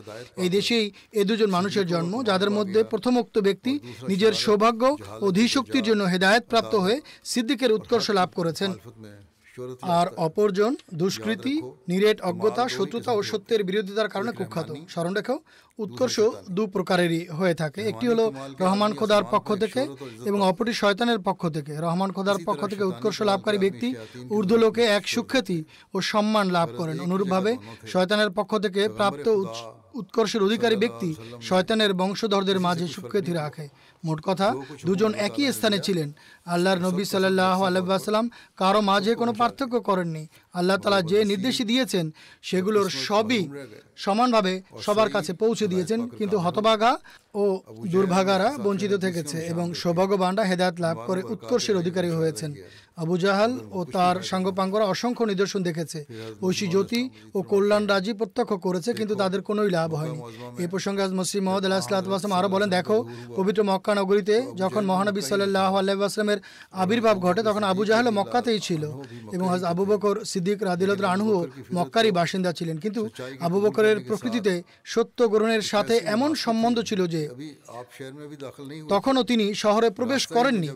এই 0.43 0.51
দেশেই 0.57 0.85
এ 1.21 1.23
দুজন 1.29 1.51
মানুষের 1.57 1.87
জন্ম 1.93 2.13
যাদের 2.29 2.51
মধ্যে 2.57 2.81
প্রথমোক্ত 2.93 3.37
ব্যক্তি 3.47 3.73
নিজের 4.11 4.33
সৌভাগ্য 4.45 4.83
ও 5.25 5.27
ধীশক্তির 5.39 5.87
জন্য 5.89 6.03
হেদায়ত 6.13 6.45
প্রাপ্ত 6.53 6.75
হয়ে 6.85 6.99
সিদ্দিকের 7.33 7.71
উৎকর্ষ 7.77 8.07
লাভ 8.19 8.29
করেছেন। 8.39 8.71
আর 9.97 10.07
অপরজন 10.27 10.73
দুষ্কৃতি 11.01 11.55
নিরেট 11.91 12.19
অজ্ঞতা 12.31 12.65
শত্রুতা 12.77 13.11
ও 13.19 13.21
সত্যের 13.31 13.61
বিরোধিতার 13.69 14.13
কারণে 14.15 14.33
কুখ্যাত। 14.39 14.69
স্মরণ 14.93 15.13
রেখেও 15.19 15.39
উৎকর্ষ 15.79 16.17
দু 16.57 16.63
প্রকারেরই 16.75 17.23
হয়ে 17.39 17.55
থাকে। 17.55 17.81
একটি 17.91 18.05
হলো 18.09 18.25
রহমান 18.61 18.93
খোদার 18.99 19.25
পক্ষ 19.33 19.49
থেকে 19.63 19.81
এবং 20.29 20.39
অপরটি 20.49 20.73
শয়তানের 20.83 21.21
পক্ষ 21.29 21.43
থেকে। 21.57 21.73
রহমান 21.87 22.11
খোদার 22.17 22.39
পক্ষ 22.47 22.61
থেকে 22.73 22.85
উৎকর্ষ 22.85 23.19
লাভকারী 23.31 23.59
ব্যক্তি 23.65 23.89
ঊর্ধ্বলোকে 24.37 24.83
এক 24.99 25.05
সুখ্যাতি 25.15 25.59
ও 25.95 25.97
সম্মান 26.13 26.47
লাভ 26.57 26.69
করেন। 26.77 26.97
অনুরূপভাবে 27.07 27.53
শয়তানের 27.93 28.31
পক্ষ 28.39 28.53
থেকে 28.65 28.83
প্রাপ্ত 28.99 29.27
উৎকর্ষের 30.01 30.43
অধিকারী 30.47 30.77
ব্যক্তি 30.77 31.11
শয়তানের 31.49 31.93
বংশধরদের 32.01 32.59
মাঝে 32.67 32.87
সুখ্যাতি 32.97 33.33
রাখে। 33.33 33.67
মোট 34.07 34.19
কথা 34.29 34.49
দুজন 34.89 35.13
একই 35.27 35.45
স্থানে 35.57 35.79
ছিলেন। 35.87 36.09
আল্লাহর 36.55 36.81
নবী 36.87 37.05
সাল্লাহ 37.13 37.59
আলাইসাল্লাম 37.69 38.27
কারও 38.61 38.81
মাঝে 38.91 39.13
কোনো 39.21 39.33
পার্থক্য 39.41 39.75
করেননি। 39.89 40.25
আল্লাহ 40.59 40.77
তালা 40.83 41.01
যে 41.11 41.19
নির্দেশই 41.31 41.65
দিয়েছেন 41.71 42.05
সেগুলোর 42.49 42.89
সবই 43.07 43.43
সমানভাবে 44.05 44.53
সবার 44.85 45.09
কাছে 45.15 45.33
পৌঁছে 45.43 45.67
দিয়েছেন। 45.73 46.01
কিন্তু 46.19 46.37
হতভাগা 46.45 46.93
ও 47.41 47.43
দুর্ভাগারা 47.95 48.49
বঞ্চিত 48.65 48.93
থেকেছে 49.05 49.39
এবং 49.53 49.67
সৌভাগ্যবানরা 49.83 50.45
হেদায়ত 50.51 50.77
লাভ 50.85 50.97
করে 51.09 51.21
উৎকর্ষের 51.35 51.77
অধিকারী 51.83 52.11
হয়েছেন। 52.19 52.51
আবু 53.03 53.15
জাহাল 53.25 53.53
ও 53.79 53.81
তার 53.97 54.17
সাঙ্গপাঙ্গরা 54.31 54.85
অসংখ্য 54.93 55.25
নিদর্শন 55.33 55.61
দেখেছে। 55.69 55.99
ঐশী 56.47 56.67
জ্যোতি 56.75 57.03
ও 57.37 57.39
কল্যাণ 57.51 57.85
রাজি 57.93 58.13
প্রত্যক্ষ 58.21 58.53
করেছে 58.67 58.91
কিন্তু 58.99 59.15
তাদের 59.23 59.41
কোনোই 59.49 59.71
লাভ 59.77 59.91
হয়নি। 60.01 60.21
এ 60.65 60.67
প্রসঙ্গে 60.73 61.03
আজ 61.07 61.13
মুসলিম 61.21 61.43
মোহাম্মদ 61.45 61.65
আল্লাহ 61.67 61.83
সাল্লাহাম 61.83 62.33
আরও 62.39 62.49
বলেন 62.55 62.69
দেখো 62.77 62.97
পবিত্র 63.39 63.61
মক্কা 63.71 63.93
নগরীতে 64.01 64.37
যখন 64.63 64.83
মহানবী 64.91 65.21
সাল্লাহ 65.31 65.73
আল্লাহামের 65.81 66.39
আবির্ভাব 66.83 67.17
ঘটে 67.27 67.41
তখন 67.49 67.63
আবু 67.73 67.83
জাহাল 67.89 68.07
মক্কাতেই 68.19 68.61
ছিল 68.67 68.83
এবং 69.37 69.47
আজ 69.55 69.63
আবু 69.73 69.85
বকর 69.91 70.17
সিদ্দিক 70.31 70.59
রাদিলত 70.69 70.99
রানহুও 71.09 71.41
মক্কারই 71.79 72.13
বাসিন্দা 72.19 72.51
ছিলেন। 72.59 72.77
কিন্তু 72.85 73.03
আবু 73.47 73.59
বকরের 73.65 73.97
প্রকৃতিতে 74.09 74.55
সত্য 74.95 75.19
গ্রহণের 75.33 75.65
সাথে 75.73 75.95
এমন 76.15 76.31
সম্বন্ধ 76.45 76.77
ছিল 76.89 77.01
যে 77.15 77.23
তখনও 78.95 79.23
তিনি 79.31 79.47
শহরে 79.65 79.89
প্রবেশ 79.99 80.23
করেননি। 80.37 80.69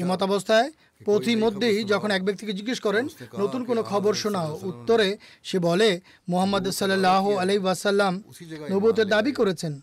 এ 0.00 0.04
মতাবস্থায় 0.10 0.68
পথিমধ্যেই 1.06 1.78
যখন 1.92 2.10
এক 2.16 2.22
ব্যক্তিকে 2.24 2.52
জিজ্ঞেস 2.58 2.78
করেন 2.86 3.04
নতুন 3.38 3.60
কোনো 3.64 3.82
খবর 3.90 4.12
শোনাও। 4.22 4.50
উত্তরে 4.70 5.08
সে 5.48 5.58
বলে 5.68 5.90
মোহাম্মদ 6.28 6.64
সাল্লাহ 6.80 7.24
আলাই 7.42 7.58
ওয়াসাল্লাম 7.58 8.12
নবতের 8.70 9.08
দাবি 9.14 9.32
করেছেন। 9.40 9.74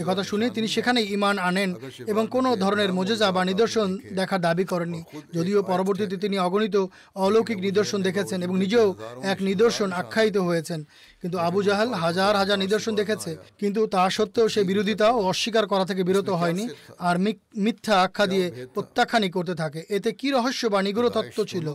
এ 0.00 0.02
কথা 0.06 0.22
শুনে 0.30 0.46
তিনি 0.56 0.68
সেখানে 0.68 1.00
ইমান 1.16 1.36
আনেন 1.48 1.70
এবং 2.12 2.24
কোনো 2.34 2.48
ধরনের 2.56 2.90
মোজেজা 2.98 3.28
বা 3.36 3.42
নিদর্শন 3.50 3.88
দেখার 4.18 4.40
দাবি 4.40 4.64
করেননি। 4.72 5.00
যদিও 5.36 5.60
পরবর্তীতে 5.62 6.16
তিনি 6.24 6.36
অগণিত 6.38 6.76
অলৌকিক 7.24 7.58
নিদর্শন 7.66 8.00
দেখেছেন 8.08 8.38
এবং 8.46 8.56
নিজেও 8.58 8.86
এক 9.32 9.38
নিদর্শন 9.48 9.88
আখ্যায়িত 10.00 10.36
হয়েছেন। 10.48 10.80
কিন্তু 11.22 11.36
আবু 11.38 11.60
জাহাল 11.62 11.88
হাজার 12.04 12.32
হাজার 12.40 12.58
নিদর্শন 12.64 12.94
দেখেছে। 13.00 13.30
কিন্তু 13.60 13.80
তা 13.94 14.02
সত্ত্বেও 14.16 14.46
সে 14.54 14.60
বিরোধিতা 14.70 15.06
ও 15.10 15.20
অস্বীকার 15.32 15.64
করা 15.66 15.84
থেকে 15.84 16.02
বিরত 16.08 16.28
হয়নি 16.40 16.64
আর 16.98 17.16
মিথ্যা 17.64 17.94
আখ্যা 18.02 18.26
দিয়ে 18.26 18.46
প্রত্যাখ্যানি 18.74 19.28
করতে 19.30 19.54
থাকে। 19.54 19.80
এতে 19.96 20.10
কি 20.12 20.28
রহস্য 20.30 20.62
বা 20.66 20.78
নিগুড় 20.82 21.10
তত্ত্ব 21.16 21.38
ছিল। 21.52 21.66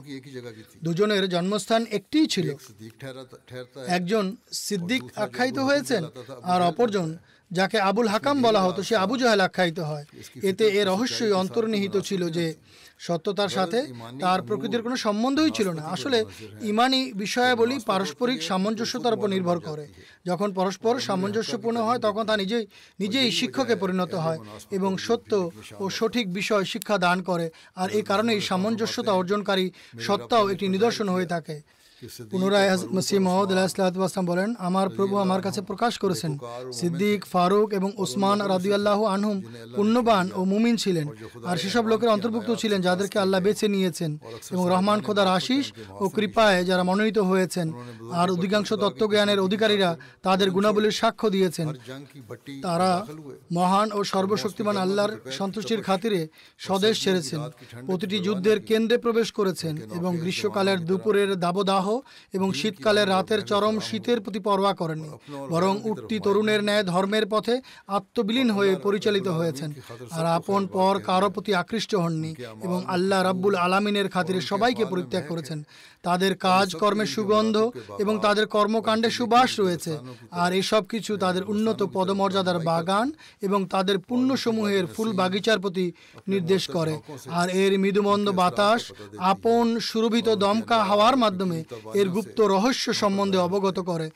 দুজনের 0.83 1.23
জন্মস্থান 1.29 1.81
একটিই 1.97 2.27
ছিল। 2.27 2.47
একজন 3.97 4.25
সিদ্দিক 4.65 5.03
আখ্যায়িত 5.15 5.57
হয়েছেন 5.59 6.03
আর 6.43 6.59
অপরজন, 6.61 7.09
যাকে 7.51 7.77
আবুল 7.89 8.07
হাকাম 8.07 8.37
বলা 8.41 8.61
হতো, 8.65 8.79
সে 8.83 8.95
আবু 8.95 9.15
জাহাল 9.21 9.41
আখ্যায়িত 9.47 9.79
হয়। 9.79 10.05
এতে 10.49 10.65
এ 10.79 10.81
রহস্যই 10.91 11.33
অন্তর্নিহিত 11.41 11.95
ছিল 12.07 12.21
যে 12.29 12.45
সত্যতার 12.99 13.49
সাথে 13.49 13.79
তার 14.19 14.41
প্রকৃতির 14.41 14.81
কোনো 14.81 14.95
সম্বন্ধই 14.95 15.51
ছিল 15.51 15.69
না। 15.69 15.81
আসলে 15.81 16.25
ইমানি 16.61 17.13
বিষয়াবলী 17.13 17.79
পারস্পরিক 17.85 18.41
সামঞ্জস্যতার 18.43 19.13
উপর 19.13 19.29
নির্ভর 19.29 19.59
করে 19.59 19.87
যখন 20.25 20.53
পরস্পর 20.53 20.93
সামঞ্জস্যপূর্ণ 20.99 21.77
হয় 21.81 21.99
তখন 21.99 22.25
তা 22.25 22.37
নিজেই 22.37 22.65
নিজেই 22.99 23.31
শিক্ষকে 23.31 23.75
পরিণত 23.75 24.13
হয় 24.15 24.39
এবং 24.71 24.97
সত্য 24.97 25.51
ও 25.79 25.89
সঠিক 25.89 26.33
বিষয় 26.33 26.63
শিক্ষা 26.63 26.97
দান 26.97 27.17
করে। 27.21 27.49
আর 27.75 27.89
এই 27.89 28.01
কারণেই 28.01 28.41
সামঞ্জস্যতা 28.41 29.11
অর্জনকারী 29.11 29.71
সত্তাও 29.99 30.49
একটি 30.49 30.67
নিদর্শন 30.67 31.09
হয়ে 31.09 31.25
থাকে। 31.25 31.61
পুনরায় 32.31 32.69
মসিহ 32.95 33.19
মহমদ 33.27 33.49
আলাহিসাম 33.51 34.25
বলেন, 34.31 34.49
আমার 34.67 34.87
প্রভু 34.97 35.13
আমার 35.25 35.41
কাছে 35.45 35.61
প্রকাশ 35.69 35.93
করেছেন। 36.03 36.31
সিদ্দিক, 36.79 37.19
ফারুক 37.33 37.69
এবং 37.79 37.89
ওসমান 38.03 38.37
রাদু 38.51 38.69
আল্লাহ 38.77 38.99
আনহুম 39.15 39.37
পুণ্যবান 39.77 40.25
ও 40.39 40.41
মুমিন 40.51 40.75
ছিলেন। 40.83 41.07
আর 41.49 41.55
সেসব 41.61 41.83
লোকের 41.91 42.13
অন্তর্ভুক্ত 42.15 42.49
ছিলেন 42.61 42.79
যাদেরকে 42.87 43.17
আল্লাহ 43.23 43.39
বেছে 43.47 43.67
নিয়েছেন 43.75 44.11
এবং 44.53 44.63
রহমান 44.73 44.99
খোদার 45.05 45.29
আশিস 45.39 45.65
ও 46.03 46.05
কৃপায় 46.15 46.59
যারা 46.69 46.83
মনোনীত 46.89 47.19
হয়েছেন। 47.31 47.67
আর 48.19 48.27
অধিকাংশ 48.35 48.69
তত্ত্বজ্ঞানের 48.83 49.39
অধিকারীরা 49.47 49.89
তাদের 50.25 50.47
গুণাবলীর 50.55 50.97
সাক্ষ্য 51.01 51.27
দিয়েছেন। 51.35 51.67
তারা 52.65 52.91
মহান 53.57 53.87
ও 53.97 53.99
সর্বশক্তিমান 54.13 54.77
আল্লাহর 54.85 55.13
সন্তুষ্টির 55.39 55.81
খাতিরে 55.87 56.21
স্বদেশ 56.65 56.93
ছেড়েছেন। 57.03 57.39
প্রতিটি 57.87 58.17
যুদ্ধের 58.27 58.59
কেন্দ্রে 58.69 58.97
প্রবেশ 59.05 59.27
করেছেন 59.39 59.73
এবং 59.97 60.11
গ্রীষ্মকালের 60.23 60.79
দুপুরের 60.89 61.29
দাবদাহ 61.45 61.84
এবং 62.35 62.47
শীতকালে 62.59 63.01
রাতের 63.05 63.41
চরম 63.49 63.75
শীতের 63.87 64.19
প্রতি 64.23 64.39
পরোয়া 64.47 64.73
করেননি, 64.81 65.11
বরং 65.53 65.73
উঠতি 65.91 66.15
তরুণের 66.25 66.61
ন্যায় 66.67 66.83
ধর্মের 66.93 67.25
পথে 67.33 67.55
আত্মবিলীন 67.97 68.49
হয়ে 68.57 68.73
পরিচালিত 68.85 69.27
হয়েছেন। 69.37 69.69
আর 70.17 70.25
আপন 70.37 70.61
পর 70.75 70.93
কারও 71.09 71.29
প্রতি 71.35 71.51
আকৃষ্ট 71.61 71.91
হননি 72.03 72.31
এবং 72.65 72.79
আল্লাহ 72.95 73.19
রাব্বুল 73.21 73.55
আলামিনের 73.65 74.07
খাতিরে 74.13 74.41
সবাইকে 74.51 74.83
পরিত্যাগ 74.91 75.23
করেছেন। 75.31 75.59
তাদের 76.07 76.33
কাজ 76.47 76.67
কর্মের 76.81 77.09
সুগন্ধ 77.15 77.55
এবং 78.03 78.13
তাদের 78.25 78.45
কর্মকাণ্ডে 78.55 79.09
সুবাস 79.17 79.49
রয়েছে। 79.63 79.93
আর 80.43 80.51
এসব 80.61 80.83
কিছু 80.93 81.11
তাদের 81.23 81.43
উন্নত 81.53 81.79
পদমর্যাদার 81.95 82.59
বাগান 82.69 83.07
এবং 83.47 83.59
তাদের 83.73 83.97
পুণ্যসমূহের 84.07 84.85
ফুল 84.93 85.09
বাগিচার 85.19 85.57
প্রতি 85.63 85.85
নির্দেশ 86.31 86.63
করে। 86.75 86.93
আর 87.39 87.47
এর 87.63 87.71
মৃদুমন্দ 87.83 88.27
বাতাস 88.41 88.81
আপন 89.31 89.65
সুরভিত 89.89 90.27
দমকা 90.43 90.79
হাওয়ার 90.89 91.15
মাধ্যমে 91.23 91.59
এর 91.99 92.07
গুপ্ত 92.15 92.39
রহস্য 92.53 92.85
সম্বন্ধে 93.01 93.39
অবগত 93.47 93.77
করে 93.91 94.09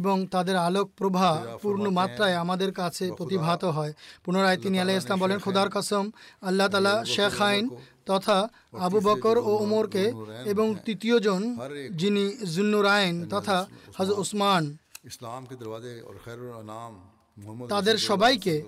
এবং 0.00 0.16
তাদের 0.34 0.56
আলোক 0.66 0.86
প্রভা 0.98 1.28
পূর্ণ 1.62 1.84
মাত্রায় 1.98 2.36
আমাদের 2.44 2.70
কাছে 2.80 3.04
প্রতিভাত 3.18 3.62
হয়। 3.76 3.92
পুনরায় 4.24 4.58
তিনি 4.62 4.76
আলাহ 4.82 4.94
ইসলাম 4.96 5.18
বলেন 5.24 5.38
খুদার 5.44 5.68
কসম 5.74 6.04
আল্লাহ 6.48 6.66
তালা 6.72 6.94
শেখ 7.14 7.34
আইন 7.50 7.64
তথা 8.06 8.48
আবু 8.78 9.00
বকর 9.00 9.38
ও 9.38 9.52
ওমরকে 9.56 10.12
এবং 10.44 10.74
তৃতীয়জন 10.86 11.56
যিনি 11.90 12.36
জুন্নুরায়ন 12.54 13.28
তথা 13.28 13.66
হাজ 13.96 14.10
ওসমান 14.10 14.76
তাদের 17.68 17.98
সবাইকে 17.98 18.62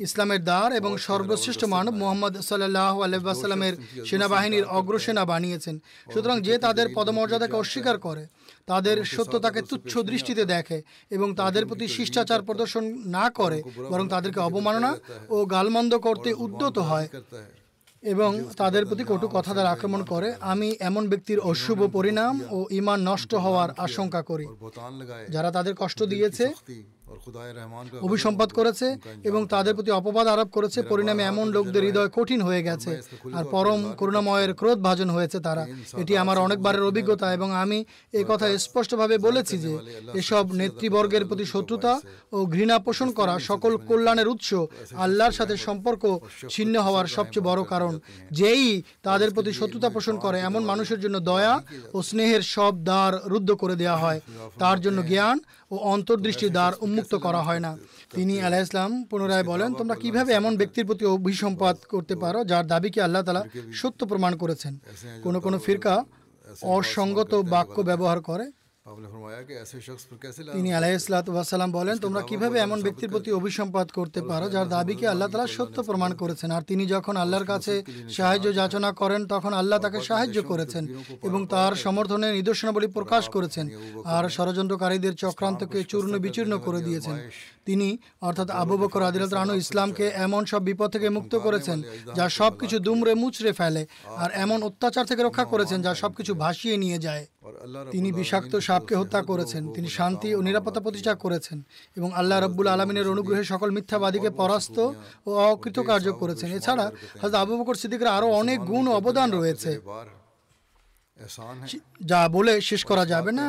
ইসলামের 0.00 0.44
দ্বার 0.44 0.72
এবং 0.72 0.98
সর্বশ্রেষ্ঠ 0.98 1.64
মানব 1.64 1.94
মোহাম্মদ 1.94 2.40
সাল্লাহ 2.40 3.02
আলাইসাল্লামের 3.02 3.74
সেনাবাহিনীর 4.06 4.64
অগ্রসেনা 4.64 5.24
বানিয়েছেন। 5.24 5.78
সুতরাং 6.12 6.40
যে 6.40 6.58
তাদের 6.58 6.86
পদমর্যাদাকে 6.94 7.56
অস্বীকার 7.56 7.98
করে 7.98 8.26
তাদের 8.66 9.04
সত্যতাকে 9.04 9.62
তুচ্ছ 9.62 9.98
দৃষ্টিতে 9.98 10.44
দেখে 10.44 10.82
এবং 11.10 11.34
তাদের 11.34 11.66
প্রতি 11.66 11.88
শিষ্টাচার 11.88 12.42
প্রদর্শন 12.42 12.84
না 13.06 13.30
করে 13.30 13.62
বরং 13.90 14.08
তাদেরকে 14.08 14.40
অবমাননা 14.40 14.96
ও 15.28 15.46
গালমন্দ 15.46 15.98
করতে 15.98 16.32
উদ্যত 16.34 16.78
হয়। 16.78 17.08
এবং 18.02 18.30
তাদের 18.56 18.86
প্রতি 18.86 19.04
কটু 19.08 19.28
কথা 19.28 19.52
দ্বারা 19.52 19.70
আক্রমণ 19.70 20.02
করে। 20.04 20.34
আমি 20.40 20.76
এমন 20.80 21.08
ব্যক্তির 21.08 21.38
অশুভ 21.40 21.78
পরিণাম 21.92 22.40
ও 22.50 22.66
ইমান 22.70 23.08
নষ্ট 23.08 23.34
হওয়ার 23.34 23.70
আশঙ্কা 23.76 24.22
করি। 24.22 24.46
যারা 25.30 25.50
তাদের 25.50 25.74
কষ্ট 25.78 26.02
দিয়েছে 26.02 26.44
অভিসম্পাদ 28.02 28.52
করেছে 28.52 28.96
এবং 29.24 29.46
তাদের 29.46 29.74
প্রতি 29.74 29.90
অপবাদ 29.90 30.26
আরোপ 30.26 30.48
করেছে 30.50 30.82
পরিণামে 30.82 31.22
এমন 31.22 31.48
লোকদের 31.48 31.82
হৃদয় 31.82 32.08
কঠিন 32.08 32.40
হয়ে 32.42 32.62
গেছে। 32.62 32.90
আর 33.34 33.44
পরম 33.44 33.92
করুণাময়ের 33.96 34.54
ক্রোধ 34.54 34.78
ভাজন 34.78 35.10
হয়েছে 35.10 35.40
তারা। 35.40 35.66
এটি 35.98 36.16
আমার 36.16 36.38
অনেকবারের 36.38 36.82
অভিজ্ঞতা 36.82 37.32
এবং 37.32 37.52
আমি 37.52 37.84
এ 38.12 38.24
কথা 38.28 38.58
স্পষ্টভাবে 38.58 39.18
বলেছি 39.18 39.58
যে 39.58 39.78
এসব 40.14 40.52
নেতৃবর্গের 40.52 41.26
প্রতি 41.26 41.44
শত্রুতা 41.44 42.00
ও 42.32 42.46
ঘৃণা 42.46 42.78
পোষণ 42.78 43.12
করা 43.12 43.38
সকল 43.38 43.76
কল্যাণের 43.76 44.28
উৎস 44.28 44.54
আল্লাহর 44.96 45.32
সাথে 45.32 45.56
সম্পর্ক 45.56 46.02
ছিন্ন 46.50 46.80
হওয়ার 46.80 47.06
সবচেয়ে 47.06 47.44
বড় 47.44 47.64
কারণ 47.64 47.98
যেই 48.30 48.82
তাদের 49.02 49.30
প্রতি 49.34 49.52
শত্রুতা 49.52 49.88
পোষণ 49.88 50.16
করে 50.16 50.40
এমন 50.40 50.62
মানুষের 50.64 51.00
জন্য 51.00 51.20
দয়া 51.20 51.62
ও 51.94 52.02
স্নেহের 52.02 52.42
সব 52.42 52.72
দ্বার 52.84 53.12
রুদ্ধ 53.24 53.52
করে 53.52 53.76
দেয়া 53.76 53.96
হয়। 53.96 54.20
তার 54.58 54.80
জন্য 54.80 55.02
জ্ঞান 55.06 55.38
ও 55.70 55.76
অন্তর্দৃষ্টির 55.76 56.52
দ্বার 56.52 56.72
উন্মুক্ত 56.80 57.14
করা 57.14 57.40
হয় 57.42 57.60
না। 57.60 57.72
তিনি 58.14 58.34
আলাহ 58.40 58.60
ইসলাম 58.60 58.90
পুনরায় 59.04 59.44
বলেন 59.44 59.74
তোমরা 59.74 59.94
কীভাবে 59.94 60.32
এমন 60.32 60.56
ব্যক্তির 60.56 60.86
প্রতি 60.86 61.04
অভিসম্পাদ 61.04 61.76
করতে 61.88 62.14
পারো 62.16 62.44
যার 62.44 62.66
দাবিকে 62.66 63.02
আল্লাহ 63.02 63.22
তালা 63.22 63.42
সত্য 63.72 64.06
প্রমাণ 64.06 64.36
করেছেন? 64.36 64.78
কোনো 65.22 65.40
কোনো 65.40 65.58
ফিরকা 65.58 66.04
অসঙ্গত 66.62 67.34
বাক্য 67.34 67.76
ব্যবহার 67.80 68.20
করে। 68.20 68.46
তিনি 70.56 70.70
আলাইসালাম 70.74 71.70
বলেন 71.70 71.96
তোমরা 71.98 72.20
কীভাবে 72.22 72.56
এমন 72.58 72.78
ব্যক্তির 72.82 73.10
প্রতি 73.10 73.30
অভিসম্পাদ 73.32 73.86
করতে 73.90 74.20
পারো 74.22 74.46
যার 74.48 74.68
দাবিকে 74.68 75.04
আল্লাহ 75.08 75.28
তালা 75.28 75.46
সত্য 75.56 75.76
প্রমাণ 75.82 76.10
করেছেন 76.12 76.50
আর 76.50 76.62
তিনি 76.62 76.84
যখন 76.86 77.14
আল্লাহর 77.16 77.46
কাছে 77.46 77.74
সাহায্য 78.16 78.46
যাচনা 78.54 78.90
করেন 78.92 79.20
তখন 79.28 79.52
আল্লাহ 79.52 79.78
তাকে 79.78 79.98
সাহায্য 80.00 80.36
করেছেন 80.42 80.84
এবং 81.22 81.40
তার 81.46 81.72
সমর্থনে 81.76 82.28
নিদর্শনাবলী 82.32 82.88
প্রকাশ 82.88 83.24
করেছেন 83.28 83.66
আর 84.08 84.24
ষড়যন্ত্রকারীদের 84.28 85.14
চক্রান্তকে 85.14 85.78
চূর্ণ 85.84 86.12
বিচূর্ণ 86.18 86.52
করে 86.58 86.80
দিয়েছেন 86.82 87.16
তিনি, 87.68 87.88
অর্থাৎ 88.28 88.48
আবু 88.62 88.74
বকর 88.82 89.02
আদিলত 89.08 89.30
রানু 89.38 89.54
ইসলামকে 89.64 90.06
এমন 90.26 90.42
সব 90.50 90.62
বিপদ 90.68 90.88
থেকে 90.94 91.08
মুক্ত 91.16 91.32
করেছেন, 91.46 91.78
যা 92.18 92.24
সব 92.38 92.52
কিছু 92.60 92.76
দুমরে 92.86 93.12
মুচড়ে 93.22 93.52
ফেলে 93.58 93.82
আর 94.22 94.30
এমন 94.44 94.58
অত্যাচার 94.68 95.08
থেকে 95.10 95.22
রক্ষা 95.24 95.44
করেছেন, 95.52 95.78
যা 95.86 95.92
সব 96.02 96.10
কিছু 96.18 96.32
ভাসিয়ে 96.42 96.76
নিয়ে 96.84 96.98
যায়। 97.06 97.24
তিনি 97.94 98.08
বিষাক্ত 98.18 98.52
সাপকে 98.68 98.94
হত্যা 99.00 99.20
করেছেন, 99.30 99.62
তিনি 99.74 99.88
শান্তি 99.98 100.28
ও 100.38 100.40
নিরাপত্তা 100.48 100.80
প্রতিষ্ঠা 100.86 101.14
করেছেন 101.24 101.58
এবং 101.98 102.08
আল্লাহ 102.20 102.36
রব্বুল 102.38 102.68
আলমিনের 102.74 103.12
অনুগ্রহে 103.14 103.44
সকল 103.52 103.68
মিথ্যাবাদীকে 103.76 104.30
পরাস্ত 104.40 104.76
ও 105.28 105.30
অকৃতকার্য 105.52 106.06
করেছেন। 106.22 106.48
এছাড়া 106.58 106.86
হয়তো 107.20 107.36
আবু 107.42 107.52
বকর 107.58 107.76
সিদ্দিকের 107.82 108.14
আরও 108.16 108.28
অনেক 108.40 108.58
গুণ 108.70 108.84
অবদান 108.98 109.28
রয়েছে। 109.38 109.72
যা 112.00 112.28
বলে 112.28 112.60
শেষ 112.60 112.84
করা 112.84 113.06
যাবে 113.06 113.32
না। 113.32 113.46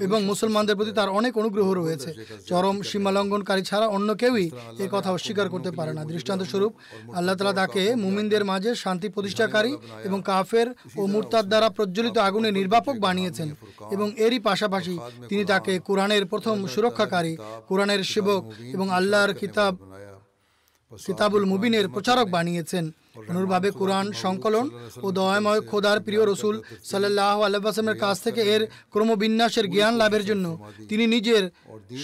এবং 0.00 0.24
মুসলমানদের 0.24 0.76
প্রতি 0.76 0.92
তার 0.92 1.08
অনেক 1.08 1.38
অনুগ্রহ 1.38 1.72
রয়েছে। 1.72 2.14
চরম 2.46 2.82
সীমালঙ্ঘনকারী 2.82 3.62
ছাড়া 3.62 3.86
অন্য 3.86 4.14
কেউই 4.14 4.50
এ 4.78 4.88
কথা 4.90 5.12
অস্বীকার 5.12 5.48
করতে 5.48 5.70
পারে 5.70 5.92
না। 5.94 6.04
দৃষ্টান্ত 6.04 6.42
স্বরূপ 6.42 6.72
আল্লাহ 7.14 7.34
তালা 7.36 7.52
তাকে 7.52 7.94
মুমিনদের 7.94 8.44
মাঝে 8.44 8.74
শান্তি 8.74 9.08
প্রতিষ্ঠাকারী 9.08 9.76
এবং 10.04 10.22
কাফের 10.22 10.74
ও 10.96 11.06
মুরতার 11.06 11.44
দ্বারা 11.44 11.70
প্রজ্বলিত 11.70 12.18
আগুনে 12.18 12.52
নির্বাপক 12.52 12.96
বানিয়েছেন 12.98 13.54
এবং 13.90 14.12
এরই 14.16 14.38
পাশাপাশি 14.38 14.98
তিনি 15.28 15.44
তাকে 15.44 15.78
কোরআনের 15.78 16.26
প্রথম 16.26 16.66
সুরক্ষাকারী 16.66 17.36
কোরআনের 17.68 18.04
সেবক 18.04 18.42
এবং 18.72 18.90
আল্লাহর 18.90 19.34
কিতাব 19.34 19.76
কিতাবুল 21.06 21.44
মুবিনের 21.44 21.88
প্রচারক 21.88 22.28
বানিয়েছেন। 22.30 22.90
অনুরূপভাবে 23.30 23.68
কোরআন 23.70 24.06
সংকলন 24.24 24.66
ও 25.04 25.06
দয়াময় 25.18 25.60
খোদার 25.60 25.98
প্রিয় 26.06 26.22
রসুল 26.26 26.54
সাল্লাহ 26.90 27.36
আল্লাহামের 27.42 27.98
কাছ 28.04 28.16
থেকে 28.26 28.40
এর 28.54 28.62
ক্রমবিন্যাসের 28.92 29.66
জ্ঞান 29.74 29.94
লাভের 30.00 30.24
জন্য 30.24 30.46
তিনি 30.88 31.04
নিজের 31.06 31.42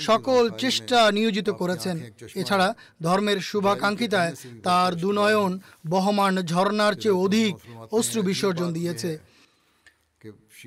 সকল 0.08 0.42
চেষ্টা 0.62 0.98
নিয়োজিত 1.10 1.48
করেছেন। 1.60 1.96
এছাড়া 2.40 2.68
ধর্মের 3.02 3.38
শুভাকাঙ্ক্ষিতায় 3.40 4.32
তার 4.66 4.90
দুনয়ন 5.02 5.52
বহমান 5.92 6.34
ঝর্ণার 6.50 6.94
চেয়ে 7.02 7.20
অধিক 7.24 7.52
অশ্রু 7.92 8.20
বিসর্জন 8.22 8.68
দিয়েছে। 8.72 9.10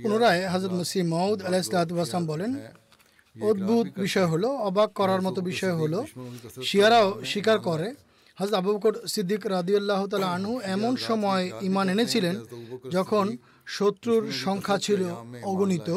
পুনরায় 0.03 0.41
হাজর 0.47 0.71
মসি 0.77 0.99
মৌদ 1.13 1.37
আলাহিসাম 1.47 2.23
বলেন, 2.31 2.51
অদ্ভুত 3.35 3.87
বিষয় 4.05 4.25
হলো, 4.25 4.49
অবাক 4.69 4.89
করার 4.99 5.21
মতো 5.21 5.39
বিষয় 5.51 5.75
হলো, 5.81 5.99
শিয়ারাও 6.67 7.07
স্বীকার 7.31 7.57
করে 7.59 7.87
হাজরত 8.39 8.55
আবু 8.59 8.69
বকর 8.75 8.93
সিদ্দিক 9.13 9.41
রাদিউল্লাহ 9.55 10.01
তালা 10.11 10.29
আনহু 10.38 10.53
এমন 10.75 10.93
সময় 11.07 11.43
ইমান 11.67 11.88
এনেছিলেন 11.93 12.36
যখন 12.95 13.25
শত্রুর 13.77 14.23
সংখ্যা 14.45 14.77
ছিল 14.86 15.01
অগণিত। 15.51 15.89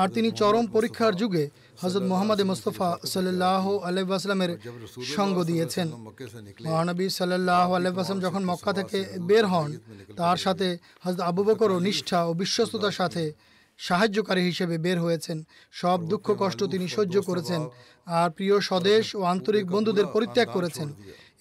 আর 0.00 0.08
তিনি 0.16 0.28
চরম 0.40 0.64
পরীক্ষার 0.76 1.14
যুগে 1.20 1.44
হজরত 1.82 2.04
মোহাম্মদ 2.10 2.40
মুস্তফা 2.50 2.88
সাল্লাহ 3.14 3.64
আলাইসালামের 3.88 4.52
সঙ্গ 5.16 5.36
দিয়েছেন। 5.50 5.86
মহানবী 6.68 7.06
সাল্লাহ 7.18 7.68
আলাইসালাম 7.76 8.24
যখন 8.26 8.42
মক্কা 8.50 8.72
থেকে 8.78 8.98
বের 9.28 9.44
হন, 9.52 9.70
তার 10.20 10.38
সাথে 10.44 10.66
হজরত 11.04 11.20
আবু 11.30 11.42
বকরও 11.48 11.78
নিষ্ঠা 11.86 12.18
ও 12.28 12.30
বিশ্বস্ততার 12.42 12.98
সাথে 13.00 13.24
সাহায্যকারী 13.78 14.42
হিসেবে 14.42 14.78
বের 14.78 15.00
হয়েছেন। 15.00 15.38
সব 15.72 15.98
দুঃখ 16.08 16.26
কষ্ট 16.38 16.64
তিনি 16.64 16.88
সহ্য 16.88 17.22
করেছেন 17.22 17.60
আর 18.06 18.30
প্রিয় 18.30 18.60
স্বদেশ 18.60 19.04
ও 19.14 19.22
আন্তরিক 19.22 19.64
বন্ধুদের 19.70 20.06
পরিত্যাগ 20.06 20.48
করেছেন 20.52 20.88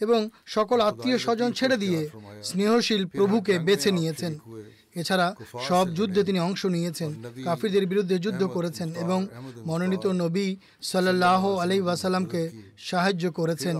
এবং 0.01 0.29
সকল 0.45 0.81
আত্মীয় 0.81 1.17
স্বজন 1.17 1.51
ছেড়ে 1.51 1.77
দিয়ে 1.77 2.09
স্নেহশীল 2.43 3.05
প্রভুকে 3.05 3.59
বেছে 3.59 3.91
নিয়েছেন। 3.91 4.33
এছাড়া 4.95 5.35
সব 5.67 5.85
যুদ্ধে 5.93 6.23
তিনি 6.23 6.39
অংশ 6.39 6.65
নিয়েছেন। 6.65 7.09
কাফিরদের 7.43 7.85
বিরুদ্ধে 7.85 8.17
যুদ্ধ 8.19 8.43
করেছেন 8.55 8.87
এবং 9.03 9.19
মনোনীত 9.65 10.05
নবী 10.23 10.47
সাল্লাহ 10.81 11.41
আলাই 11.57 11.81
ওয়াসাল্লামকে 11.81 12.41
সাহায্য 12.77 13.31
করেছেন। 13.31 13.75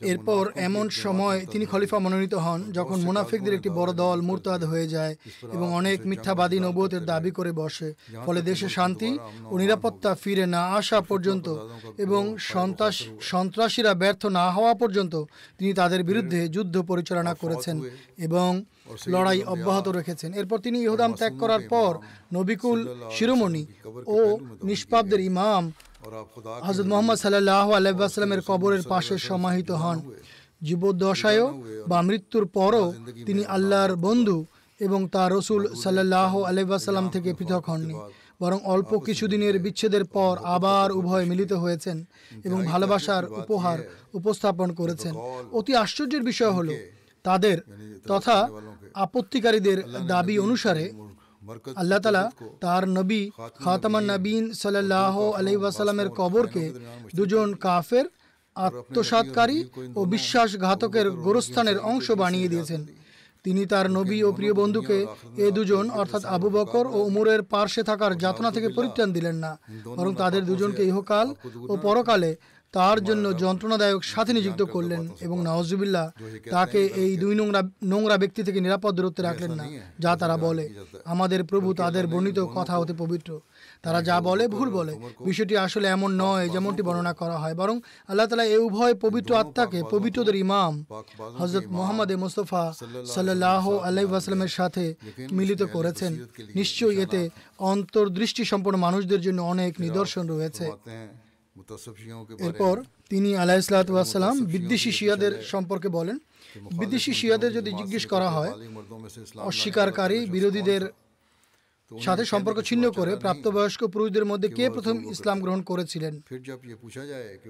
এরপর 0.00 0.50
এমন 0.54 0.88
সময় 0.88 1.46
তিনি 1.46 1.66
খলিফা 1.66 1.98
মনোনীত 1.98 2.34
হন 2.34 2.72
যখন 2.72 3.00
মুনাফিকদের 3.00 3.54
একটি 3.54 3.70
বড় 3.70 3.92
দল 3.92 4.20
মুরতাদ 4.20 4.64
হয়ে 4.64 4.88
যায় 4.88 5.16
এবং 5.52 5.74
অনেক 5.74 6.06
মিথ্যাবাদী 6.06 6.60
নবতের 6.60 7.04
দাবি 7.04 7.30
করে 7.30 7.52
বসে। 7.52 7.94
ফলে 8.26 8.42
দেশে 8.42 8.68
শান্তি 8.68 9.18
ও 9.44 9.58
নিরাপত্তা 9.58 10.14
ফিরে 10.14 10.46
না 10.46 10.62
আসা 10.64 11.00
পর্যন্ত 11.00 11.56
এবং 11.98 12.38
সন্ত্রাস 12.38 13.02
সন্ত্রাসীরা 13.20 13.94
ব্যর্থ 13.94 14.26
না 14.26 14.50
হওয়া 14.50 14.74
পর্যন্ত 14.74 15.24
তিনি 15.58 15.72
তাদের 15.72 16.04
বিরুদ্ধে 16.04 16.48
যুদ্ধ 16.48 16.82
পরিচালনা 16.82 17.34
করেছেন 17.34 17.80
এবং 18.18 18.64
লড়াই 19.06 19.42
অব্যাহত 19.42 19.88
রেখেছেন। 19.88 20.34
এরপর 20.34 20.58
তিনি 20.58 20.82
ইহুদাম 20.82 21.12
ত্যাগ 21.12 21.38
করার 21.38 21.60
পর 21.68 21.98
নবিকুল 22.34 22.94
শিরোমণি 23.10 23.66
ও 24.06 24.38
নিষ্পাবদের 24.62 25.20
ইমাম 25.20 25.72
হজরত 26.62 26.86
মোহাম্মদ 26.86 27.16
সাল্লাহ 27.16 27.72
আলাইসাল্লামের 27.72 28.42
কবরের 28.46 28.82
পাশে 28.82 29.18
সমাহিত 29.18 29.70
হন 29.70 30.02
জীবদ্দশায়ও 30.62 31.62
বা 31.88 32.02
মৃত্যুর 32.02 32.46
পরও 32.46 32.94
তিনি 33.26 33.44
আল্লাহর 33.44 33.96
বন্ধু 33.96 34.46
এবং 34.80 35.08
তার 35.08 35.32
রসুল 35.32 35.74
সাল্লাহ 35.74 36.42
আলাইসাল্লাম 36.42 37.08
থেকে 37.08 37.34
পৃথক 37.34 37.64
হননি 37.68 37.94
বরং 38.40 38.58
অল্প 38.64 38.98
কিছুদিনের 38.98 39.58
বিচ্ছেদের 39.58 40.04
পর 40.04 40.38
আবার 40.42 40.92
উভয় 40.92 41.24
মিলিত 41.24 41.52
হয়েছেন 41.52 42.04
এবং 42.44 42.66
ভালোবাসার 42.66 43.24
উপহার 43.32 43.78
উপস্থাপন 44.12 44.72
করেছেন। 44.74 45.14
অতি 45.52 45.76
আশ্চর্যের 45.76 46.22
বিষয় 46.22 46.50
হলো 46.50 46.72
তাদের 47.22 47.58
তথা 48.06 48.48
আপত্তিকারীদের 48.94 49.82
দাবি 50.06 50.38
অনুসারে 50.38 50.92
আল্লাহ 51.76 51.98
তালা 51.98 52.30
তার 52.60 52.88
নবী 52.88 53.30
খাতামান 53.64 54.04
নবীন 54.04 54.52
সাল্লাহ 54.52 55.30
আলাই 55.30 55.56
ওয়াসাল্লামের 55.56 56.08
কবরকে 56.08 56.64
দুজন 57.14 57.54
কাফের 57.54 58.06
আত্মসাতকারী 58.56 59.58
ও 59.94 60.04
বিশ্বাসঘাতকের 60.04 61.10
গোরস্থানের 61.10 61.78
অংশ 61.78 62.10
বানিয়ে 62.10 62.48
দিয়েছেন। 62.48 62.86
তিনি 63.44 63.66
তার 63.66 63.90
নবী 63.90 64.22
ও 64.22 64.32
প্রিয় 64.32 64.54
বন্ধুকে 64.54 65.06
এ 65.36 65.50
দুজন 65.50 65.90
অর্থাৎ 65.90 66.24
আবু 66.24 66.48
বকর 66.50 66.86
ও 66.86 66.98
উমরের 67.02 67.42
পার্শ্বে 67.42 67.82
থাকার 67.82 68.12
যাতনা 68.18 68.50
থেকে 68.50 68.68
পরিত্রাণ 68.68 69.12
দিলেন 69.12 69.36
না 69.36 69.58
বরং 69.96 70.14
তাদের 70.14 70.44
দুজনকে 70.44 70.82
ইহকাল 70.84 71.34
ও 71.68 71.76
পরকালে 71.76 72.36
তার 72.76 72.98
জন্য 73.08 73.24
যন্ত্রণাদায়ক 73.44 74.02
সাথে 74.12 74.32
নিযুক্ত 74.38 74.62
করলেন 74.74 75.02
এবং 75.26 75.36
নওয়াজুবিল্লাহ 75.48 76.06
তাকে 76.54 76.80
এই 77.02 77.12
দুই 77.22 77.34
নোংরা 77.40 77.60
নোংরা 77.92 78.16
ব্যক্তি 78.22 78.40
থেকে 78.46 78.58
নিরাপদ 78.64 78.92
দূরত্বে 78.96 79.22
রাখলেন 79.28 79.52
না 79.60 79.64
যা 80.02 80.12
তারা 80.20 80.36
বলে 80.46 80.64
আমাদের 81.12 81.40
প্রভু 81.50 81.68
তাদের 81.82 82.04
বর্ণিত 82.12 82.38
কথা 82.56 82.74
হতে 82.80 82.94
পবিত্র। 83.02 83.30
তারা 83.84 84.00
যা 84.08 84.16
বলে 84.28 84.44
ভুল 84.54 84.68
বলে 84.78 84.94
বিষয়টি 85.28 85.54
আসলে 85.66 85.86
এমন 85.96 86.10
নয় 86.24 86.46
যেমনটি 86.54 86.82
বর্ণনা 86.88 87.12
করা 87.20 87.36
হয় 87.42 87.54
বরং 87.60 87.76
আল্লাহ 88.10 88.26
তালা 88.28 88.46
এই 88.54 88.60
উভয় 88.68 88.94
পবিত্র 89.04 89.30
আত্মাকে 89.42 89.78
পবিত্রদের 89.94 90.36
ইমাম 90.44 90.72
হজরত 91.40 91.66
মোহাম্মদ 91.78 92.10
মুস্তফা 92.24 92.64
সাল্লাহ 93.14 93.64
আল্লাহ 93.86 94.04
আসলামের 94.20 94.52
সাথে 94.58 94.84
মিলিত 95.38 95.62
করেছেন। 95.74 96.12
নিশ্চয়ই 96.58 96.96
এতে 97.04 97.20
অন্তর্দৃষ্টি 97.72 98.42
সম্পন্ন 98.52 98.76
মানুষদের 98.86 99.20
জন্য 99.26 99.40
অনেক 99.52 99.72
নিদর্শন 99.84 100.24
রয়েছে। 100.34 100.66
এরপর 102.38 102.82
তিনি 103.08 103.36
আলাহিসাল্লাম 103.36 104.44
বিদ্বেষী 104.44 104.92
শিয়াদের 104.92 105.42
সম্পর্কে 105.42 105.88
বলেন। 105.88 106.18
বিদেশি 106.78 107.14
শিয়াদের 107.14 107.52
যদি 107.52 107.70
জিজ্ঞেস 107.70 108.06
করা 108.06 108.30
হয় 108.30 108.52
অস্বীকারী 109.36 110.26
বিরোধীদের 110.26 110.92
সাথে 112.00 112.24
সম্পর্ক 112.24 112.60
ছিন্ন 112.60 112.90
করে 112.90 113.16
প্রাপ্তবয়স্ক 113.16 113.86
পুরুষদের 113.86 114.24
মধ্যে 114.24 114.48
কে 114.48 114.70
প্রথম 114.70 115.10
ইসলাম 115.10 115.40
গ্রহণ 115.40 115.62
করেছিলেন? 115.62 116.20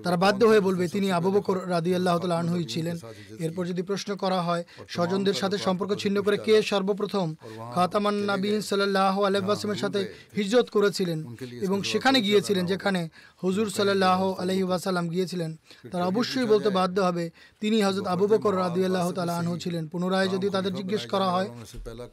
তারা 0.02 0.16
বাধ্য 0.16 0.46
হয়ে 0.46 0.60
বলবে 0.60 0.88
তিনি 0.88 1.12
আবু 1.12 1.30
বকর 1.30 1.70
রাদি 1.70 1.94
আল্লাহ 1.94 2.30
আনহুই 2.32 2.64
ছিলেন। 2.64 2.98
এরপর 3.38 3.66
যদি 3.66 3.82
প্রশ্ন 3.82 4.16
করা 4.16 4.42
হয় 4.42 4.64
স্বজনদের 4.88 5.34
সাথে 5.34 5.58
সম্পর্ক 5.58 5.94
ছিন্ন 5.94 6.22
করে 6.22 6.36
কে 6.36 6.62
সর্বপ্রথম? 6.62 7.34
খাতামান 7.74 8.14
নাবিন 8.14 8.60
সাল্লাহ 8.60 9.22
আলাইসালামের 9.22 9.76
সাথে 9.76 10.14
হিজরত 10.36 10.68
করেছিলেন। 10.70 11.36
এবং 11.60 11.82
সেখানে 11.82 12.20
গিয়েছিলেন 12.20 12.66
যেখানে 12.66 13.08
হুজুর 13.44 13.68
সাল্লাহ 13.78 14.20
আলহি 14.42 14.64
ওয়াসাল্লাম 14.68 15.06
গিয়েছিলেন। 15.12 15.50
তারা 15.92 16.04
অবশ্যই 16.12 16.46
বলতে 16.52 16.68
বাধ্য 16.78 16.96
হবে, 17.08 17.24
তিনি 17.62 17.76
হজরত 17.86 18.06
আবু 18.14 18.24
বকর 18.32 18.52
রাদিউল্লাহ 18.64 19.06
তালা 19.16 19.34
আনহু 19.40 19.56
ছিলেন। 19.64 19.82
পুনরায় 19.92 20.28
যদি 20.34 20.46
তাদের 20.56 20.72
জিজ্ঞেস 20.78 21.02
করা 21.12 21.28
হয়, 21.34 21.48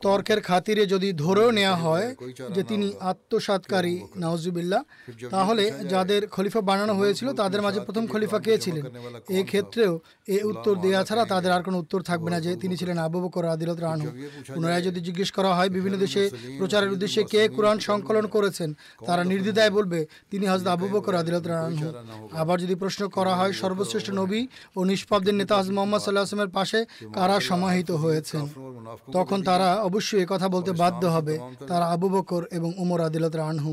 তর্কের 0.05 0.39
খাতিরে 0.47 0.83
যদি 0.93 1.09
ধরেও 1.23 1.49
নেওয়া 1.59 1.75
হয় 1.85 2.07
যে 2.55 2.61
তিনি 2.71 2.87
আত্মসাতকারী 3.11 3.95
নওয়াজুবিল্লাহ 4.21 4.81
তাহলে 5.33 5.63
যাদের 5.93 6.21
খলিফা 6.35 6.61
বানানো 6.69 6.93
হয়েছিল, 6.99 7.27
তাদের 7.41 7.61
মাঝে 7.65 7.79
প্রথম 7.87 8.03
খলিফা 8.13 8.39
কে 8.45 8.53
ছিলেন? 8.65 8.83
এই 9.37 9.43
ক্ষেত্রেও 9.51 9.93
এই 10.35 10.41
উত্তর 10.51 10.73
দেওয়া 10.85 11.01
ছাড়া 11.09 11.23
তাদের 11.33 11.51
আর 11.55 11.63
কোনো 11.67 11.77
উত্তর 11.83 11.99
থাকবে 12.09 12.29
না 12.33 12.39
যে 12.45 12.51
তিনি 12.61 12.75
ছিলেন 12.81 12.97
আবু 13.07 13.17
বকর 13.23 13.43
রাদিলত 13.51 13.79
রানহু 13.87 14.09
পুনরায় 14.55 14.83
যদি 14.87 14.99
জিজ্ঞেস 15.07 15.29
করা 15.37 15.51
হয়, 15.57 15.69
বিভিন্ন 15.77 15.95
দেশে 16.05 16.23
প্রচারের 16.59 16.93
উদ্দেশ্যে 16.95 17.21
কে 17.33 17.41
কোরআন 17.55 17.77
সংকলন 17.89 18.25
করেছেন, 18.35 18.69
তারা 19.07 19.23
নির্দ্বিধায় 19.31 19.71
বলবে, 19.77 19.99
তিনি 20.31 20.45
হজরত 20.51 20.69
আবু 20.75 20.87
বকর 20.95 21.13
রাদিলতরানহু 21.21 21.87
আবার 22.41 22.57
যদি 22.63 22.75
প্রশ্ন 22.75 23.01
করা 23.17 23.33
হয়, 23.35 23.53
সর্বশ্রেষ্ঠ 23.53 24.07
নবী 24.21 24.41
ও 24.77 24.79
নিষ্পাবদের 24.83 25.35
নেতা 25.35 25.53
হাজ 25.57 25.67
মোহাম্মদ 25.69 26.01
সাল্লাহ 26.01 26.23
আসলামের 26.23 26.53
পাশে 26.57 26.79
কারা 27.13 27.37
সমাহিত 27.49 27.89
হয়েছেন? 28.03 28.43
তখন 29.13 29.39
তারা 29.49 29.69
অবশ্যই 29.89 30.25
কথা 30.29 30.47
বলতে 30.49 30.71
বাধ্য 30.83 31.03
হবে 31.05 31.35
তারা 31.67 31.85
আবু 31.85 32.07
বকর 32.09 32.41
এবং 32.57 32.69
উমর 32.77 32.99
রাদিলতরানহু 32.99 33.71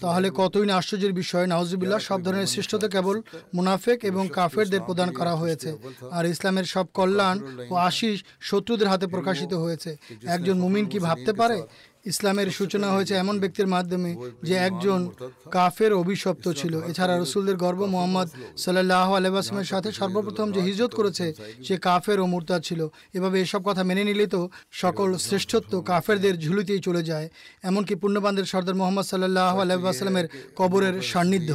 তাহলে 0.00 0.28
কতই 0.40 0.66
না 0.66 0.74
আশ্চর্যের 0.76 1.12
বিষয়, 1.12 1.46
নাউজুবিল্লাহ, 1.46 2.00
সব 2.08 2.18
ধরনের 2.22 2.46
শ্রেষ্ঠতা 2.46 2.88
কেবল 2.88 3.16
মুনাফেক 3.54 3.98
এবং 4.04 4.24
কাফেরদের 4.38 4.82
প্রদান 4.86 5.08
করা 5.12 5.34
হয়েছে। 5.36 5.70
আর 6.16 6.24
ইসলামের 6.26 6.64
সব 6.64 6.86
কল্যাণ 6.98 7.36
ও 7.70 7.74
আশিস 7.74 8.16
শত্রুদের 8.40 8.88
হাতে 8.88 9.06
প্রকাশিত 9.06 9.52
হয়েছে। 9.54 9.90
একজন 10.26 10.56
মুমিন 10.64 10.84
কি 10.92 10.98
ভাবতে 10.98 11.32
পারে? 11.32 11.62
ইসলামের 12.12 12.48
সূচনা 12.58 12.88
হয়েছে 12.94 13.14
এমন 13.22 13.36
ব্যক্তির 13.42 13.68
মাধ্যমে 13.74 14.10
যে 14.48 14.54
একজন 14.68 15.00
কাফের 15.56 15.92
অভিশপ্ত 16.02 16.46
ছিল। 16.60 16.74
এছাড়া 16.90 17.14
রসুলদের 17.14 17.56
গর্ব 17.64 17.80
মোহাম্মদ 17.94 18.28
সাল্লাহ 18.64 19.08
আলহামের 19.18 19.68
সাথে 19.72 19.88
সর্বপ্রথম 20.00 20.46
যে 20.56 20.60
হিজত 20.68 20.90
করেছে, 20.98 21.26
সে 21.66 21.74
কাফের 21.86 22.18
ও 22.22 22.26
মুরতাদ 22.32 22.60
ছিল। 22.68 22.80
এভাবে 23.16 23.36
এসব 23.44 23.60
কথা 23.68 23.82
মেনে 23.88 24.04
নিলে 24.08 24.26
তো 24.34 24.40
সকল 24.82 25.08
শ্রেষ্ঠত্ব 25.26 25.72
কাফেরদের 25.90 26.34
ঝুলিতেই 26.44 26.80
চলে 26.86 27.02
যায়। 27.10 27.26
এমনকি 27.70 27.94
পুণ্যবানদের 28.02 28.46
সর্দার 28.52 28.76
মোহাম্মদ 28.80 29.06
সাল্লাহ 29.12 29.54
আলহামের 29.64 30.26
কবরের 30.58 30.94
সান্নিধ্য। 31.10 31.50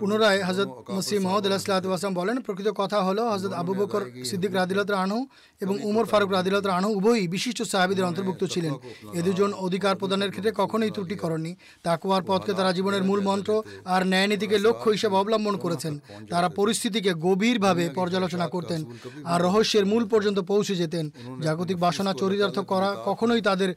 পুনরায় 0.00 0.40
হজরত 0.48 0.70
মসিম 0.96 1.20
মোহাম্মদ 1.24 1.44
আল্লাহাম 1.46 2.14
বলেন, 2.20 2.36
প্রকৃত 2.46 2.68
কথা 2.80 2.98
হলো 3.06 3.22
হজরত 3.34 3.52
আবু 3.60 3.72
বকর 3.80 4.02
সিদ্দিক 4.28 4.52
রাদিলত 4.58 4.88
রানহু 4.98 5.20
এবং 5.60 5.74
উমর 5.88 6.06
ফারুক 6.10 6.30
রাদিলত 6.36 6.64
রানহু 6.72 6.90
উভয়ই 6.98 7.26
বিশিষ্ট 7.34 7.60
সাহাবিদের 7.72 8.08
অন্তর্ভুক্ত 8.10 8.42
ছিলেন। 8.54 8.74
এ 9.18 9.20
দুজন 9.26 9.50
অধিকার 9.66 9.87
প্রদানের 9.96 10.30
ক্ষেত্রে 10.30 10.52
কখনোই 10.56 10.90
ত্রুটি 10.90 11.14
করেননি 11.14 11.56
তাকুয়ার 11.82 12.22
পথকে 12.22 12.52
তারা 12.52 12.72
জীবনের 12.72 13.04
মূল 13.04 13.20
মন্ত্র 13.20 13.62
আর 13.84 14.06
ন্যায় 14.06 14.26
নীতিকে 14.26 14.58
লক্ষ্য 14.58 14.90
হিসেবে 14.90 15.16
অবলম্বন 15.16 15.56
করেছেন। 15.56 15.98
তারা 16.30 16.48
পরিস্থিতিকে 16.48 17.12
গভীরভাবে 17.14 17.90
পর্যালোচনা 17.94 18.48
করতেন 18.48 18.84
আর 19.24 19.42
রহস্যের 19.42 19.86
মূল 19.86 20.06
পর্যন্ত 20.06 20.38
পৌঁছে 20.38 20.76
যেতেন। 20.76 21.10
জাগতিক 21.40 21.78
বাসনা 21.78 22.14
চরিতার্থ 22.14 22.58
করা 22.58 22.96
কখনোই 23.04 23.40
তাদের 23.40 23.74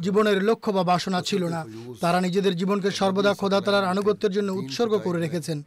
জীবনের 0.00 0.44
লক্ষ্য 0.44 0.72
বা 0.72 0.82
বাসনা 0.82 1.22
ছিল 1.22 1.44
না। 1.48 1.64
তারা 2.00 2.20
নিজেদের 2.20 2.56
জীবনকে 2.56 2.90
সর্বদা 2.90 3.34
খোদা 3.34 3.60
তালার 3.60 3.84
আনুগত্যের 3.84 4.32
জন্য 4.32 4.52
উৎসর্গ 4.52 4.98
করে 4.98 5.20
রেখেছেন। 5.20 5.62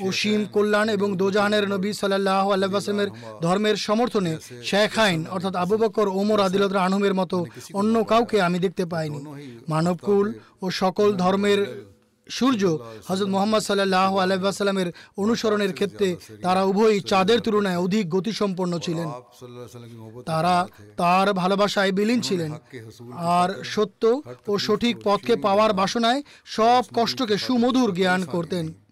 অসীম 0.00 0.46
কল্যাণ 0.52 0.88
এবং 0.88 1.16
দোজাহানের 1.16 1.68
নবী 1.68 1.92
সাল্লাহ 1.92 2.50
আল্লাহামের 2.50 3.08
ধর্মের 3.42 3.76
সমর্থনে 3.76 4.38
শেখ 4.64 4.98
আইন, 4.98 5.26
অর্থাৎ 5.30 5.56
আবু 5.56 5.76
বকর, 5.76 6.08
ওমর 6.08 6.40
আদিলত 6.40 6.76
আনহুমের 6.76 7.14
মতো 7.14 7.46
অন্য 7.74 8.04
কাউকে 8.04 8.40
আমি 8.40 8.58
দেখতে 8.58 8.86
পাইনি। 8.86 9.24
মানবকুল 9.68 10.32
ও 10.62 10.70
সকল 10.70 11.12
ধর্মের 11.12 11.86
সূর্য 12.30 12.78
হজরত 13.06 13.28
মোহাম্মদ 13.28 13.62
সাল্লাহ 13.62 14.18
আলাইসাল্লামের 14.18 14.92
অনুসরণের 15.16 15.72
ক্ষেত্রে 15.72 16.16
তারা 16.42 16.62
উভয়ই 16.62 17.00
চাঁদের 17.00 17.40
তুলনায় 17.40 17.76
অধিক 17.76 18.08
গতিসম্পন্ন 18.08 18.78
ছিলেন। 18.78 19.08
তারা 20.26 20.66
তার 20.96 21.32
ভালোবাসায় 21.32 21.92
বিলীন 21.92 22.20
ছিলেন। 22.20 22.52
আর 23.16 23.62
সত্য 23.64 24.22
ও 24.48 24.58
সঠিক 24.58 24.98
পথকে 25.04 25.36
পাওয়ার 25.36 25.72
বাসনায় 25.72 26.22
সব 26.44 26.84
কষ্টকে 26.94 27.38
সুমধুর 27.38 27.92
জ্ঞান 27.92 28.24
করতেন। 28.24 28.85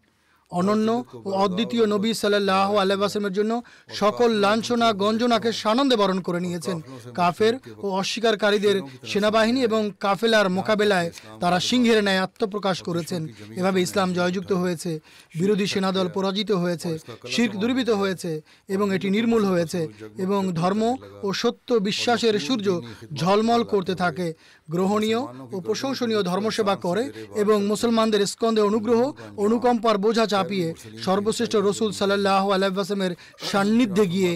অনন্য 0.61 0.89
ও 1.27 1.31
অদ্বিতীয় 1.45 1.85
নবী 1.95 2.11
সাল্লাহ 2.23 2.71
আল্লাহামের 2.83 3.35
জন্য 3.39 3.53
সকল 4.01 4.29
লাঞ্ছনা 4.45 4.89
গঞ্জনাকে 5.03 5.51
সানন্দে 5.63 5.97
বরণ 6.03 6.19
করে 6.27 6.41
নিয়েছেন। 6.47 6.77
কাফের 7.19 7.55
ও 7.85 7.87
অস্বীকারীদের 8.01 8.77
সেনাবাহিনী 9.11 9.61
এবং 9.69 9.81
কাফেলার 10.05 10.47
মোকাবেলায় 10.57 11.09
তারা 11.43 11.59
সিংহের 11.69 12.01
ন্যায় 12.07 12.23
আত্মপ্রকাশ 12.27 12.77
করেছেন। 12.89 13.23
এভাবে 13.61 13.79
ইসলাম 13.87 14.09
জয়যুক্ত 14.19 14.53
হয়েছে 14.63 14.91
বিরোধী 15.35 15.67
সেনাদল 15.73 16.07
পরাজিত 16.17 16.51
হয়েছে 16.63 16.91
শির্ক 17.35 17.53
দুর্বৃত 17.63 17.91
হয়েছে 18.03 18.31
এবং 18.75 18.87
এটি 18.97 19.09
নির্মূল 19.17 19.43
হয়েছে 19.53 19.81
এবং 20.25 20.41
ধর্ম 20.61 20.83
ও 21.27 21.29
সত্য 21.43 21.69
বিশ্বাসের 21.89 22.35
সূর্য 22.47 22.67
ঝলমল 23.15 23.63
করতে 23.73 23.95
থাকে। 24.03 24.27
গ্রহণীয় 24.69 25.21
ও 25.55 25.61
প্রশংসনীয় 25.61 26.23
ধর্মসেবা 26.23 26.75
করে 26.77 27.05
এবং 27.35 27.57
মুসলমানদের 27.73 28.27
স্কন্দে 28.27 28.63
অনুগ্রহ, 28.63 29.01
অনুকম্পার 29.37 29.97
বোঝা 29.99 30.27
চাপিয়ে 30.27 30.75
সর্বশ্রেষ্ঠ 31.07 31.55
রসুল 31.57 31.93
সাল্লাহ 31.93 32.45
আলাইসলামের 32.51 33.13
সান্নিধ্যে 33.51 34.07
গিয়ে 34.07 34.33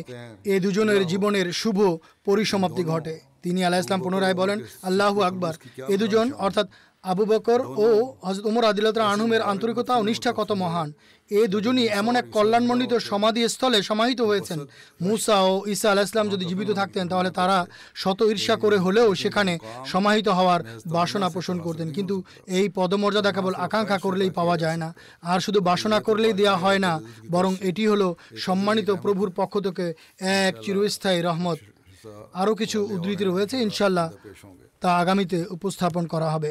এ 0.54 0.60
দুজনের 0.60 1.06
জীবনের 1.06 1.52
শুভ 1.52 1.78
পরিসমাপ্তি 2.24 2.84
ঘটে। 2.84 3.14
তিনি 3.42 3.64
আলাহ 3.64 3.80
ইসলাম 3.80 4.00
পুনরায় 4.02 4.34
বলেন, 4.34 4.58
আল্লাহু 4.82 5.18
আকবার। 5.22 5.54
এ 5.88 5.96
দুজন, 5.98 6.32
অর্থাৎ 6.46 6.66
আবু 7.02 7.24
বকর 7.24 7.60
ও 7.84 7.86
হজরত 8.26 8.46
উমর 8.46 8.64
আদিলত 8.64 8.98
আনহুমের 8.98 9.42
আন্তরিকতা 9.42 9.92
ও 9.96 10.02
নিষ্ঠা 10.02 10.32
কত 10.32 10.52
মহান। 10.52 10.92
এ 11.30 11.40
দুজনই 11.52 11.86
এমন 12.00 12.14
এক 12.16 12.26
কল্যাণমণ্ডিত 12.36 12.92
সমাধি 13.10 13.40
স্থলে 13.48 13.78
সমাহিত 13.82 14.20
হয়েছেন। 14.20 14.58
মুসা 15.02 15.36
ও 15.50 15.52
ঈসা 15.72 15.88
আলাহ 15.90 16.04
ইসলাম 16.08 16.26
যদি 16.34 16.44
জীবিত 16.50 16.70
থাকতেন, 16.70 17.08
তাহলে 17.08 17.30
তারা 17.30 17.66
শত 18.02 18.20
ঈর্ষা 18.32 18.56
করে 18.56 18.76
হলেও 18.84 19.08
সেখানে 19.14 19.52
সমাহিত 19.92 20.28
হওয়ার 20.28 20.60
বাসনা 20.96 21.28
পোষণ 21.34 21.56
করতেন। 21.66 21.88
কিন্তু 21.96 22.16
এই 22.58 22.66
পদমর্যাদা 22.78 23.30
কেবল 23.36 23.54
আকাঙ্ক্ষা 23.66 23.98
করলেই 24.04 24.30
পাওয়া 24.38 24.56
যায় 24.64 24.78
না। 24.82 24.88
আর 25.22 25.38
শুধু 25.40 25.60
বাসনা 25.60 25.98
করলেই 26.00 26.34
দেয়া 26.40 26.56
হয় 26.56 26.80
না, 26.86 26.92
বরং 27.30 27.52
এটি 27.68 27.84
হলো 27.86 28.08
সম্মানিত 28.46 28.88
প্রভুর 29.04 29.30
পক্ষ 29.38 29.54
থেকে 29.66 29.86
এক 30.44 30.52
চিরস্থায়ী 30.64 31.20
রহমত। 31.28 31.58
আরও 32.40 32.52
কিছু 32.60 32.78
উদ্ধৃতি 32.94 33.24
রয়েছে 33.24 33.56
ইনশাল্লাহ 33.66 34.06
তা 34.82 34.88
আগামীতে 35.02 35.38
উপস্থাপন 35.56 36.04
করা 36.06 36.28
হবে। 36.34 36.50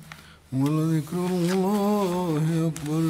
ولذكر 0.53 1.25
الله 1.27 2.67
أكبر. 2.67 3.03